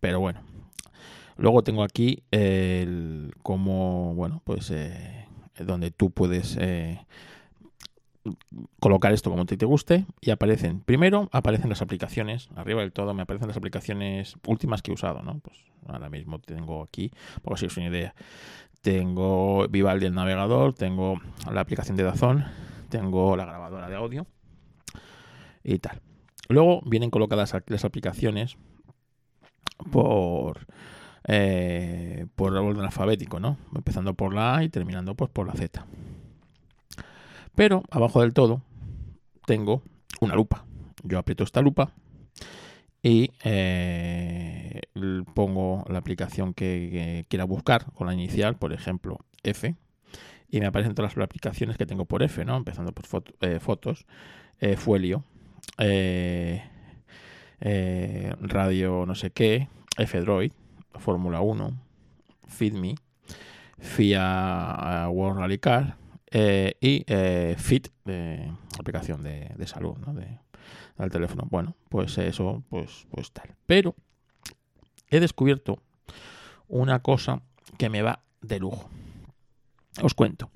[0.00, 0.40] Pero bueno,
[1.36, 5.21] Luego tengo aquí el como, bueno, pues eh,
[5.66, 7.04] donde tú puedes eh,
[8.78, 13.14] colocar esto como te, te guste y aparecen, primero aparecen las aplicaciones, arriba del todo
[13.14, 15.40] me aparecen las aplicaciones últimas que he usado, ¿no?
[15.40, 17.10] Pues ahora mismo tengo aquí,
[17.42, 18.14] por si os una idea,
[18.80, 21.20] tengo Vivaldi el navegador, tengo
[21.50, 22.44] la aplicación de Dazón,
[22.88, 24.26] tengo la grabadora de audio
[25.64, 26.00] y tal.
[26.48, 28.56] Luego vienen colocadas las aplicaciones
[29.90, 30.66] por
[31.24, 33.56] eh, por orden alfabético, ¿no?
[33.74, 35.86] Empezando por la A y terminando pues, por la Z.
[37.54, 38.62] Pero abajo del todo
[39.46, 39.82] tengo
[40.20, 40.64] una lupa.
[41.04, 41.92] Yo aprieto esta lupa
[43.02, 44.80] y eh,
[45.34, 49.74] pongo la aplicación que, quiera buscar con la inicial, por ejemplo, F,
[50.48, 52.56] y me aparecen todas las aplicaciones que tengo por F, ¿no?
[52.56, 54.06] Empezando por eh, fotos,
[54.76, 55.24] Fuelio,
[58.40, 59.68] radio no sé qué,
[59.98, 60.52] F-Droid,
[60.98, 61.72] Fórmula 1,
[62.46, 62.94] FitMe,
[63.78, 65.96] FIA World Rally Car
[66.30, 69.96] eh, y eh, Fit, de aplicación de, salud.
[69.98, 70.38] De,
[70.98, 71.46] del teléfono.
[71.50, 73.54] Bueno, pues eso, pues, pues tal.
[73.66, 73.94] Pero
[75.10, 75.78] he descubierto
[76.68, 77.42] una cosa
[77.78, 78.88] que me va de lujo.
[80.02, 80.50] Os cuento.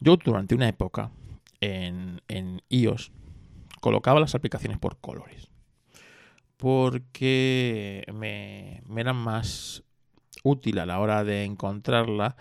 [0.00, 1.10] Yo durante una época
[1.60, 3.12] en, en iOS
[3.80, 5.50] colocaba las aplicaciones por colores
[6.60, 9.82] porque me, me era más
[10.44, 12.36] útil a la hora de encontrarla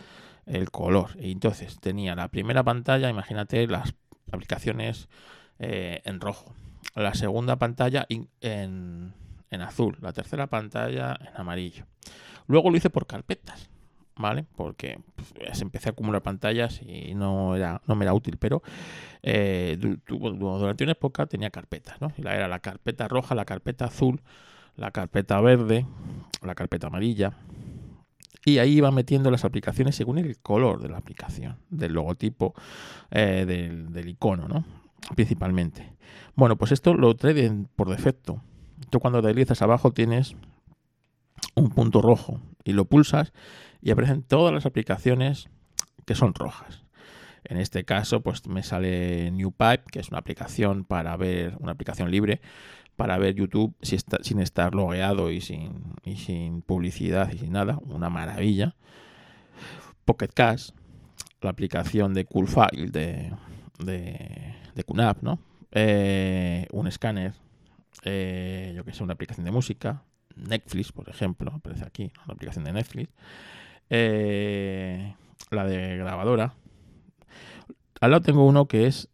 [0.45, 1.11] el color.
[1.17, 3.93] Y entonces tenía la primera pantalla, imagínate las
[4.29, 5.07] aplicaciones
[5.57, 6.53] eh, en rojo,
[6.95, 9.13] la segunda pantalla en,
[9.49, 11.85] en azul, la tercera pantalla en amarillo.
[12.45, 13.69] Luego lo hice por carpetas.
[14.19, 14.45] ¿Vale?
[14.55, 14.99] Porque
[15.37, 18.61] pues, empecé a acumular pantallas y no, era, no me era útil, pero
[19.23, 19.77] eh,
[20.07, 22.11] durante una época tenía carpetas, ¿no?
[22.17, 24.21] Era la carpeta roja, la carpeta azul,
[24.75, 25.85] la carpeta verde,
[26.43, 27.33] la carpeta amarilla.
[28.45, 32.53] Y ahí iba metiendo las aplicaciones según el color de la aplicación, del logotipo,
[33.11, 34.65] eh, del, icono, ¿no?
[35.15, 35.93] Principalmente.
[36.35, 38.41] Bueno, pues esto lo trae por defecto.
[38.89, 40.35] Tú cuando deslizas abajo tienes
[41.55, 43.33] un punto rojo y lo pulsas
[43.81, 45.49] y aparecen todas las aplicaciones
[46.06, 46.84] que son rojas.
[47.43, 52.11] En este caso, pues me sale NewPipe, que es una aplicación para ver, una aplicación
[52.11, 52.41] libre
[52.95, 57.80] para ver YouTube sin estar logueado y sin, sin publicidad y sin nada.
[57.84, 58.76] Una maravilla.
[60.03, 60.72] Pocket Cash,
[61.41, 63.31] la aplicación de Coolfile de,
[63.80, 64.85] de, de
[65.22, 65.39] ¿no?
[65.72, 67.35] Eh, un escáner,
[68.03, 70.03] eh, yo que sé, una aplicación de música.
[70.35, 73.10] Netflix, por ejemplo, aparece aquí, una aplicación de Netflix.
[73.90, 75.16] Eh,
[75.49, 76.53] la de grabadora.
[78.02, 79.10] Al lado tengo uno que es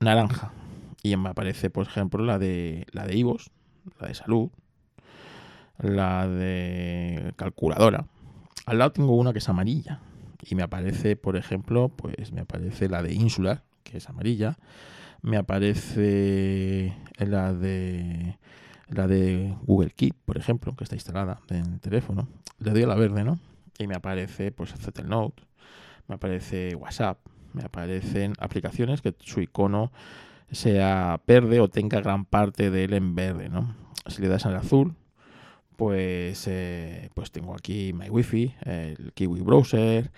[0.00, 0.52] naranja.
[1.02, 3.50] Y me aparece, por ejemplo, la de la de Ivos,
[4.00, 4.50] la de salud,
[5.78, 8.06] la de calculadora.
[8.66, 10.00] Al lado tengo una que es amarilla.
[10.42, 14.58] Y me aparece, por ejemplo, pues me aparece la de Insular, que es amarilla.
[15.22, 18.38] Me aparece la de
[18.88, 22.28] la de Google Keep, por ejemplo, que está instalada en el teléfono.
[22.58, 23.38] Le doy a la verde, ¿no?
[23.78, 24.74] Y me aparece pues
[25.04, 25.42] Note,
[26.08, 27.18] me aparece WhatsApp,
[27.52, 29.92] me aparecen aplicaciones que su icono
[30.50, 33.74] sea verde o tenga gran parte de él en verde, ¿no?
[34.06, 34.94] Si le das al azul,
[35.76, 40.10] pues, eh, pues tengo aquí My Wi-Fi, el Kiwi Browser,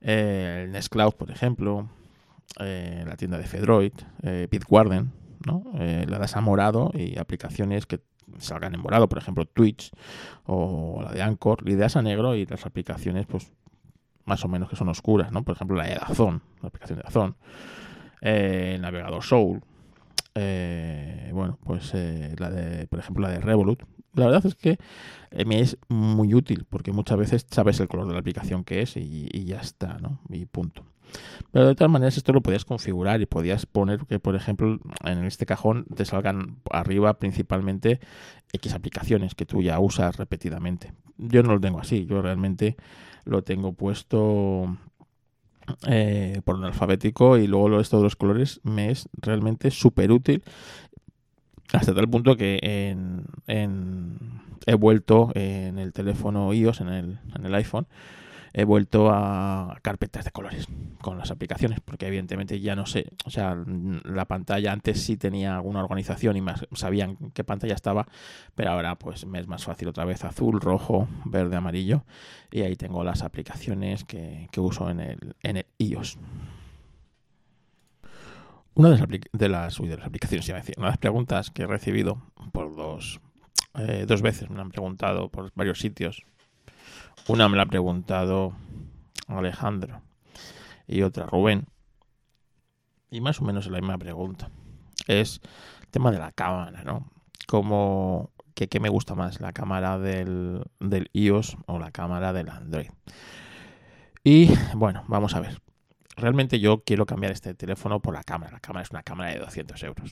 [0.00, 1.88] el Nest Cloud, por ejemplo,
[2.60, 5.10] eh, la tienda de Fedroid, eh, Bitwarden,
[5.46, 5.64] ¿no?
[5.74, 8.00] le das a morado y aplicaciones que
[8.38, 9.90] salgan en morado, por ejemplo Twitch
[10.46, 13.52] o la de Anchor, la idea es a negro y las aplicaciones pues
[14.24, 15.42] más o menos que son oscuras, ¿no?
[15.42, 17.36] Por ejemplo la de Dazón, la aplicación de Dazón,
[18.20, 19.62] eh, el navegador Soul,
[20.34, 23.82] eh, bueno, pues eh, la de, por ejemplo la de Revolut.
[24.14, 24.78] La verdad es que
[25.46, 28.96] me es muy útil porque muchas veces sabes el color de la aplicación que es
[28.96, 30.20] y, y ya está, ¿no?
[30.28, 30.84] Y punto.
[31.52, 35.24] Pero de todas maneras esto lo podías configurar y podías poner que, por ejemplo, en
[35.24, 38.00] este cajón te salgan arriba principalmente
[38.52, 40.92] X aplicaciones que tú ya usas repetidamente.
[41.16, 42.76] Yo no lo tengo así, yo realmente
[43.24, 44.76] lo tengo puesto
[45.86, 50.12] eh, por un alfabético y luego lo esto de los colores me es realmente súper
[50.12, 50.42] útil
[51.72, 53.26] hasta tal punto que en,
[54.66, 57.86] he vuelto en el teléfono iOS, en el, en el iPhone,
[58.58, 60.66] he vuelto a carpetas de colores
[61.00, 63.56] con las aplicaciones, porque evidentemente ya no sé, o sea,
[64.02, 68.08] la pantalla antes sí tenía alguna organización y más sabían qué pantalla estaba,
[68.56, 72.02] pero ahora pues me es más fácil otra vez azul, rojo, verde, amarillo,
[72.50, 76.18] y ahí tengo las aplicaciones que, uso en el, en el iOS.
[78.74, 81.52] Una de las, de las, de las aplicaciones, iba a decir, una de las preguntas
[81.52, 83.20] que he recibido por dos,
[83.76, 86.24] eh, dos veces, me han preguntado por varios sitios
[87.26, 88.52] una me la ha preguntado
[89.26, 90.02] Alejandro
[90.86, 91.66] y otra Rubén.
[93.10, 94.50] Y más o menos la misma pregunta.
[95.06, 95.40] Es
[95.80, 97.10] el tema de la cámara, ¿no?
[97.46, 102.50] Como que qué me gusta más, la cámara del, del iOS o la cámara del
[102.50, 102.90] Android.
[104.24, 105.62] Y bueno, vamos a ver.
[106.16, 108.52] Realmente yo quiero cambiar este teléfono por la cámara.
[108.52, 110.10] La cámara es una cámara de 200 euros.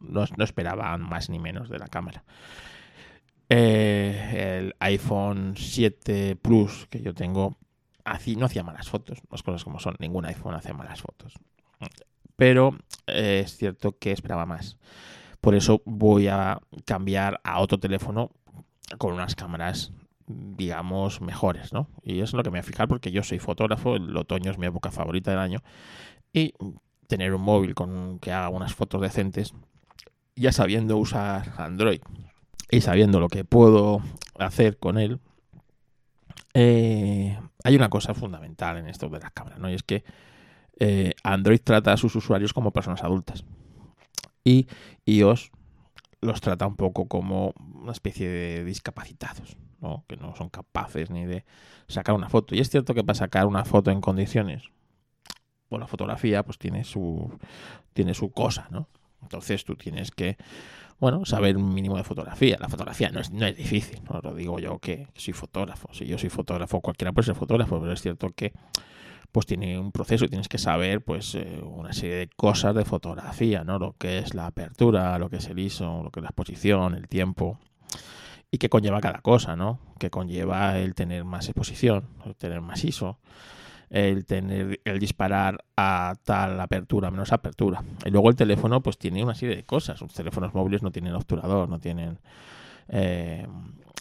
[0.00, 2.24] No, no, esperaba más ni menos de la cámara.
[3.48, 7.56] Eh, el iPhone 7 Plus que yo tengo
[8.36, 11.34] no hacía malas fotos, las cosas como son, ningún iPhone hace malas fotos.
[12.36, 14.76] Pero eh, es cierto que esperaba más.
[15.40, 18.30] Por eso voy a cambiar a otro teléfono
[18.98, 19.92] con unas cámaras,
[20.26, 21.88] digamos, mejores, ¿no?
[22.02, 24.50] Y eso es lo que me voy a fijar porque yo soy fotógrafo, el otoño
[24.50, 25.62] es mi época favorita del año.
[26.32, 26.54] Y
[27.06, 29.54] tener un móvil con que haga unas fotos decentes,
[30.34, 32.00] ya sabiendo usar Android,
[32.70, 34.00] y sabiendo lo que puedo
[34.38, 35.20] hacer con él,
[36.54, 39.70] eh, hay una cosa fundamental en esto de las cámaras, ¿no?
[39.70, 40.04] Y es que
[40.78, 43.44] eh, Android trata a sus usuarios como personas adultas.
[44.44, 44.68] Y
[45.04, 45.50] iOS
[46.20, 50.04] los trata un poco como una especie de discapacitados, ¿no?
[50.08, 51.44] que no son capaces ni de
[51.88, 52.54] sacar una foto.
[52.54, 54.70] Y es cierto que para sacar una foto en condiciones,
[55.68, 57.38] o la fotografía, pues tiene su,
[57.92, 58.88] tiene su cosa, ¿no?
[59.22, 60.36] Entonces tú tienes que
[60.98, 62.56] bueno, saber un mínimo de fotografía.
[62.58, 65.88] La fotografía no es, no es difícil, no lo digo yo que soy fotógrafo.
[65.92, 68.52] Si yo soy fotógrafo, cualquiera puede ser fotógrafo, pero es cierto que
[69.32, 72.84] pues tiene un proceso y tienes que saber pues eh, una serie de cosas de
[72.84, 73.78] fotografía, ¿no?
[73.78, 76.94] Lo que es la apertura, lo que es el ISO, lo que es la exposición,
[76.94, 77.58] el tiempo
[78.50, 79.78] y qué conlleva cada cosa, ¿no?
[79.98, 83.18] Que conlleva el tener más exposición, el tener más ISO,
[83.90, 87.82] el tener el disparar a tal apertura menos apertura.
[88.04, 90.00] Y luego el teléfono pues tiene una serie de cosas.
[90.00, 92.18] Los teléfonos móviles no tienen obturador, no tienen
[92.88, 93.46] eh,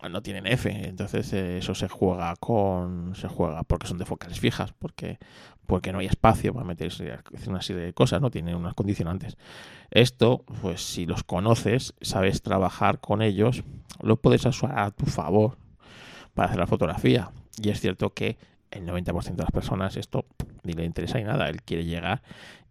[0.10, 4.40] no tienen F, entonces eh, eso se juega con se juega porque son de focales
[4.40, 5.18] fijas, porque
[5.66, 7.18] porque no hay espacio para meterse
[7.48, 9.38] una serie de cosas, no tienen unas condicionantes.
[9.90, 13.64] Esto, pues si los conoces, sabes trabajar con ellos,
[14.02, 15.58] lo puedes usar a tu favor
[16.36, 17.32] para hacer la fotografía.
[17.62, 18.38] Y es cierto que
[18.76, 20.26] el 90% de las personas esto
[20.64, 21.50] ni le interesa ni nada.
[21.50, 22.22] Él quiere llegar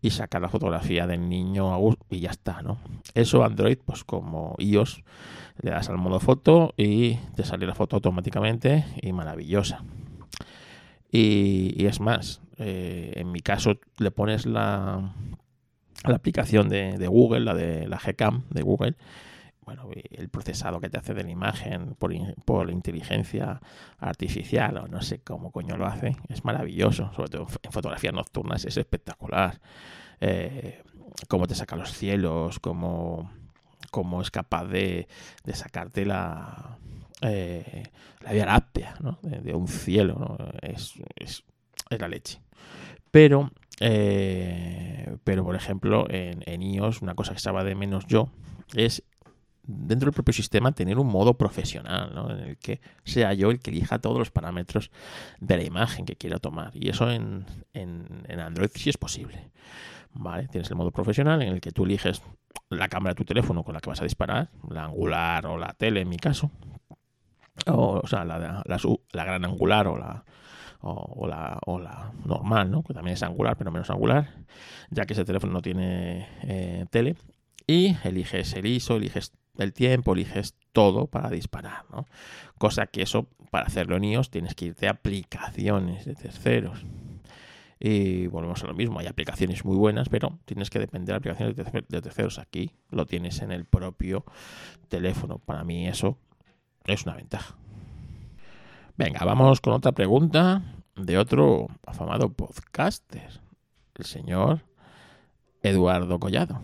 [0.01, 1.79] y sacar la fotografía del niño
[2.11, 2.79] y ya está, ¿no?
[3.15, 5.03] Eso Android, pues como iOS,
[5.63, 9.83] le das al modo foto y te sale la foto automáticamente y maravillosa.
[11.11, 15.15] Y, es más, eh, en mi caso le pones la,
[16.05, 18.97] la aplicación de, de, Google, la de la Gcam de Google,
[19.65, 22.13] bueno, el procesado que te hace de la imagen por,
[22.45, 23.61] por inteligencia
[23.99, 28.65] artificial o no sé cómo coño lo hace, es maravilloso, sobre todo en fotografías nocturnas
[28.65, 29.61] es espectacular.
[30.21, 30.83] Eh,
[31.29, 33.31] cómo te saca los cielos, cómo,
[33.91, 35.09] cómo es capaz de,
[35.45, 36.79] de sacarte la,
[37.23, 37.85] eh,
[38.21, 39.19] la Vía Láctea ¿no?
[39.23, 40.37] de, un cielo, ¿no?
[40.63, 41.45] es, es,
[41.91, 42.41] es, la leche.
[43.11, 48.31] Pero, eh, pero por ejemplo, en, en iOS, una cosa que estaba de menos yo
[48.75, 49.05] es
[49.67, 52.31] dentro del propio sistema tener un modo profesional, ¿no?
[52.31, 54.91] en el que sea yo el que elija todos los parámetros
[55.41, 56.71] de la imagen que quiera tomar.
[56.75, 59.51] Y eso en, en, Android sí es posible.
[60.13, 60.47] ¿Vale?
[60.47, 62.23] Tienes el modo profesional en el que tú eliges
[62.71, 65.73] la cámara de tu teléfono con la que vas a disparar, la angular o la
[65.73, 66.53] tele en mi caso,
[67.67, 70.25] o, o sea, la, la, gran angular o la,
[70.83, 72.85] o, la, o la normal, ¿no?
[72.85, 74.29] que también es angular pero menos angular,
[74.91, 77.17] ya que ese teléfono no tiene eh, tele.
[77.67, 82.07] Y eliges el ISO, eliges el tiempo, eliges todo para disparar, ¿no?
[82.59, 86.85] Cosa que eso, para hacerlo en iOS, tienes que irte a aplicaciones de terceros.
[87.79, 91.57] Y volvemos a lo mismo, hay aplicaciones muy buenas, pero tienes que depender de aplicaciones
[91.89, 92.39] de terceros.
[92.39, 94.25] Aquí lo tienes en el propio
[94.89, 95.39] teléfono.
[95.39, 96.17] Para mí eso
[96.87, 97.57] es una ventaja.
[98.97, 100.63] Venga, vamos con otra pregunta.
[100.97, 103.41] de otro afamado podcaster,
[103.97, 104.61] el señor
[105.63, 106.61] Eduardo Collado.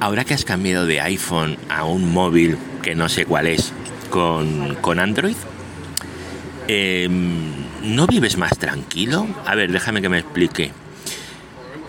[0.00, 3.72] Ahora que has cambiado de iPhone a un móvil que no sé cuál es,
[4.10, 5.36] con, con Android,
[6.68, 7.52] em,
[7.82, 9.26] ¿no vives más tranquilo?
[9.46, 10.72] A ver, déjame que me explique.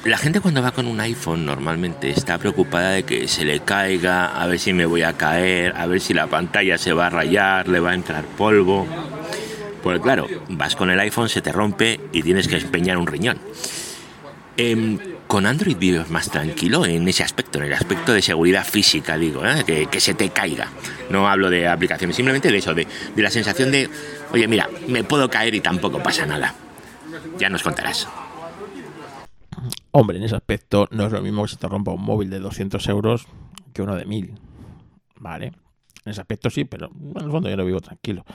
[0.05, 4.39] La gente cuando va con un iPhone normalmente está preocupada de que se le caiga,
[4.39, 7.09] a ver si me voy a caer, a ver si la pantalla se va a
[7.09, 8.85] rayar, le va a entrar polvo.
[9.81, 13.39] Pues claro, vas con el iPhone, se te rompe y tienes que empeñar un riñón.
[14.57, 19.17] Em, con Android vives más tranquilo en ese aspecto, en el aspecto de seguridad física,
[19.17, 19.87] digo, ¿eh?
[19.89, 20.69] que, se te caiga.
[21.09, 23.89] No hablo de aplicaciones, simplemente de eso, de, de la sensación de,
[24.31, 26.53] oye, mira, me puedo caer y tampoco pasa nada.
[27.37, 28.07] Ya nos contarás.
[29.91, 32.39] Hombre, en ese aspecto no es lo mismo que se te rompa un móvil de
[32.39, 33.27] 200 euros
[33.73, 34.33] que uno de 1000.
[35.19, 35.47] ¿Vale?
[36.05, 38.25] En ese aspecto sí, pero en el fondo yo lo vivo tranquilo.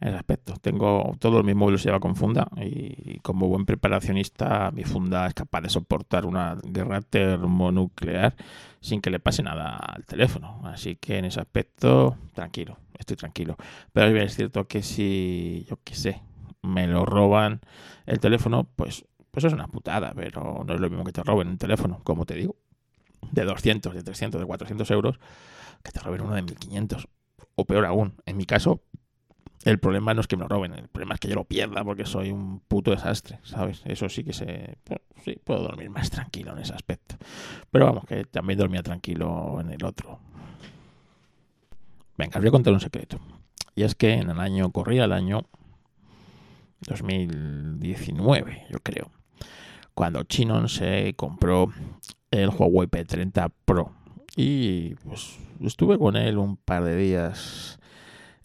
[0.00, 0.54] En ese aspecto.
[0.60, 5.34] Tengo todos mis móviles se lleva con funda y como buen preparacionista mi funda es
[5.34, 8.36] capaz de soportar una guerra termonuclear
[8.80, 10.60] sin que le pase nada al teléfono.
[10.64, 13.56] Así que en ese aspecto tranquilo, estoy tranquilo.
[13.92, 16.22] Pero es cierto que si, yo qué sé,
[16.62, 17.60] me lo roban
[18.06, 21.48] el teléfono, pues pues es una putada, pero no es lo mismo que te roben
[21.48, 22.56] un teléfono, como te digo,
[23.30, 25.20] de 200, de 300, de 400 euros,
[25.82, 27.06] que te roben uno de 1500.
[27.54, 28.82] O peor aún, en mi caso,
[29.68, 31.84] el problema no es que me lo roben, el problema es que yo lo pierda
[31.84, 33.82] porque soy un puto desastre, ¿sabes?
[33.84, 34.78] Eso sí que se...
[35.24, 37.16] Sí, puedo dormir más tranquilo en ese aspecto.
[37.70, 40.20] Pero vamos, que también dormía tranquilo en el otro.
[42.16, 43.18] Venga, os voy a contar un secreto.
[43.74, 45.42] Y es que en el año, corría el año
[46.80, 49.10] 2019, yo creo
[49.98, 51.72] cuando Chinon se compró
[52.30, 53.90] el Huawei P30 Pro.
[54.36, 57.80] Y pues estuve con él un par de días.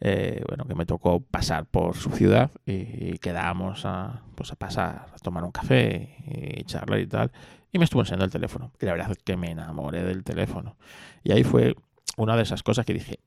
[0.05, 5.05] Eh, bueno, que me tocó pasar por su ciudad y quedábamos a, pues a pasar,
[5.13, 7.31] a tomar un café y charlar y tal.
[7.71, 8.73] Y me estuvo enseñando el teléfono.
[8.81, 10.75] Y la verdad es que me enamoré del teléfono.
[11.23, 11.75] Y ahí fue
[12.17, 13.19] una de esas cosas que dije,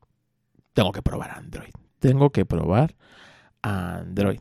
[0.74, 1.70] tengo que probar Android.
[1.98, 2.94] Tengo que probar
[3.62, 4.40] Android.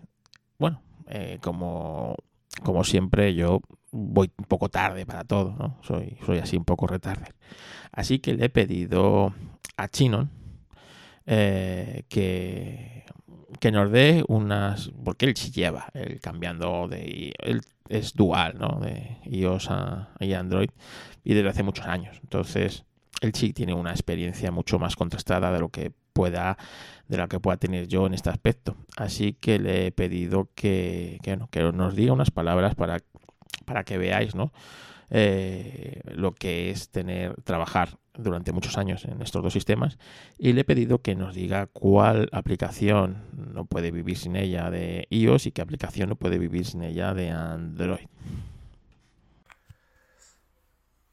[0.59, 2.17] Bueno, eh, como
[2.63, 5.77] como siempre, yo voy un poco tarde para todo, ¿no?
[5.81, 7.33] Soy, soy así un poco retarde.
[7.91, 9.33] Así que le he pedido
[9.77, 10.29] a Chinon
[11.25, 13.05] eh, que,
[13.59, 14.91] que nos dé unas.
[15.03, 17.33] Porque él sí lleva, el cambiando de.
[17.39, 18.79] Él es dual, ¿no?
[18.79, 20.69] De iOS a, y Android
[21.23, 22.17] y desde hace muchos años.
[22.23, 22.85] Entonces,
[23.21, 26.57] él sí tiene una experiencia mucho más contrastada de lo que pueda
[27.07, 28.77] de la que pueda tener yo en este aspecto.
[28.97, 31.37] Así que le he pedido que, que,
[31.71, 32.99] nos diga unas palabras para,
[33.65, 34.51] para que veáis ¿no?
[35.09, 39.97] Eh, lo que es tener trabajar durante muchos años en estos dos sistemas
[40.37, 45.07] y le he pedido que nos diga cuál aplicación no puede vivir sin ella de
[45.09, 48.07] iOS y qué aplicación no puede vivir sin ella de Android.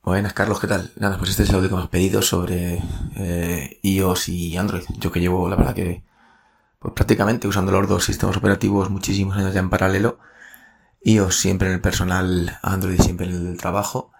[0.02, 0.90] Buenas, Carlos, ¿qué tal?
[0.96, 2.82] Nada, pues este es el audio que me has pedido sobre
[3.16, 4.82] eh, iOS y Android.
[4.98, 6.02] Yo que llevo, la verdad que,
[6.80, 10.18] pues prácticamente usando los dos sistemas operativos muchísimos años ya en paralelo.
[11.04, 14.12] iOS siempre en el personal, Android siempre en el trabajo.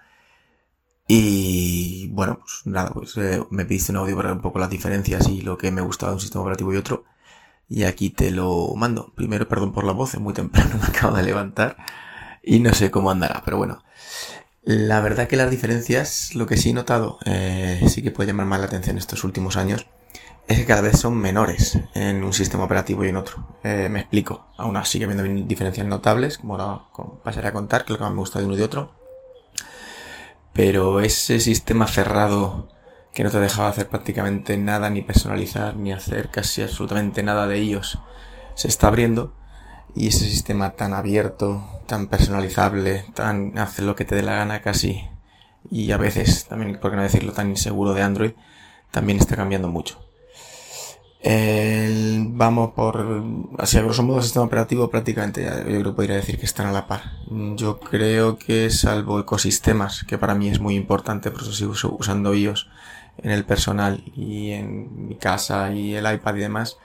[1.09, 4.71] Y bueno, pues nada, pues eh, me pediste un audio para ver un poco las
[4.71, 7.05] diferencias y lo que me gustaba de un sistema operativo y otro.
[7.69, 9.13] Y aquí te lo mando.
[9.15, 11.77] Primero, perdón por la voz, es muy temprano, me acabo de levantar.
[12.43, 13.83] Y no sé cómo andará, pero bueno.
[14.65, 18.47] La verdad que las diferencias, lo que sí he notado, eh, sí que puede llamar
[18.47, 19.87] más la atención estos últimos años,
[20.49, 23.47] es que cada vez son menores en un sistema operativo y en otro.
[23.63, 24.47] Eh, me explico.
[24.57, 26.83] Aún así sigue habiendo diferencias notables, como ahora
[27.23, 28.93] pasaré a contar, que es lo que más me gusta de uno y de otro.
[30.53, 32.69] Pero ese sistema cerrado
[33.13, 37.59] que no te dejaba hacer prácticamente nada, ni personalizar, ni hacer casi absolutamente nada de
[37.59, 37.99] ellos,
[38.55, 39.35] se está abriendo
[39.95, 44.63] y ese sistema tan abierto, tan personalizable, tan hace lo que te dé la gana
[44.63, 45.09] casi
[45.71, 48.33] y a veces también, por qué no decirlo, tan inseguro de Android,
[48.91, 49.99] también está cambiando mucho.
[51.25, 53.25] Vamos por,
[53.59, 56.67] así a grosso modo, el sistema operativo prácticamente, yo creo que podría decir que están
[56.67, 57.03] a la par.
[57.57, 62.35] Yo creo que salvo ecosistemas, que para mí es muy importante, por eso sigo usando
[62.35, 62.69] iOS
[63.19, 66.79] en el personal y en mi casa y el iPad y demás,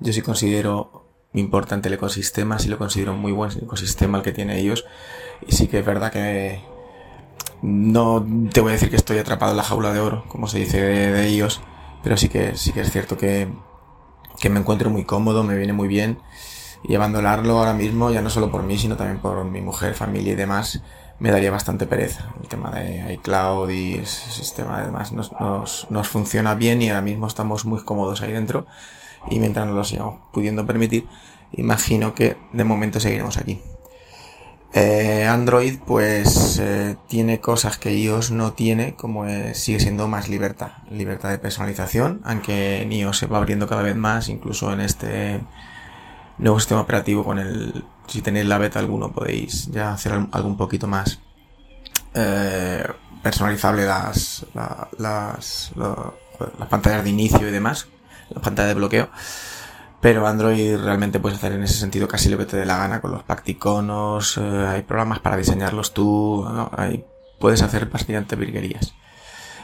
[0.00, 4.58] yo sí considero importante el ecosistema, sí lo considero muy buen ecosistema el que tiene
[4.58, 4.84] ellos.
[5.46, 6.62] Y sí que es verdad que
[7.62, 10.58] no te voy a decir que estoy atrapado en la jaula de oro, como se
[10.58, 11.60] dice de, ellos,
[12.02, 13.48] pero sí que, sí que es cierto que,
[14.40, 16.18] que me encuentro muy cómodo, me viene muy bien.
[16.84, 20.32] Y abandonarlo ahora mismo, ya no solo por mí, sino también por mi mujer, familia
[20.32, 20.80] y demás,
[21.18, 22.32] me daría bastante pereza.
[22.40, 27.02] El tema de iCloud y ese sistema además nos, nos, nos funciona bien y ahora
[27.02, 28.66] mismo estamos muy cómodos ahí dentro
[29.28, 31.06] y mientras nos lo sigamos pudiendo permitir,
[31.52, 33.60] imagino que de momento seguiremos aquí.
[34.74, 39.24] Eh, Android pues eh, tiene cosas que iOS no tiene, como
[39.54, 43.96] sigue siendo más libertad, libertad de personalización, aunque en iOS se va abriendo cada vez
[43.96, 45.40] más, incluso en este
[46.38, 47.24] nuevo sistema operativo
[48.06, 51.18] si tenéis la beta alguno podéis ya hacer algo un poquito más
[52.14, 52.86] eh,
[53.22, 54.46] personalizable las,
[54.98, 57.88] las, las pantallas de inicio y demás,
[58.30, 59.08] la pantalla de bloqueo.
[60.00, 63.00] Pero Android realmente puedes hacer en ese sentido casi lo que te dé la gana
[63.00, 66.46] con los practiconos, eh, hay programas para diseñarlos tú,
[67.40, 68.94] puedes hacer bastante virguerías.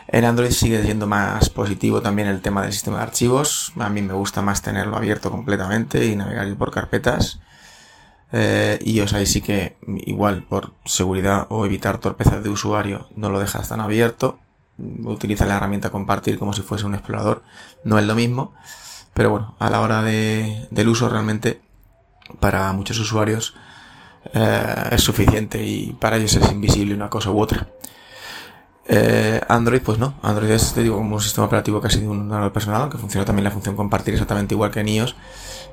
[0.07, 3.73] En Android sigue siendo más positivo también el tema del sistema de archivos.
[3.79, 7.41] A mí me gusta más tenerlo abierto completamente y navegar por carpetas.
[8.33, 13.31] Eh, y os ahí sí que igual por seguridad o evitar torpezas de usuario no
[13.31, 14.39] lo dejas tan abierto.
[14.77, 17.43] Utiliza la herramienta compartir como si fuese un explorador.
[17.85, 18.55] No es lo mismo.
[19.15, 21.61] Pero bueno, a la hora de, del uso realmente
[22.41, 23.55] para muchos usuarios
[24.33, 27.69] eh, es suficiente y para ellos es invisible una cosa u otra.
[28.87, 30.15] Eh, Android, pues no.
[30.23, 33.25] Android es, te digo, como un sistema operativo casi de un ordenador personal, aunque funciona
[33.25, 35.17] también la función compartir exactamente igual que en iOS.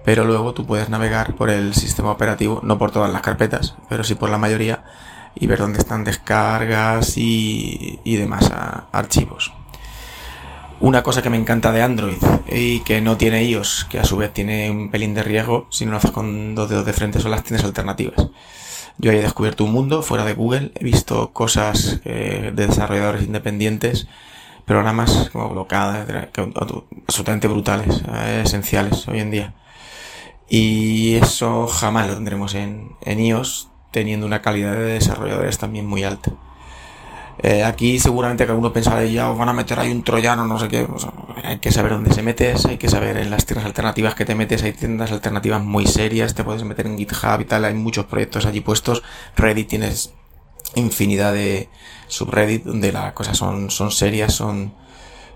[0.05, 4.03] Pero luego tú puedes navegar por el sistema operativo, no por todas las carpetas, pero
[4.03, 4.83] sí por la mayoría,
[5.35, 8.51] y ver dónde están descargas y, y demás
[8.91, 9.53] archivos.
[10.81, 12.17] Una cosa que me encanta de Android
[12.49, 15.85] y que no tiene iOS, que a su vez tiene un pelín de riesgo, si
[15.85, 18.29] no lo haces con dos dedos de frente, son las tienes alternativas.
[18.97, 24.07] Yo he descubierto un mundo fuera de Google, he visto cosas eh, de desarrolladores independientes,
[24.65, 26.07] programas como blocadas,
[27.07, 29.53] absolutamente brutales, eh, esenciales hoy en día.
[30.49, 36.03] Y eso jamás lo tendremos en, en iOS, teniendo una calidad de desarrolladores también muy
[36.03, 36.31] alta.
[37.43, 40.59] Eh, aquí seguramente que alguno pensará, ya os van a meter ahí un troyano, no
[40.59, 40.87] sé qué.
[41.43, 44.35] hay que saber dónde se metes, hay que saber en las tiendas alternativas que te
[44.35, 48.05] metes, hay tiendas alternativas muy serias, te puedes meter en GitHub y tal, hay muchos
[48.05, 49.01] proyectos allí puestos.
[49.35, 50.13] Reddit tienes
[50.75, 51.69] infinidad de
[52.07, 54.75] subreddit donde las cosas son, son serias, son,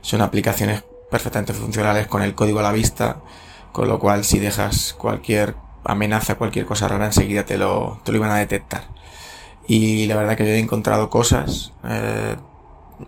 [0.01, 3.21] son aplicaciones perfectamente funcionales con el código a la vista,
[3.71, 8.19] con lo cual si dejas cualquier amenaza, cualquier cosa rara, enseguida te lo, te lo
[8.19, 8.94] iban a detectar
[9.67, 12.35] y la verdad que he encontrado cosas eh,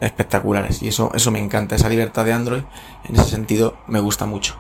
[0.02, 2.64] espectaculares y eso, eso me encanta, esa libertad de Android
[3.08, 4.56] en ese sentido me gusta mucho.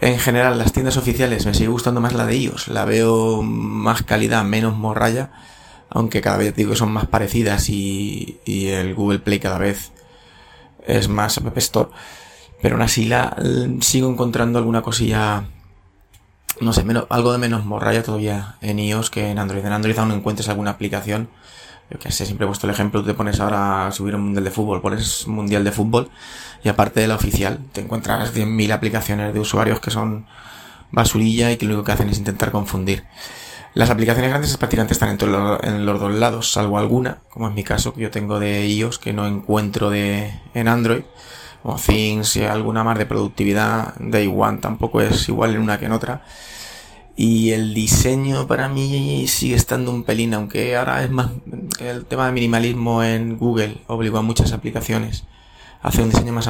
[0.00, 4.02] En general, las tiendas oficiales me sigue gustando más la de iOS, la veo más
[4.02, 5.30] calidad, menos morralla,
[5.88, 9.92] aunque cada vez digo que son más parecidas y, y el Google Play cada vez
[10.86, 11.90] es más App Store,
[12.60, 13.36] pero aún así la,
[13.80, 15.44] sigo encontrando alguna cosilla
[16.60, 19.64] no sé, menos, algo de menos morralla todavía en iOS que en Android.
[19.64, 21.28] En Android aún encuentres alguna aplicación.
[21.90, 24.22] Yo que sé, siempre he puesto el ejemplo, tú te pones ahora a subir un
[24.22, 26.10] mundial de fútbol, pones mundial de fútbol
[26.64, 30.26] y aparte de la oficial, te encuentras 10.000 aplicaciones de usuarios que son
[30.90, 33.04] basurilla y que lo único que hacen es intentar confundir.
[33.74, 35.18] Las aplicaciones grandes prácticamente están en,
[35.62, 38.98] en los dos lados, salvo alguna, como es mi caso, que yo tengo de iOS
[38.98, 41.04] que no encuentro de, en Android
[41.62, 43.94] o Things alguna más de productividad.
[43.98, 46.22] Day One tampoco es igual en una que en otra.
[47.16, 51.30] Y el diseño para mí sigue estando un pelín, aunque ahora es más
[51.80, 55.24] el tema de minimalismo en Google obligó a muchas aplicaciones
[55.82, 56.48] a hacer un diseño más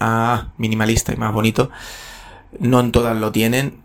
[0.00, 1.70] ah, minimalista y más bonito.
[2.58, 3.83] No en todas lo tienen.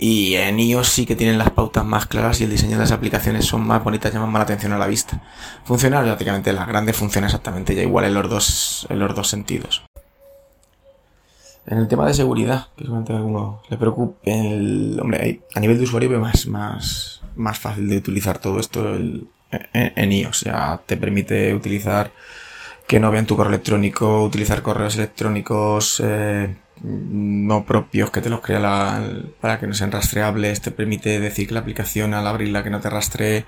[0.00, 2.92] Y en iOS sí que tienen las pautas más claras y el diseño de las
[2.92, 5.20] aplicaciones son más bonitas, llaman más la atención a la vista.
[5.64, 9.82] Funciona prácticamente, las grandes funciona exactamente ya igual en los dos, en los dos sentidos.
[11.66, 15.76] En el tema de seguridad, que seguramente a alguno le preocupe, el, hombre, a nivel
[15.76, 20.42] de usuario es más, más, más fácil de utilizar todo esto en, en, iOS.
[20.42, 22.12] Ya te permite utilizar
[22.86, 28.40] que no vean tu correo electrónico, utilizar correos electrónicos eh, no propios que te los
[28.40, 29.02] crea la,
[29.40, 32.80] para que no sean rastreables, te permite decir que la aplicación al abrirla que no
[32.80, 33.46] te rastree,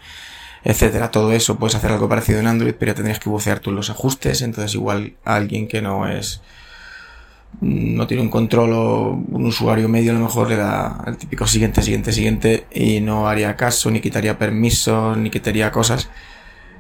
[0.65, 1.11] etcétera.
[1.11, 4.43] Todo eso puedes hacer algo parecido en Android, pero tendrías que bucear tú los ajustes,
[4.43, 6.43] entonces igual alguien que no es
[7.61, 11.47] no tiene un control o un usuario medio a lo mejor le da el típico
[11.47, 16.09] siguiente, siguiente, siguiente y no haría caso, ni quitaría permisos, ni quitaría cosas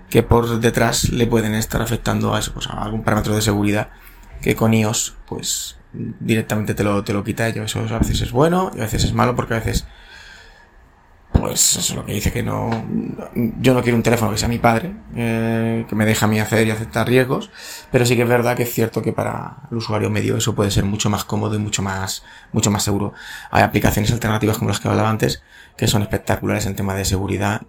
[0.08, 3.90] que por detrás le pueden estar afectando a eso, pues a algún parámetro de seguridad
[4.42, 8.32] que con iOS pues directamente te lo, te lo quita y eso a veces es
[8.32, 9.86] bueno y a veces es malo porque a veces
[11.32, 12.70] pues eso es lo que dice que no
[13.60, 16.40] yo no quiero un teléfono que sea mi padre eh, que me deja a mí
[16.40, 17.50] hacer y aceptar riesgos
[17.90, 20.70] pero sí que es verdad que es cierto que para el usuario medio eso puede
[20.70, 23.14] ser mucho más cómodo y mucho más mucho más seguro.
[23.50, 25.42] Hay aplicaciones alternativas como las que hablaba antes
[25.76, 27.62] que son espectaculares en tema de seguridad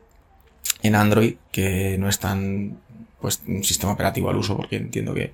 [0.81, 2.77] en Android que no están
[3.21, 5.33] pues un sistema operativo al uso porque entiendo que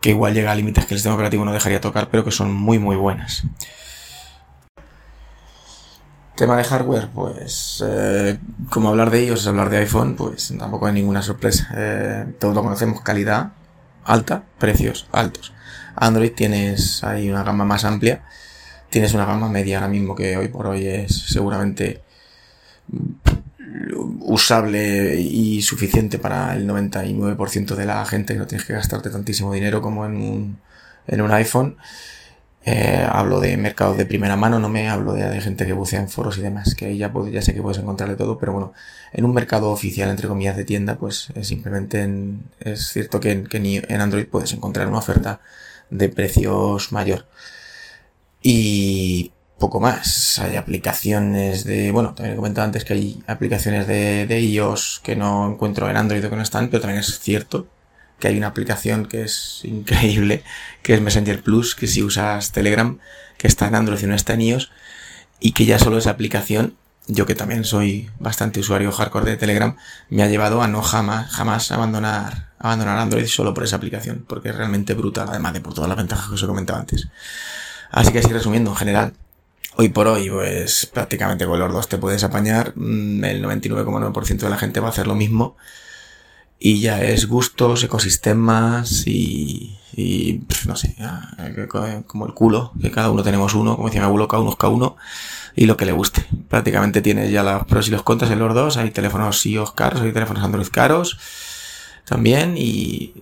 [0.00, 2.52] que igual llega a límites que el sistema operativo no dejaría tocar, pero que son
[2.54, 3.44] muy muy buenas.
[6.36, 8.38] Tema de hardware, pues eh,
[8.70, 11.68] como hablar de ellos es hablar de iPhone, pues tampoco hay ninguna sorpresa.
[11.76, 13.52] Eh, todos lo conocemos, calidad
[14.04, 15.52] alta, precios altos.
[15.94, 18.22] Android tienes ahí una gama más amplia,
[18.88, 22.02] tienes una gama media ahora mismo que hoy por hoy es seguramente
[24.20, 29.52] usable y suficiente para el 99% de la gente que no tienes que gastarte tantísimo
[29.52, 30.58] dinero como en un,
[31.06, 31.76] en un iPhone.
[32.62, 36.10] Eh, hablo de mercados de primera mano, no me hablo de, gente que bucea en
[36.10, 38.74] foros y demás, que ahí ya, ya sé que puedes encontrar de todo, pero bueno,
[39.12, 42.06] en un mercado oficial, entre comillas, de tienda, pues simplemente
[42.60, 45.40] es cierto que, en, en Android puedes encontrar una oferta
[45.88, 47.26] de precios mayor.
[48.42, 50.40] Y poco más.
[50.40, 55.14] Hay aplicaciones de, bueno, también he comentado antes que hay aplicaciones de, de iOS que
[55.14, 57.68] no encuentro en Android o que no están, pero también es cierto
[58.18, 60.42] que hay una aplicación que es increíble,
[60.82, 62.98] que es Messenger Plus, que si usas Telegram,
[63.38, 64.72] que está en Android y no está en iOS,
[65.38, 66.76] y que ya solo esa aplicación,
[67.06, 69.76] yo que también soy bastante usuario hardcore de Telegram,
[70.08, 74.50] me ha llevado a no jamás, jamás abandonar, abandonar Android solo por esa aplicación, porque
[74.50, 77.08] es realmente brutal, además de por todas las ventajas que os he comentado antes.
[77.90, 79.14] Así que así resumiendo, en general,
[79.76, 84.50] hoy por hoy, pues prácticamente con los dos te puedes apañar, mm, el 99,9% de
[84.50, 85.56] la gente va a hacer lo mismo,
[86.58, 90.94] y ya es gustos, ecosistemas y, y no sé,
[92.06, 94.56] como el culo, que cada uno tenemos uno, como decía mi abuelo, cada uno es
[94.56, 94.96] cada uno,
[95.56, 96.26] y lo que le guste.
[96.48, 100.02] Prácticamente tienes ya los pros y los contras en los dos, hay teléfonos iOS caros,
[100.02, 101.18] hay teléfonos Android caros
[102.04, 103.14] también, y,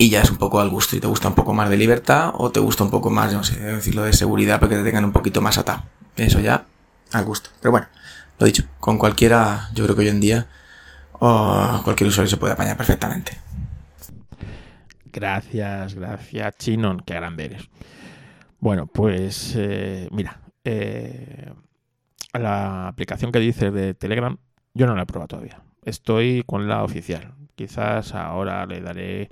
[0.00, 2.32] y ya es un poco al gusto, y te gusta un poco más de libertad,
[2.32, 5.04] o te gusta un poco más, no sé, decirlo de seguridad, para que te tengan
[5.04, 5.82] un poquito más atado.
[6.16, 6.64] Eso ya,
[7.12, 7.50] al gusto.
[7.60, 7.86] Pero bueno,
[8.38, 10.46] lo dicho, con cualquiera, yo creo que hoy en día,
[11.12, 13.36] o cualquier usuario se puede apañar perfectamente.
[15.12, 17.68] Gracias, gracias, Chinon, qué grande eres.
[18.58, 21.52] Bueno, pues eh, mira, eh,
[22.32, 24.38] la aplicación que dices de Telegram,
[24.72, 25.60] yo no la he probado todavía.
[25.84, 27.34] Estoy con la oficial.
[27.54, 29.30] Quizás ahora le daré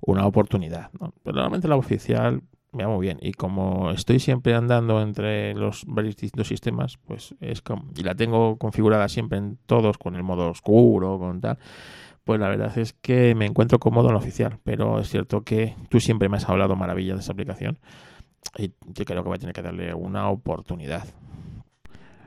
[0.00, 0.90] una oportunidad.
[1.22, 2.42] Pero normalmente la oficial
[2.72, 3.18] me va muy bien.
[3.20, 8.14] Y como estoy siempre andando entre los varios distintos sistemas, pues es como, y la
[8.14, 11.58] tengo configurada siempre en todos con el modo oscuro, con tal,
[12.24, 14.58] pues la verdad es que me encuentro cómodo en la oficial.
[14.64, 17.78] Pero es cierto que tú siempre me has hablado maravilla de esa aplicación.
[18.56, 21.06] Y yo creo que voy a tener que darle una oportunidad.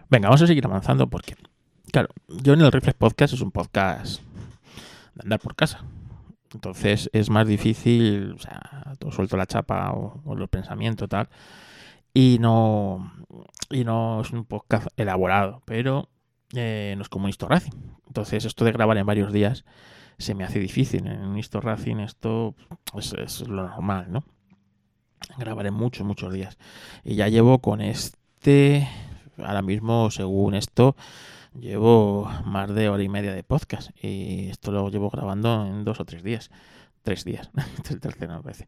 [0.10, 1.36] Venga, vamos a seguir avanzando porque,
[1.92, 4.22] claro, yo en el Reflex Podcast es un podcast
[5.16, 5.86] de andar por casa.
[6.54, 11.30] Entonces es más difícil, o sea, suelto la chapa o, o los pensamientos tal.
[12.14, 13.14] Y no,
[13.70, 16.10] y no es un podcast elaborado, pero
[16.54, 17.72] eh, no es como un Racing.
[18.08, 19.64] Entonces esto de grabar en varios días
[20.18, 21.08] se me hace difícil.
[21.08, 22.56] En un Racing esto
[22.98, 24.24] es, es lo normal, ¿no?
[25.38, 26.58] Grabaré muchos, muchos días.
[27.04, 28.88] Y ya llevo con este,
[29.38, 30.96] ahora mismo, según esto,
[31.60, 36.00] llevo más de hora y media de podcast y esto lo llevo grabando en dos
[36.00, 36.50] o tres días.
[37.04, 37.50] Tres días,
[37.90, 38.68] el tercero veces.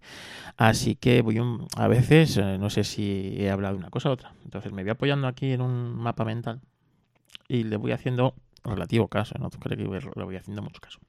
[0.58, 1.40] Así que voy
[1.78, 4.34] a veces, eh, no sé si he hablado de una cosa u otra.
[4.44, 6.60] Entonces me voy apoyando aquí en un mapa mental
[7.48, 8.34] y le voy haciendo
[8.64, 9.84] relativo caso, no creo que
[10.16, 11.00] le voy haciendo mucho caso.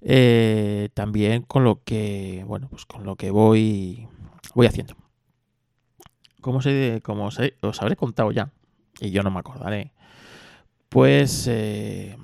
[0.00, 4.06] Eh, también con lo que, bueno, pues con lo que voy,
[4.54, 4.96] voy haciendo.
[6.40, 8.50] Como, se, como os habré contado ya,
[9.00, 9.93] y yo no me acordaré,
[10.94, 12.16] pues eh,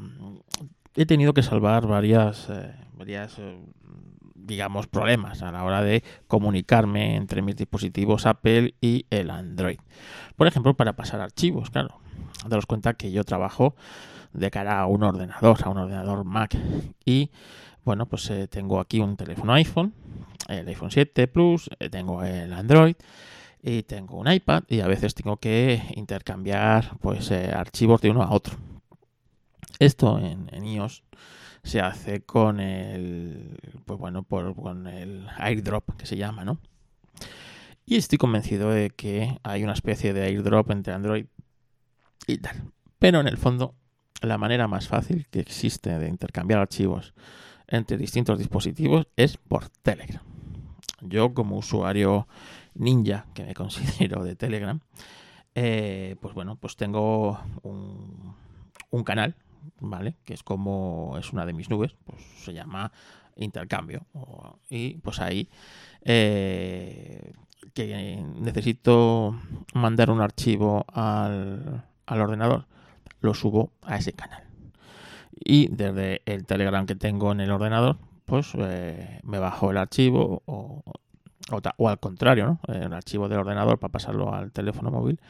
[0.94, 3.58] he tenido que salvar varias, eh, varias eh,
[4.36, 9.80] digamos, problemas a la hora de comunicarme entre mis dispositivos Apple y el Android.
[10.36, 11.98] Por ejemplo, para pasar archivos, claro.
[12.46, 13.74] Daros cuenta que yo trabajo
[14.34, 16.56] de cara a un ordenador, a un ordenador Mac.
[17.04, 17.32] Y
[17.84, 19.94] bueno, pues tengo aquí un teléfono iPhone,
[20.46, 22.94] el iPhone 7 Plus, tengo el Android
[23.62, 28.22] y tengo un iPad y a veces tengo que intercambiar pues eh, archivos de uno
[28.22, 28.56] a otro.
[29.78, 31.02] Esto en, iOS
[31.62, 36.58] se hace con el pues bueno por, con el airdrop que se llama, ¿no?
[37.86, 41.26] Y estoy convencido de que hay una especie de airdrop entre Android
[42.26, 42.72] y tal.
[42.98, 43.74] Pero en el fondo,
[44.20, 47.14] la manera más fácil que existe de intercambiar archivos
[47.66, 50.22] entre distintos dispositivos es por Telegram.
[51.00, 52.28] Yo como usuario
[52.74, 54.80] ninja que me considero de Telegram,
[55.54, 58.34] eh, pues bueno, pues tengo un,
[58.90, 59.34] un, canal,
[59.80, 60.16] ¿vale?
[60.24, 62.92] Que es como es una de mis nubes, pues se llama
[63.36, 64.06] intercambio.
[64.68, 65.48] Y pues ahí
[66.02, 67.32] eh,
[67.74, 69.38] que necesito
[69.74, 72.66] mandar un archivo al, al ordenador,
[73.20, 74.44] lo subo a ese canal.
[75.42, 80.42] Y desde el Telegram que tengo en el ordenador, pues eh, me bajo el archivo
[80.46, 80.82] o,
[81.50, 82.74] o, al contrario, ¿no?
[82.74, 85.20] el archivo del ordenador para pasarlo al teléfono móvil,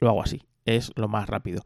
[0.00, 1.62] lo hago así, es lo más rápido.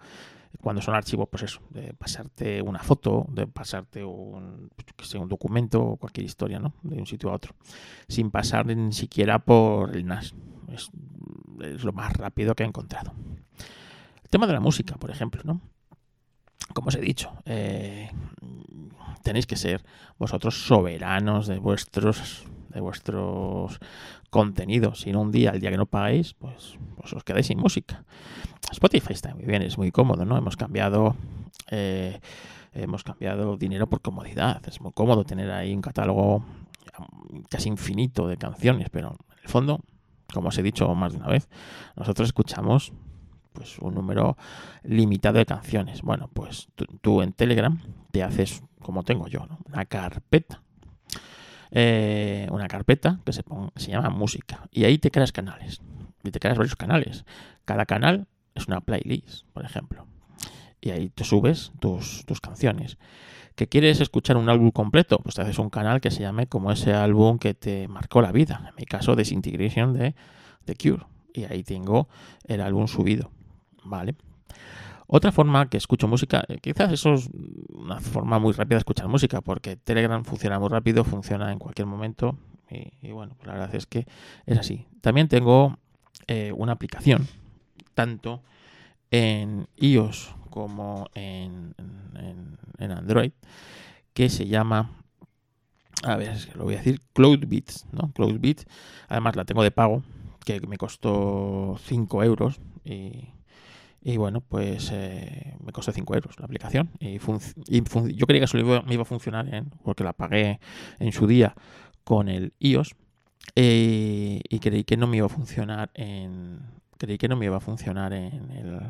[0.60, 5.80] Cuando son archivos, pues eso, de pasarte una foto, de pasarte un, que un documento
[5.80, 6.74] o cualquier historia, ¿no?
[6.82, 7.54] De un sitio a otro,
[8.08, 10.34] sin pasar ni siquiera por el NAS.
[10.68, 10.90] Es,
[11.62, 13.12] es lo más rápido que he encontrado.
[14.22, 15.60] El tema de la música, por ejemplo, ¿no?
[16.74, 18.10] como os he dicho, eh,
[19.22, 19.84] tenéis que ser
[20.18, 23.78] vosotros soberanos de vuestros de vuestros
[24.30, 25.00] contenidos.
[25.00, 28.04] Si no un día, el día que no pagáis, pues, pues, os quedáis sin música.
[28.70, 30.36] Spotify está muy bien, es muy cómodo, ¿no?
[30.36, 31.16] Hemos cambiado
[31.70, 32.20] eh,
[32.72, 34.62] hemos cambiado dinero por comodidad.
[34.66, 36.44] Es muy cómodo tener ahí un catálogo
[37.48, 39.80] casi infinito de canciones, pero en el fondo,
[40.32, 41.48] como os he dicho más de una vez,
[41.96, 42.92] nosotros escuchamos
[43.52, 44.36] pues un número
[44.84, 46.02] limitado de canciones.
[46.02, 46.68] Bueno, pues
[47.00, 47.80] tú, en Telegram
[48.12, 50.62] te haces, como tengo yo, una carpeta.
[51.72, 53.44] Eh, una carpeta que se,
[53.76, 54.68] se llama música.
[54.70, 55.80] Y ahí te creas canales.
[56.22, 57.24] Y te creas varios canales.
[57.64, 60.06] Cada canal es una playlist, por ejemplo.
[60.80, 62.98] Y ahí te subes tus, tus canciones.
[63.54, 65.18] ¿Que quieres escuchar un álbum completo?
[65.18, 68.32] Pues te haces un canal que se llame como ese álbum que te marcó la
[68.32, 68.64] vida.
[68.68, 70.14] En mi caso, Disintegration de
[70.64, 71.04] The Cure.
[71.34, 72.08] Y ahí tengo
[72.46, 73.30] el álbum subido.
[73.84, 74.14] ¿vale?
[75.12, 77.28] Otra forma que escucho música, eh, quizás eso es
[77.70, 81.88] una forma muy rápida de escuchar música, porque Telegram funciona muy rápido, funciona en cualquier
[81.88, 82.38] momento,
[82.70, 84.06] y, bueno, pues la verdad es que
[84.46, 84.86] es así.
[85.00, 85.78] También tengo
[86.28, 87.26] eh, una aplicación,
[87.94, 88.44] tanto
[89.10, 91.74] en iOS como en,
[92.78, 93.32] Android,
[94.14, 94.92] que se llama
[96.04, 98.12] a ver, lo voy a decir, CloudBeats, ¿no?
[98.12, 98.64] CloudBeats,
[99.08, 100.04] además la tengo de pago,
[100.44, 103.39] que me costó 5 euros y
[104.02, 106.90] y bueno, pues eh, me costó 5 euros la aplicación.
[107.00, 110.60] Y, yo creía que solo me iba a funcionar en, porque la pagué
[110.98, 111.54] en su día
[112.04, 112.94] con el iOS.
[113.56, 116.60] Eh, y creí que no me iba a funcionar en.
[116.98, 118.80] Creí que no me iba a funcionar en el.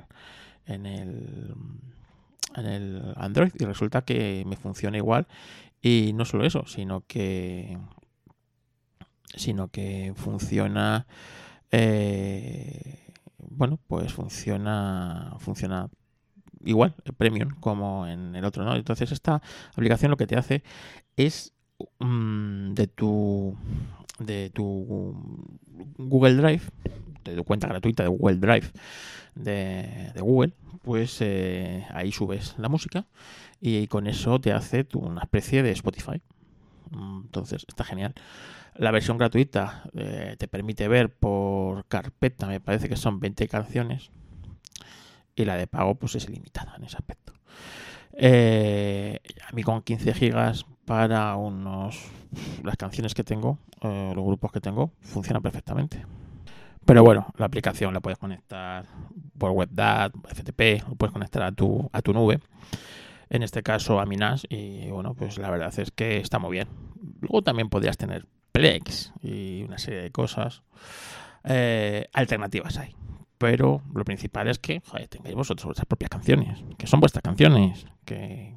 [0.66, 1.54] En el
[2.56, 5.26] en el Android y resulta que me funciona igual
[5.82, 7.78] y no solo eso sino que
[9.36, 11.06] sino que funciona
[11.70, 12.99] eh,
[13.50, 15.88] bueno, pues funciona, funciona
[16.64, 18.74] igual, el premium, como en el otro, ¿no?
[18.74, 20.62] Entonces esta aplicación lo que te hace
[21.16, 21.52] es
[21.98, 23.54] mm, de tu
[24.18, 25.16] de tu
[25.98, 26.62] Google Drive,
[27.24, 28.70] de tu cuenta gratuita de Google Drive
[29.34, 30.52] de, Google,
[30.82, 33.06] pues eh, ahí subes la música
[33.60, 36.22] y con eso te hace una especie de Spotify.
[36.92, 38.14] Entonces está genial.
[38.74, 44.10] La versión gratuita eh, te permite ver por carpeta, me parece que son 20 canciones.
[45.34, 47.32] Y la de pago pues es limitada en ese aspecto.
[48.12, 51.98] Eh, a mí con 15 gigas para unos
[52.64, 56.04] las canciones que tengo, eh, los grupos que tengo, funciona perfectamente.
[56.84, 58.86] Pero bueno, la aplicación la puedes conectar
[59.38, 62.40] por WebDAV, FTP, lo puedes conectar a tu, a tu nube.
[63.28, 66.50] En este caso a mi NAS y bueno, pues la verdad es que está muy
[66.52, 66.68] bien.
[67.20, 68.26] Luego también podrías tener
[69.22, 70.62] Y una serie de cosas.
[71.44, 72.94] Eh, alternativas hay.
[73.38, 78.56] Pero lo principal es que tengáis vosotros vuestras propias canciones, que son vuestras canciones, que,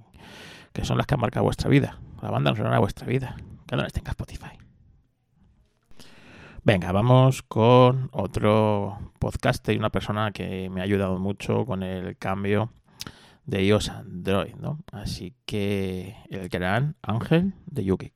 [0.81, 1.99] son las que han marcado vuestra vida.
[2.21, 3.37] La banda sonora de vuestra vida.
[3.65, 4.57] Que no les tenga Spotify.
[6.65, 12.17] Venga, vamos con otro podcast y una persona que me ha ayudado mucho con el
[12.17, 12.71] cambio
[13.45, 14.79] de iOS a Android, ¿no?
[14.91, 18.13] Así que el gran Ángel de Yuki.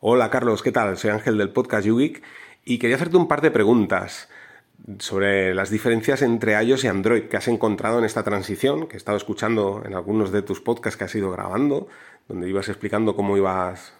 [0.00, 0.98] Hola Carlos, ¿qué tal?
[0.98, 2.22] Soy Ángel del podcast YouGeek
[2.66, 4.28] y quería hacerte un par de preguntas
[4.98, 8.98] sobre las diferencias entre iOS y Android que has encontrado en esta transición, que he
[8.98, 11.88] estado escuchando en algunos de tus podcasts que has ido grabando,
[12.28, 13.94] donde ibas explicando cómo ibas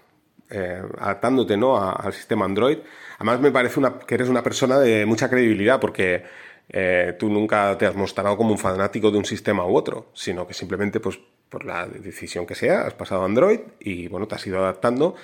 [0.51, 1.79] eh, adaptándote ¿no?
[1.79, 2.81] al sistema Android.
[3.17, 6.25] Además me parece que eres una persona de mucha credibilidad porque
[6.69, 10.47] eh, tú nunca te has mostrado como un fanático de un sistema u otro, sino
[10.47, 11.19] que simplemente pues,
[11.49, 15.15] por la decisión que sea has pasado a Android y bueno, te has ido adaptando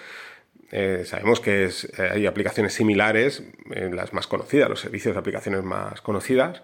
[0.75, 1.71] eh, sabemos que eh,
[2.11, 6.63] hay aplicaciones similares, en las más conocidas, los servicios de aplicaciones más conocidas,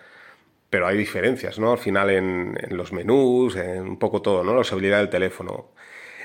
[0.70, 1.72] pero hay diferencias, ¿no?
[1.72, 4.54] Al final en, los menús, en un poco todo, ¿no?
[4.54, 5.72] La usabilidad del teléfono.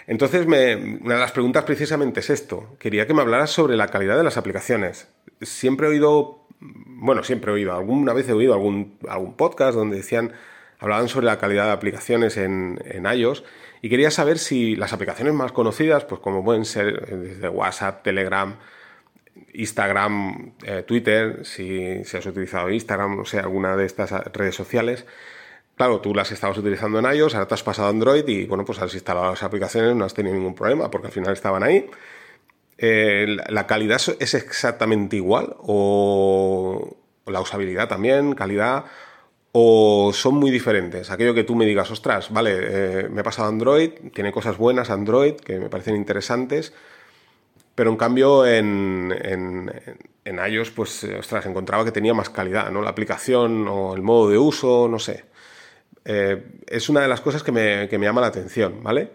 [0.08, 2.76] Entonces, una de las preguntas precisamente es esto.
[2.80, 5.10] Quería que me hablaras sobre la calidad de las aplicaciones.
[5.42, 8.98] Siempre he oído, bueno, siempre he oído, alguna vez he oído algún,
[9.38, 10.34] podcast donde decían,
[10.80, 12.80] hablaban sobre la calidad de aplicaciones en
[13.14, 13.44] iOS
[13.84, 18.02] y quería saber si las aplicaciones más conocidas, pues como pueden ser eh, desde WhatsApp,
[18.02, 18.58] Telegram,
[19.54, 25.06] Instagram, eh, Twitter, si, has utilizado Instagram, o sea, alguna de estas redes sociales,
[25.76, 28.64] Claro, tú las estabas utilizando en iOS, ahora te has pasado a Android y bueno,
[28.64, 31.90] pues has instalado las aplicaciones, no has tenido ningún problema porque al final estaban ahí.
[32.78, 35.56] Eh, ¿La calidad es exactamente igual?
[35.58, 36.96] ¿O
[37.26, 38.36] la usabilidad también?
[38.36, 38.86] ¿Calidad?
[39.56, 41.12] ¿O son muy diferentes?
[41.12, 44.90] Aquello que tú me digas, ostras, vale, eh, me he pasado Android, tiene cosas buenas
[44.90, 46.74] Android que me parecen interesantes,
[47.76, 49.14] pero en cambio en,
[50.26, 52.82] en, iOS, pues, ostras, encontraba que tenía más calidad, ¿no?
[52.82, 55.26] La aplicación o el modo de uso, no sé.
[56.04, 59.12] Eh, es una de las cosas que me, que me llama la atención, ¿vale?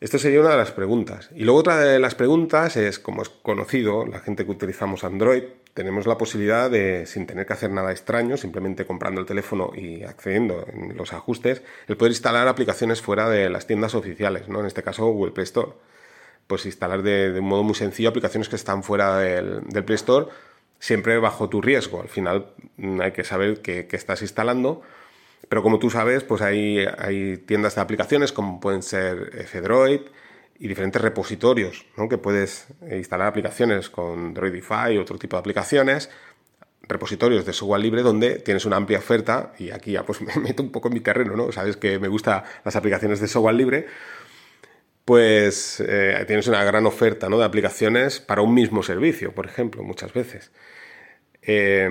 [0.00, 1.30] Esta sería una de las preguntas.
[1.34, 5.42] Y luego otra de las preguntas es, como es conocido, la gente que utilizamos Android,
[5.74, 10.02] tenemos la posibilidad de, sin tener que hacer nada extraño, simplemente comprando el teléfono y
[10.04, 14.60] accediendo en los ajustes, el poder instalar aplicaciones fuera de las tiendas oficiales, ¿no?
[14.60, 15.72] En este caso Google Play Store.
[16.46, 20.26] Pues instalar de, un modo muy sencillo aplicaciones que están fuera del, Play Store,
[20.78, 22.02] siempre bajo tu riesgo.
[22.02, 22.46] Al final
[22.76, 24.82] mm, hay que saber qué, qué estás instalando
[25.48, 30.00] pero como tú sabes, pues hay, hay tiendas de aplicaciones como pueden ser F-Droid
[30.62, 32.08] y diferentes repositorios, ¿no?
[32.08, 36.08] que puedes instalar aplicaciones con Droidify y otro tipo de aplicaciones,
[36.82, 40.62] repositorios de software libre donde tienes una amplia oferta y aquí ya pues me meto
[40.62, 41.50] un poco en mi terreno, ¿no?
[41.50, 43.86] Sabes que me gustan las aplicaciones de software libre,
[45.04, 47.38] pues eh, tienes una gran oferta ¿no?
[47.38, 50.52] de aplicaciones para un mismo servicio, por ejemplo, muchas veces.
[51.42, 51.90] Eh,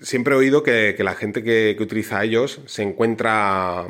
[0.00, 3.88] siempre he oído que, la gente que, utiliza ellos se encuentra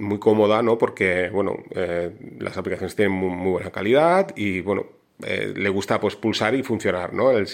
[0.00, 0.78] muy cómoda, ¿no?
[0.78, 4.86] Porque, bueno, eh, las aplicaciones tienen muy, buena calidad y, bueno,
[5.22, 7.30] eh, le gusta pues pulsar y funcionar, ¿no?
[7.30, 7.46] El,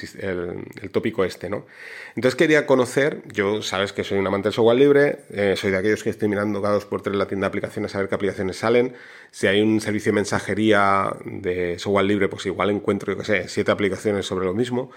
[0.93, 1.67] tópico este, ¿no?
[2.15, 5.79] Entonces quería conocer, yo sabes que soy un amante del software libre, eh, soy de
[5.79, 8.15] aquellos que estoy mirando cada dos por tres la tienda de aplicaciones a ver qué
[8.15, 8.95] aplicaciones salen.
[9.33, 13.49] Si hay un servicio de mensajería de software libre, pues igual encuentro, yo qué sé,
[13.49, 14.91] siete aplicaciones sobre lo mismo.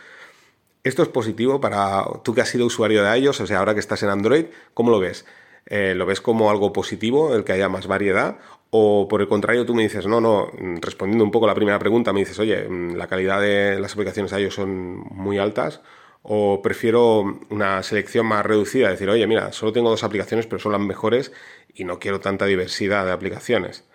[0.84, 3.80] Esto es positivo para tú que has sido usuario de ellos, o sea, ahora que
[3.82, 5.26] estás en Android, ¿cómo lo ves?
[5.70, 8.40] Eh, ¿Lo ves como algo positivo, el que haya más variedad?
[8.72, 10.52] O por el contrario, tú me dices, no, no,
[10.82, 13.94] respondiendo un poco a la primera pregunta, me dices, oye, mm, la calidad de las
[13.94, 15.82] aplicaciones de iOS son muy altas,
[16.24, 20.72] o prefiero una selección más reducida, decir, oye, mira, solo tengo dos aplicaciones, pero son
[20.74, 21.32] las mejores
[21.74, 23.86] y no quiero tanta diversidad de aplicaciones.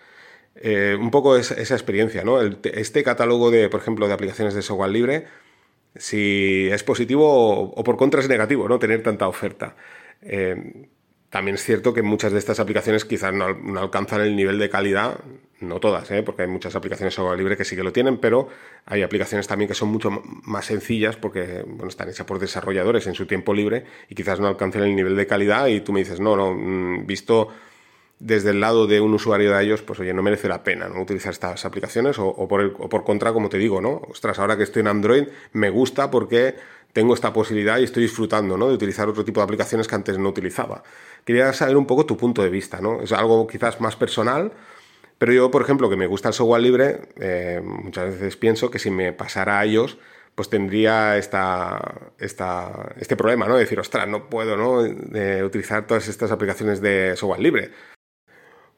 [0.55, 2.39] Eh, un poco esa experiencia, ¿no?
[2.41, 5.25] este catálogo de, por ejemplo, de aplicaciones de software libre,
[5.95, 8.79] si es positivo o, por contra es negativo, ¿no?
[8.79, 9.75] Tener tanta oferta.
[10.21, 10.87] Eh,
[11.35, 13.45] también es cierto que muchas de estas aplicaciones quizás no,
[13.77, 15.19] alcanzan el nivel de calidad,
[15.59, 16.23] no todas, ¿eh?
[16.23, 18.47] porque hay muchas aplicaciones software libre que sí que lo tienen, pero
[18.85, 20.11] hay aplicaciones también que son mucho
[20.43, 24.47] más sencillas porque bueno, están hechas por desarrolladores en su tiempo libre y quizás no
[24.47, 27.49] alcancen el nivel de calidad y tú me dices, no, no, mm, visto
[28.19, 31.01] desde el lado de un usuario de ellos, pues oye, no merece la pena ¿no?
[31.01, 34.03] utilizar estas aplicaciones o, por el, o por contra, como te digo, ¿no?
[34.09, 36.55] Ostras, ahora que estoy en Android, me gusta porque
[36.95, 38.69] tengo esta posibilidad y estoy disfrutando ¿no?
[38.69, 40.81] de utilizar otro tipo de aplicaciones que antes no utilizaba.
[41.25, 43.01] Quería saber un poco tu punto de vista, ¿no?
[43.01, 44.53] Es algo quizás más personal,
[45.17, 48.79] pero yo, por ejemplo, que me gusta el software libre, eh, muchas veces pienso que
[48.79, 49.97] si me pasara a ellos,
[50.35, 53.55] pues tendría esta, esta, este problema, ¿no?
[53.55, 54.79] De decir, ostras, no puedo ¿no?
[55.45, 57.71] Utilizar todas estas aplicaciones de software libre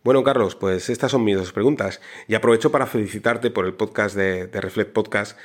[0.08, 2.00] bueno, Carlos, pues estas son mis dos preguntas.
[2.30, 5.38] Y aprovecho para felicitarte por el podcast de, Reflect Podcast,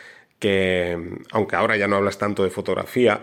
[0.42, 0.98] que
[1.30, 3.20] aunque ahora ya no hablas tanto de fotografía,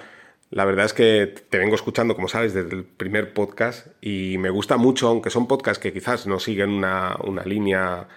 [0.51, 4.49] la verdad es que te vengo escuchando, como sabes, desde el primer podcast y me
[4.49, 8.07] gusta mucho, aunque son podcasts que quizás no siguen una, línea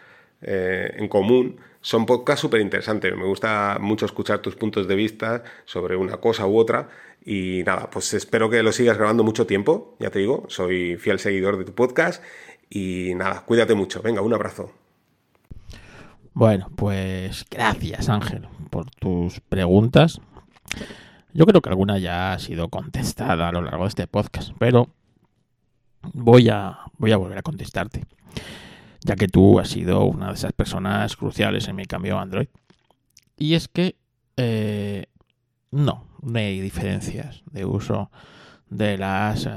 [0.40, 3.14] eh, en común, son podcasts súper interesantes.
[3.16, 6.88] Me gusta mucho escuchar tus puntos de vista sobre una cosa u otra.
[7.24, 11.18] Y nada, pues espero que lo sigas grabando mucho tiempo, ya te digo, soy fiel
[11.18, 12.22] seguidor de tu podcast
[12.70, 14.00] y nada, cuídate mucho.
[14.00, 14.81] Venga, un abrazo.
[16.34, 20.20] Bueno, pues gracias Ángel por tus preguntas.
[21.34, 24.88] Yo creo que alguna ya ha sido contestada a lo largo de este podcast, pero
[26.14, 28.06] voy a, voy a volver a contestarte,
[29.02, 32.48] ya que tú has sido una de esas personas cruciales en mi cambio a Android.
[33.36, 33.96] Y es que
[34.38, 35.06] eh,
[35.70, 38.10] no, no hay diferencias de uso
[38.70, 39.50] de las eh,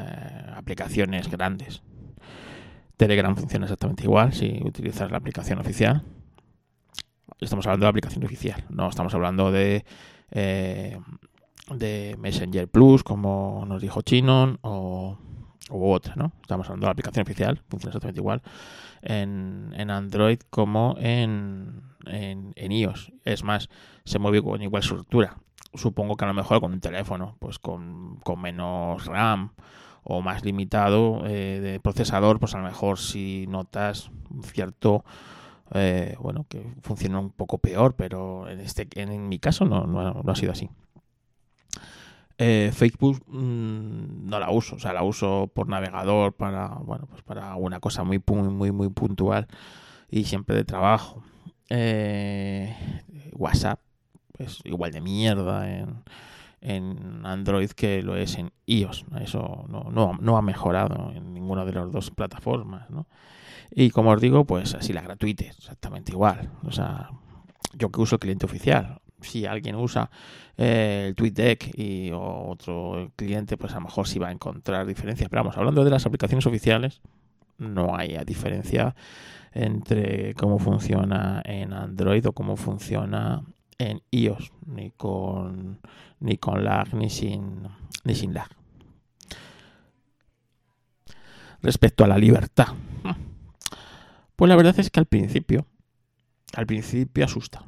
[0.56, 1.84] aplicaciones grandes.
[2.98, 6.04] Telegram funciona exactamente igual si utilizas la aplicación oficial.
[7.46, 9.86] Estamos hablando de la aplicación oficial, no estamos hablando de,
[10.32, 11.00] eh,
[11.70, 15.18] de Messenger Plus, como nos dijo Chinon, o,
[15.70, 16.32] u otra, ¿no?
[16.42, 18.42] Estamos hablando de la aplicación oficial, funciona exactamente igual
[19.04, 23.14] en, en Android como en, en, en, iOS.
[23.24, 23.70] Es más,
[24.04, 25.38] se mueve con igual estructura.
[25.76, 29.52] Supongo que a lo mejor con un teléfono, pues con, con menos RAM
[30.04, 34.10] o más limitado eh, de procesador, pues a lo mejor si notas
[34.44, 35.04] cierto,
[35.74, 40.32] eh, bueno, que funciona un poco peor, pero en, este, en, mi caso no, no,
[40.32, 40.70] ha sido así.
[42.38, 47.24] Eh, Facebook mm, no la uso, o sea, la uso por navegador para, bueno, pues
[47.24, 49.48] para una cosa muy, muy, muy puntual
[50.10, 51.24] y siempre de trabajo.
[51.70, 52.76] Eh,
[53.34, 53.80] WhatsApp
[54.38, 56.04] es igual de mierda en,
[56.62, 59.06] en, Android que lo es en iOS.
[59.22, 63.08] Eso no, no, no ha mejorado en ninguna de las dos plataformas, ¿no?
[63.72, 66.52] Y como os digo, pues así la gratuita, exactamente igual.
[66.64, 67.10] O sea,
[67.74, 70.10] yo que uso el cliente oficial, si alguien usa
[70.58, 75.30] eh, el TweetDeck y otro cliente, pues a lo mejor sí va a encontrar diferencias.
[75.30, 77.02] Pero vamos, hablando de las aplicaciones oficiales,
[77.58, 78.96] no hay diferencia
[79.52, 83.44] entre cómo funciona en Android o cómo funciona
[83.78, 85.80] en iOS, ni con,
[86.20, 87.68] ni con lag ni sin,
[88.04, 88.50] ni sin lag.
[91.62, 92.68] Respecto a la libertad,
[94.36, 95.66] pues la verdad es que al principio,
[96.54, 97.66] al principio asusta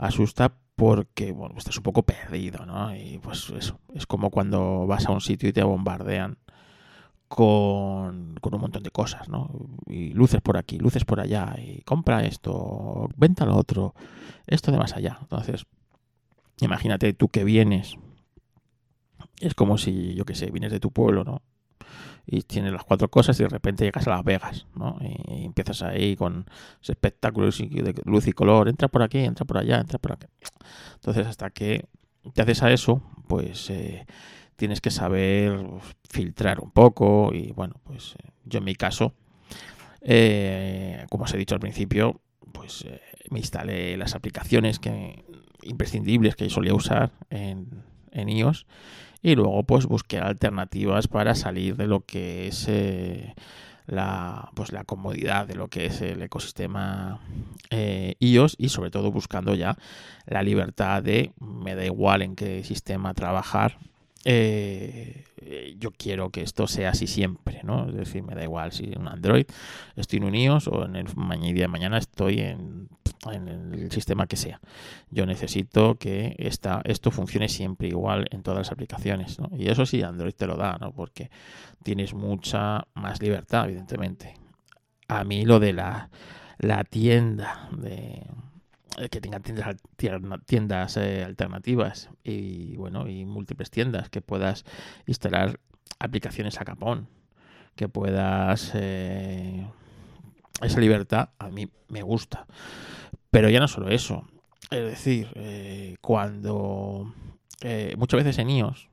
[0.00, 2.94] asusta porque, bueno, estás un poco perdido, ¿no?
[2.96, 6.38] Y pues eso, es como cuando vas a un sitio y te bombardean
[7.28, 9.50] con, con, un montón de cosas, ¿no?
[9.86, 13.94] Y luces por aquí, luces por allá, y compra esto, venta lo otro,
[14.46, 15.18] esto de más allá.
[15.20, 15.66] Entonces,
[16.60, 17.96] imagínate tú que vienes,
[19.38, 21.42] es como si, yo qué sé, vienes de tu pueblo, ¿no?
[22.26, 24.98] Y tienes las cuatro cosas y de repente llegas a Las Vegas, ¿no?
[25.00, 26.46] Y, empiezas ahí con
[26.82, 30.26] espectáculos de luz y color, entra por aquí, entra por allá, entra por aquí.
[30.94, 31.86] Entonces, hasta que
[32.34, 34.06] te haces a eso, pues eh,
[34.56, 35.64] tienes que saber
[36.08, 39.14] filtrar un poco y bueno, pues eh, yo en mi caso,
[40.02, 42.20] eh, como os he dicho al principio,
[42.52, 42.86] pues
[43.30, 45.24] me instalé las aplicaciones que
[45.62, 48.66] imprescindibles que solía usar en, en iOS
[49.22, 53.34] y luego pues busqué alternativas para salir de lo que es eh,
[53.86, 57.20] la, pues, la comodidad de lo que es el ecosistema
[57.70, 59.76] eh, iOS y sobre todo buscando ya
[60.26, 63.78] la libertad de me da igual en qué sistema trabajar
[64.24, 65.24] eh,
[65.78, 67.88] yo quiero que esto sea así siempre, ¿no?
[67.88, 69.46] Es decir, me da igual si en Android
[69.96, 71.06] estoy en un iOS o en el
[71.54, 72.88] día de mañana estoy en,
[73.26, 74.60] el sistema que sea.
[75.10, 79.50] Yo necesito que esta, esto funcione siempre igual en todas las aplicaciones, ¿no?
[79.56, 80.92] Y eso sí, Android te lo da, ¿no?
[80.92, 81.30] Porque
[81.82, 84.34] tienes mucha más libertad, evidentemente.
[85.08, 86.10] A mí lo de la,
[86.58, 88.22] la tienda de
[89.10, 89.76] que tenga tiendas,
[90.46, 94.64] tiendas eh, alternativas y bueno y múltiples tiendas que puedas
[95.06, 95.60] instalar
[95.98, 97.08] aplicaciones a capón
[97.76, 99.66] que puedas eh,
[100.60, 102.46] esa libertad a mí me gusta.
[103.30, 104.28] Pero ya no solo eso
[104.70, 107.14] es decir cuando
[107.96, 108.88] muchas veces en iOS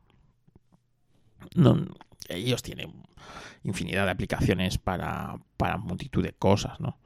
[1.56, 1.86] no,
[2.30, 2.94] ellos tienen
[3.64, 6.98] infinidad de aplicaciones para, para multitud de cosas no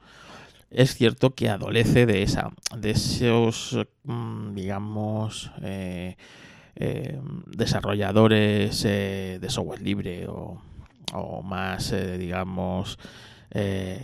[0.72, 6.16] es cierto que adolece de esa de esos mm, digamos eh,
[6.74, 10.60] eh, desarrolladores eh, de software libre o,
[11.44, 12.98] más digamos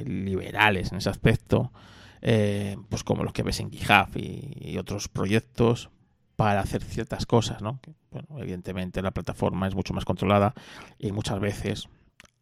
[0.05, 1.73] liberales en ese aspecto
[2.21, 5.89] pues como los que ves en GitHub y, otros proyectos
[6.37, 7.81] para hacer ciertas cosas no
[8.11, 10.53] bueno, evidentemente la plataforma es mucho más controlada
[10.99, 11.89] y muchas veces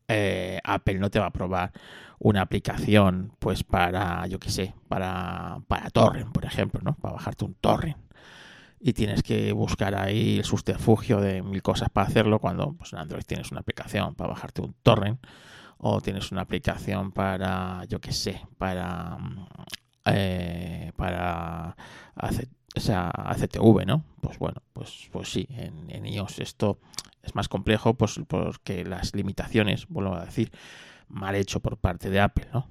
[0.09, 1.73] Apple no te va a probar
[2.19, 6.95] una aplicación, pues para, yo qué sé, para, para torrent, por ejemplo, ¿no?
[6.95, 7.99] Para bajarte un torrent.
[8.79, 13.01] Y tienes que buscar ahí el subterfugio de mil cosas para hacerlo cuando pues, en
[13.01, 15.19] Android tienes una aplicación para bajarte un torrent
[15.79, 19.19] o tienes una aplicación para, yo qué sé, para,
[20.05, 21.77] eh, para
[22.15, 24.05] hacer, o sea, ACTV, ¿no?
[24.21, 26.79] Pues bueno, pues, pues sí, en, en iOS esto
[27.27, 30.53] es más complejo pues, porque las limitaciones, vuelvo a decir,
[31.09, 32.69] mal hecho por parte de Apple, ¿no?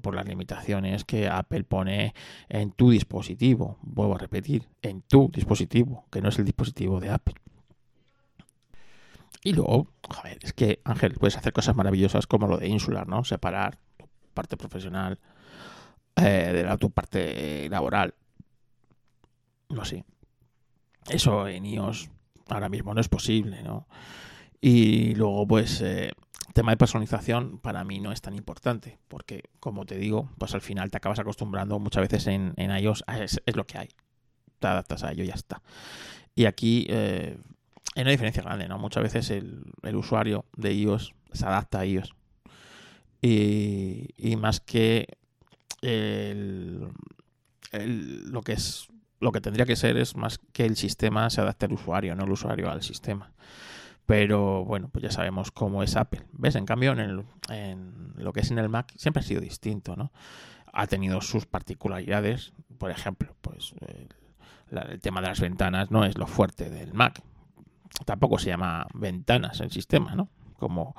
[0.00, 2.14] Por, las limitaciones que Apple pone
[2.48, 3.78] en tu dispositivo.
[3.82, 7.34] Vuelvo a repetir, en tu dispositivo, que no es el dispositivo de Apple.
[9.44, 13.24] Y luego, joder, es que Ángel, puedes hacer cosas maravillosas como lo de Insular, ¿no?
[13.24, 15.18] Separar tu parte profesional
[16.16, 18.14] eh, de la, tu parte laboral.
[19.68, 20.04] No sé.
[21.08, 22.10] Eso en iOS
[22.48, 23.86] ahora mismo no es posible, ¿no?
[24.60, 26.10] Y luego, pues, eh,
[26.54, 30.60] tema de personalización para mí no es tan importante, porque como te digo, pues al
[30.60, 33.88] final te acabas acostumbrando muchas veces en, en iOS, es, lo que hay.
[34.58, 35.62] Te adaptas a ello y ya está.
[36.34, 37.38] Y aquí eh,
[37.94, 38.78] hay una diferencia grande, ¿no?
[38.78, 39.62] Muchas veces el,
[39.94, 42.14] usuario de iOS se adapta a iOS.
[43.22, 45.06] Y, y más que
[45.80, 46.88] el,
[47.72, 48.88] lo que es
[49.20, 52.24] lo que tendría que ser es más que el sistema se adapte al usuario, no
[52.24, 53.32] el usuario al sistema.
[54.06, 56.22] Pero bueno, pues ya sabemos cómo es Apple.
[56.32, 56.54] ¿Ves?
[56.54, 59.96] En cambio, en, el, en lo que es en el Mac siempre ha sido distinto,
[59.96, 60.12] ¿no?
[60.72, 62.54] Ha tenido sus particularidades.
[62.78, 67.22] Por ejemplo, pues el, tema de las ventanas no es lo fuerte del Mac.
[68.06, 70.30] tampoco se llama ventanas el sistema, ¿no?
[70.58, 70.94] Como,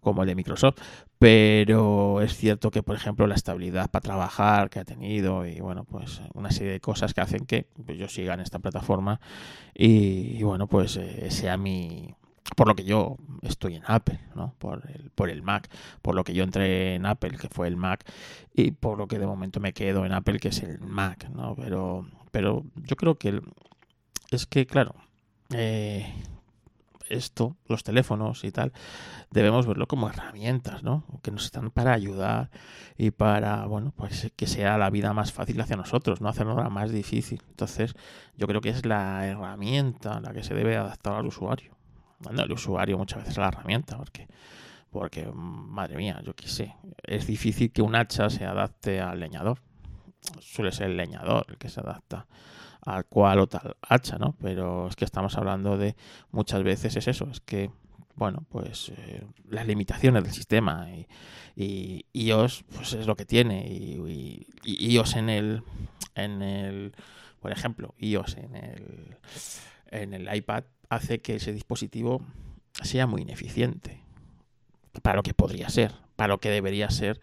[0.00, 0.76] como el de Microsoft,
[1.18, 5.84] pero es cierto que, por ejemplo, la estabilidad para trabajar que ha tenido y, bueno,
[5.84, 9.20] pues una serie de cosas que hacen que pues, yo siga en esta plataforma
[9.72, 12.14] y, bueno, pues eh, sea mi,
[12.56, 14.54] por lo que yo estoy en Apple, ¿no?
[14.58, 15.70] Por el, por el Mac,
[16.02, 18.04] por lo que yo entré en Apple, que fue el Mac,
[18.52, 21.56] y por lo que de momento me quedo en Apple, que es el Mac, ¿no?
[21.56, 23.40] Pero, pero yo creo que
[24.30, 24.94] es que, claro,
[25.54, 26.12] eh,
[27.14, 28.72] esto, los teléfonos y tal,
[29.30, 31.04] debemos verlo como herramientas, ¿no?
[31.22, 32.50] Que nos están para ayudar
[32.98, 36.90] y para, bueno, pues que sea la vida más fácil hacia nosotros, no hacernos más
[36.90, 37.42] difícil.
[37.48, 37.94] Entonces,
[38.36, 41.74] yo creo que es la herramienta la que se debe adaptar al usuario
[42.24, 44.26] bueno, el usuario muchas veces la herramienta, porque,
[44.90, 49.60] porque, madre mía, yo qué sé, es difícil que un hacha se adapte al leñador.
[50.40, 52.26] Suele ser el leñador el que se adapta
[52.86, 54.36] a cual o tal hacha, ¿no?
[54.40, 55.96] Pero es que estamos hablando de
[56.30, 57.70] muchas veces es eso, es que,
[58.14, 61.06] bueno, pues eh, las limitaciones del sistema y,
[61.56, 65.62] y, iOS pues es lo que tiene y, y, iOS en el,
[66.14, 66.94] en el,
[67.40, 69.16] por ejemplo, iOS en el,
[69.90, 72.22] en el iPad hace que ese dispositivo
[72.82, 74.00] sea muy ineficiente
[75.02, 77.20] para lo que podría ser, para lo que debería ser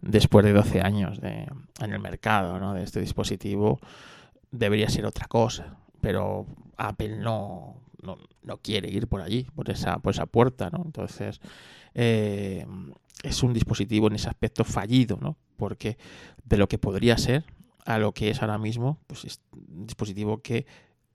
[0.00, 1.46] después de 12 años de,
[1.80, 2.74] en el mercado ¿no?
[2.74, 3.80] de este dispositivo,
[4.54, 10.14] debería ser otra cosa, pero Apple no, no, quiere ir por allí, por esa, por
[10.14, 10.82] esa puerta, ¿no?
[10.84, 11.40] Entonces,
[11.94, 12.66] eh,
[13.22, 15.36] es un dispositivo en ese aspecto fallido, ¿no?
[15.56, 15.98] Porque
[16.44, 17.44] de lo que podría ser
[17.84, 20.66] a lo que es ahora mismo, pues es un dispositivo que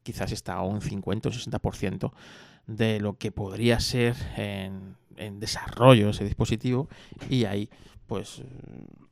[0.03, 2.11] quizás está a un 50 o 60%
[2.67, 4.97] de lo que podría ser en,
[5.39, 6.87] desarrollo ese dispositivo
[7.29, 7.69] y ahí
[8.07, 8.41] pues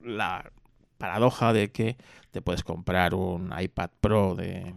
[0.01, 0.49] la
[0.97, 1.97] paradoja de que
[2.31, 4.75] te puedes comprar un iPad Pro de,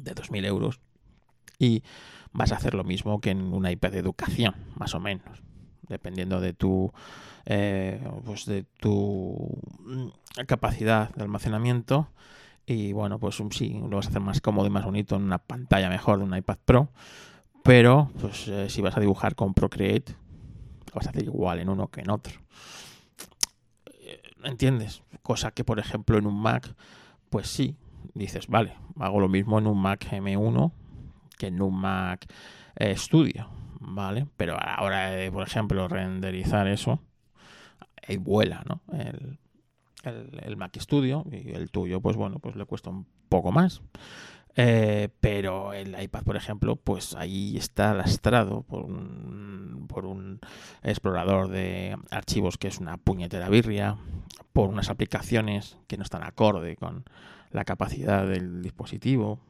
[0.00, 0.80] de 2.000 euros
[1.58, 1.82] y
[2.32, 5.42] vas a hacer lo mismo que en un iPad de educación, más o menos,
[5.88, 6.92] dependiendo de tu,
[7.46, 9.60] eh, pues de tu
[10.46, 12.08] capacidad de almacenamiento
[12.66, 15.38] y bueno, pues sí, lo vas a hacer más cómodo y más bonito en una
[15.38, 16.88] pantalla mejor de un iPad Pro.
[17.62, 20.16] Pero pues eh, si vas a dibujar con Procreate,
[20.86, 22.34] lo vas a hacer igual en uno que en otro.
[24.46, 25.02] ¿Entiendes?
[25.22, 26.72] Cosa que, por ejemplo, en un Mac,
[27.30, 27.76] pues sí,
[28.14, 30.72] dices, vale, hago lo mismo en un Mac M1
[31.36, 32.26] que en un Mac
[32.76, 33.48] eh, Studio,
[33.80, 34.26] ¿vale?
[34.36, 37.00] Pero a la hora de, por ejemplo, renderizar eso,
[38.06, 38.80] ahí vuela, ¿no?
[38.96, 39.38] El,
[40.04, 43.82] el, Mac Studio y el tuyo, pues bueno, pues le cuesta un poco más.
[44.56, 50.40] Eh, pero el iPad, por ejemplo, pues ahí está lastrado por un, por un
[50.82, 53.98] explorador de archivos que es una puñetera birria,
[54.52, 57.04] por unas aplicaciones que no están acorde con
[57.50, 59.40] la capacidad del dispositivo.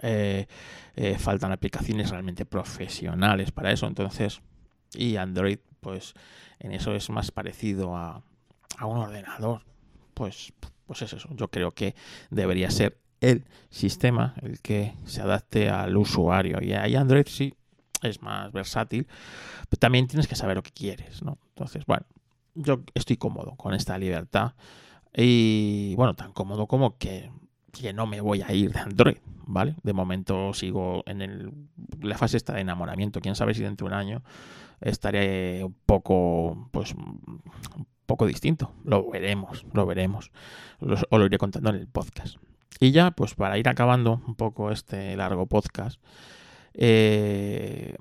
[0.00, 0.46] Eh,
[0.94, 4.40] eh, faltan aplicaciones realmente profesionales para eso, entonces,
[4.94, 6.14] y Android, pues
[6.60, 8.22] en eso es más parecido a,
[8.76, 9.62] a un ordenador
[10.18, 10.52] pues,
[10.86, 11.28] pues es eso.
[11.32, 11.94] Yo creo que
[12.30, 16.58] debería ser el sistema el que se adapte al usuario.
[16.62, 17.54] Y ahí Android sí
[18.02, 19.06] es más versátil,
[19.68, 21.38] pero también tienes que saber lo que quieres, ¿no?
[21.48, 22.06] Entonces, bueno,
[22.54, 24.52] yo estoy cómodo con esta libertad
[25.14, 27.30] y, bueno, tan cómodo como que,
[27.72, 29.74] que no me voy a ir de Android, ¿vale?
[29.82, 31.52] De momento sigo en el,
[32.00, 33.20] la fase esta de enamoramiento.
[33.20, 34.22] Quién sabe si dentro de un año
[34.80, 36.94] estaré un poco, pues,
[38.06, 38.72] poco distinto.
[38.84, 40.30] Lo veremos, lo veremos.
[40.80, 42.36] os lo iré contando en el podcast.
[42.80, 46.00] Y ya, pues para ir acabando un poco este largo podcast,
[46.74, 47.96] eh,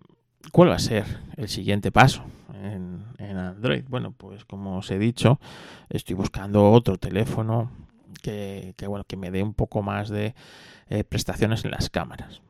[0.51, 2.23] ¿cuál va a ser el siguiente paso
[2.53, 3.83] en, Android?
[3.87, 5.39] Bueno, pues como os he dicho,
[5.89, 7.71] estoy buscando otro teléfono
[8.21, 10.35] que, bueno, que me dé un poco más de
[10.89, 12.41] eh, prestaciones en las cámaras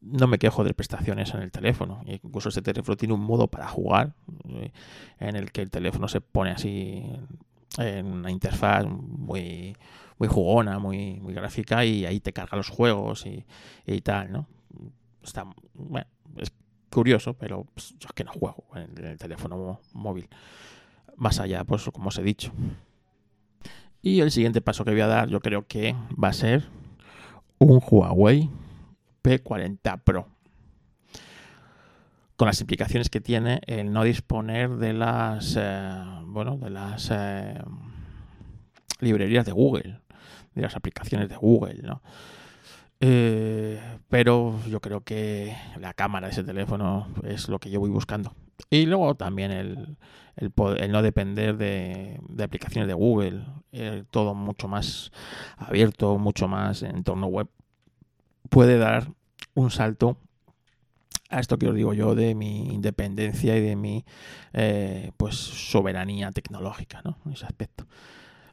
[0.00, 2.02] no me quejo de prestaciones en el teléfono.
[2.06, 4.14] Incluso este teléfono tiene un modo para jugar
[4.48, 4.72] eh,
[5.18, 7.04] en el que el teléfono se pone así
[7.78, 9.76] en una interfaz muy,
[10.20, 14.46] muy jugona, muy, muy gráfica y ahí te carga los juegos y, tal, ¿no?
[15.22, 16.06] Está, bueno,
[16.36, 16.52] es
[16.90, 20.28] curioso, pero pues, yo es que no juego en el teléfono móvil.
[21.16, 22.52] Más allá, pues como os he dicho.
[24.02, 26.68] Y el siguiente paso que voy a dar yo creo que va a ser
[27.58, 28.50] un Huawei
[29.22, 30.28] P40 Pro.
[32.36, 37.58] Con las implicaciones que tiene el no disponer de las eh, bueno de las eh,
[39.00, 39.99] librerías de Google,
[40.54, 42.02] de las aplicaciones de Google, ¿no?
[43.02, 47.90] Eh, pero yo creo que la cámara de ese teléfono es lo que yo voy
[47.90, 48.34] buscando.
[48.68, 49.96] Y luego también el,
[50.36, 53.42] el, el no depender de, de, aplicaciones de Google,
[54.10, 55.12] todo mucho más
[55.56, 57.48] abierto, mucho más en entorno web
[58.50, 59.12] puede dar
[59.54, 60.18] un salto
[61.30, 64.04] a esto que os digo yo de mi independencia y de mi
[64.52, 67.18] eh, pues soberanía tecnológica, ¿no?
[67.24, 67.86] En ese aspecto.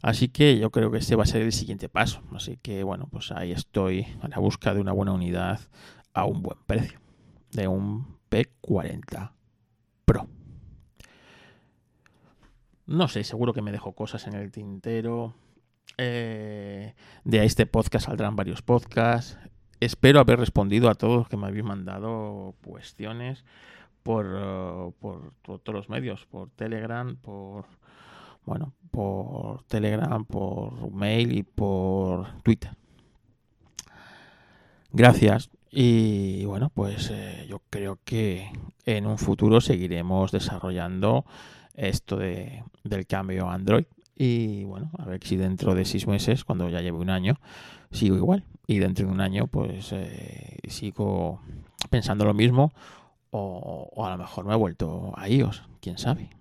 [0.02, 2.22] Así que yo creo que ese va a ser el siguiente paso.
[2.34, 5.60] Así que bueno, pues ahí estoy a la busca de una buena unidad
[6.14, 7.00] a un buen precio.
[7.52, 9.32] De un P40
[10.06, 10.28] Pro.
[12.86, 15.34] No sé, seguro que me dejo cosas en el tintero.
[15.98, 16.94] Eh,
[17.24, 19.38] de este podcast saldrán varios podcasts.
[19.80, 23.46] Espero haber respondido a todos los que me habéis mandado cuestiones
[24.04, 27.66] por, por todos los medios, por Telegram, por
[28.48, 32.72] bueno, por Telegram, por mail y por Twitter.
[34.94, 35.50] Gracias.
[35.70, 38.50] Y bueno, pues eh, yo creo que
[38.86, 41.26] en un futuro seguiremos desarrollando
[41.76, 43.86] esto de, del cambio Android.
[44.16, 47.36] Y bueno, a ver si dentro de seis meses, cuando ya lleve un año,
[47.92, 48.46] sigo igual.
[48.66, 51.42] Y dentro de un año, pues eh, sigo
[51.90, 52.72] pensando lo mismo.
[53.30, 56.37] O, o a lo mejor me he vuelto a iOS, quién sabe.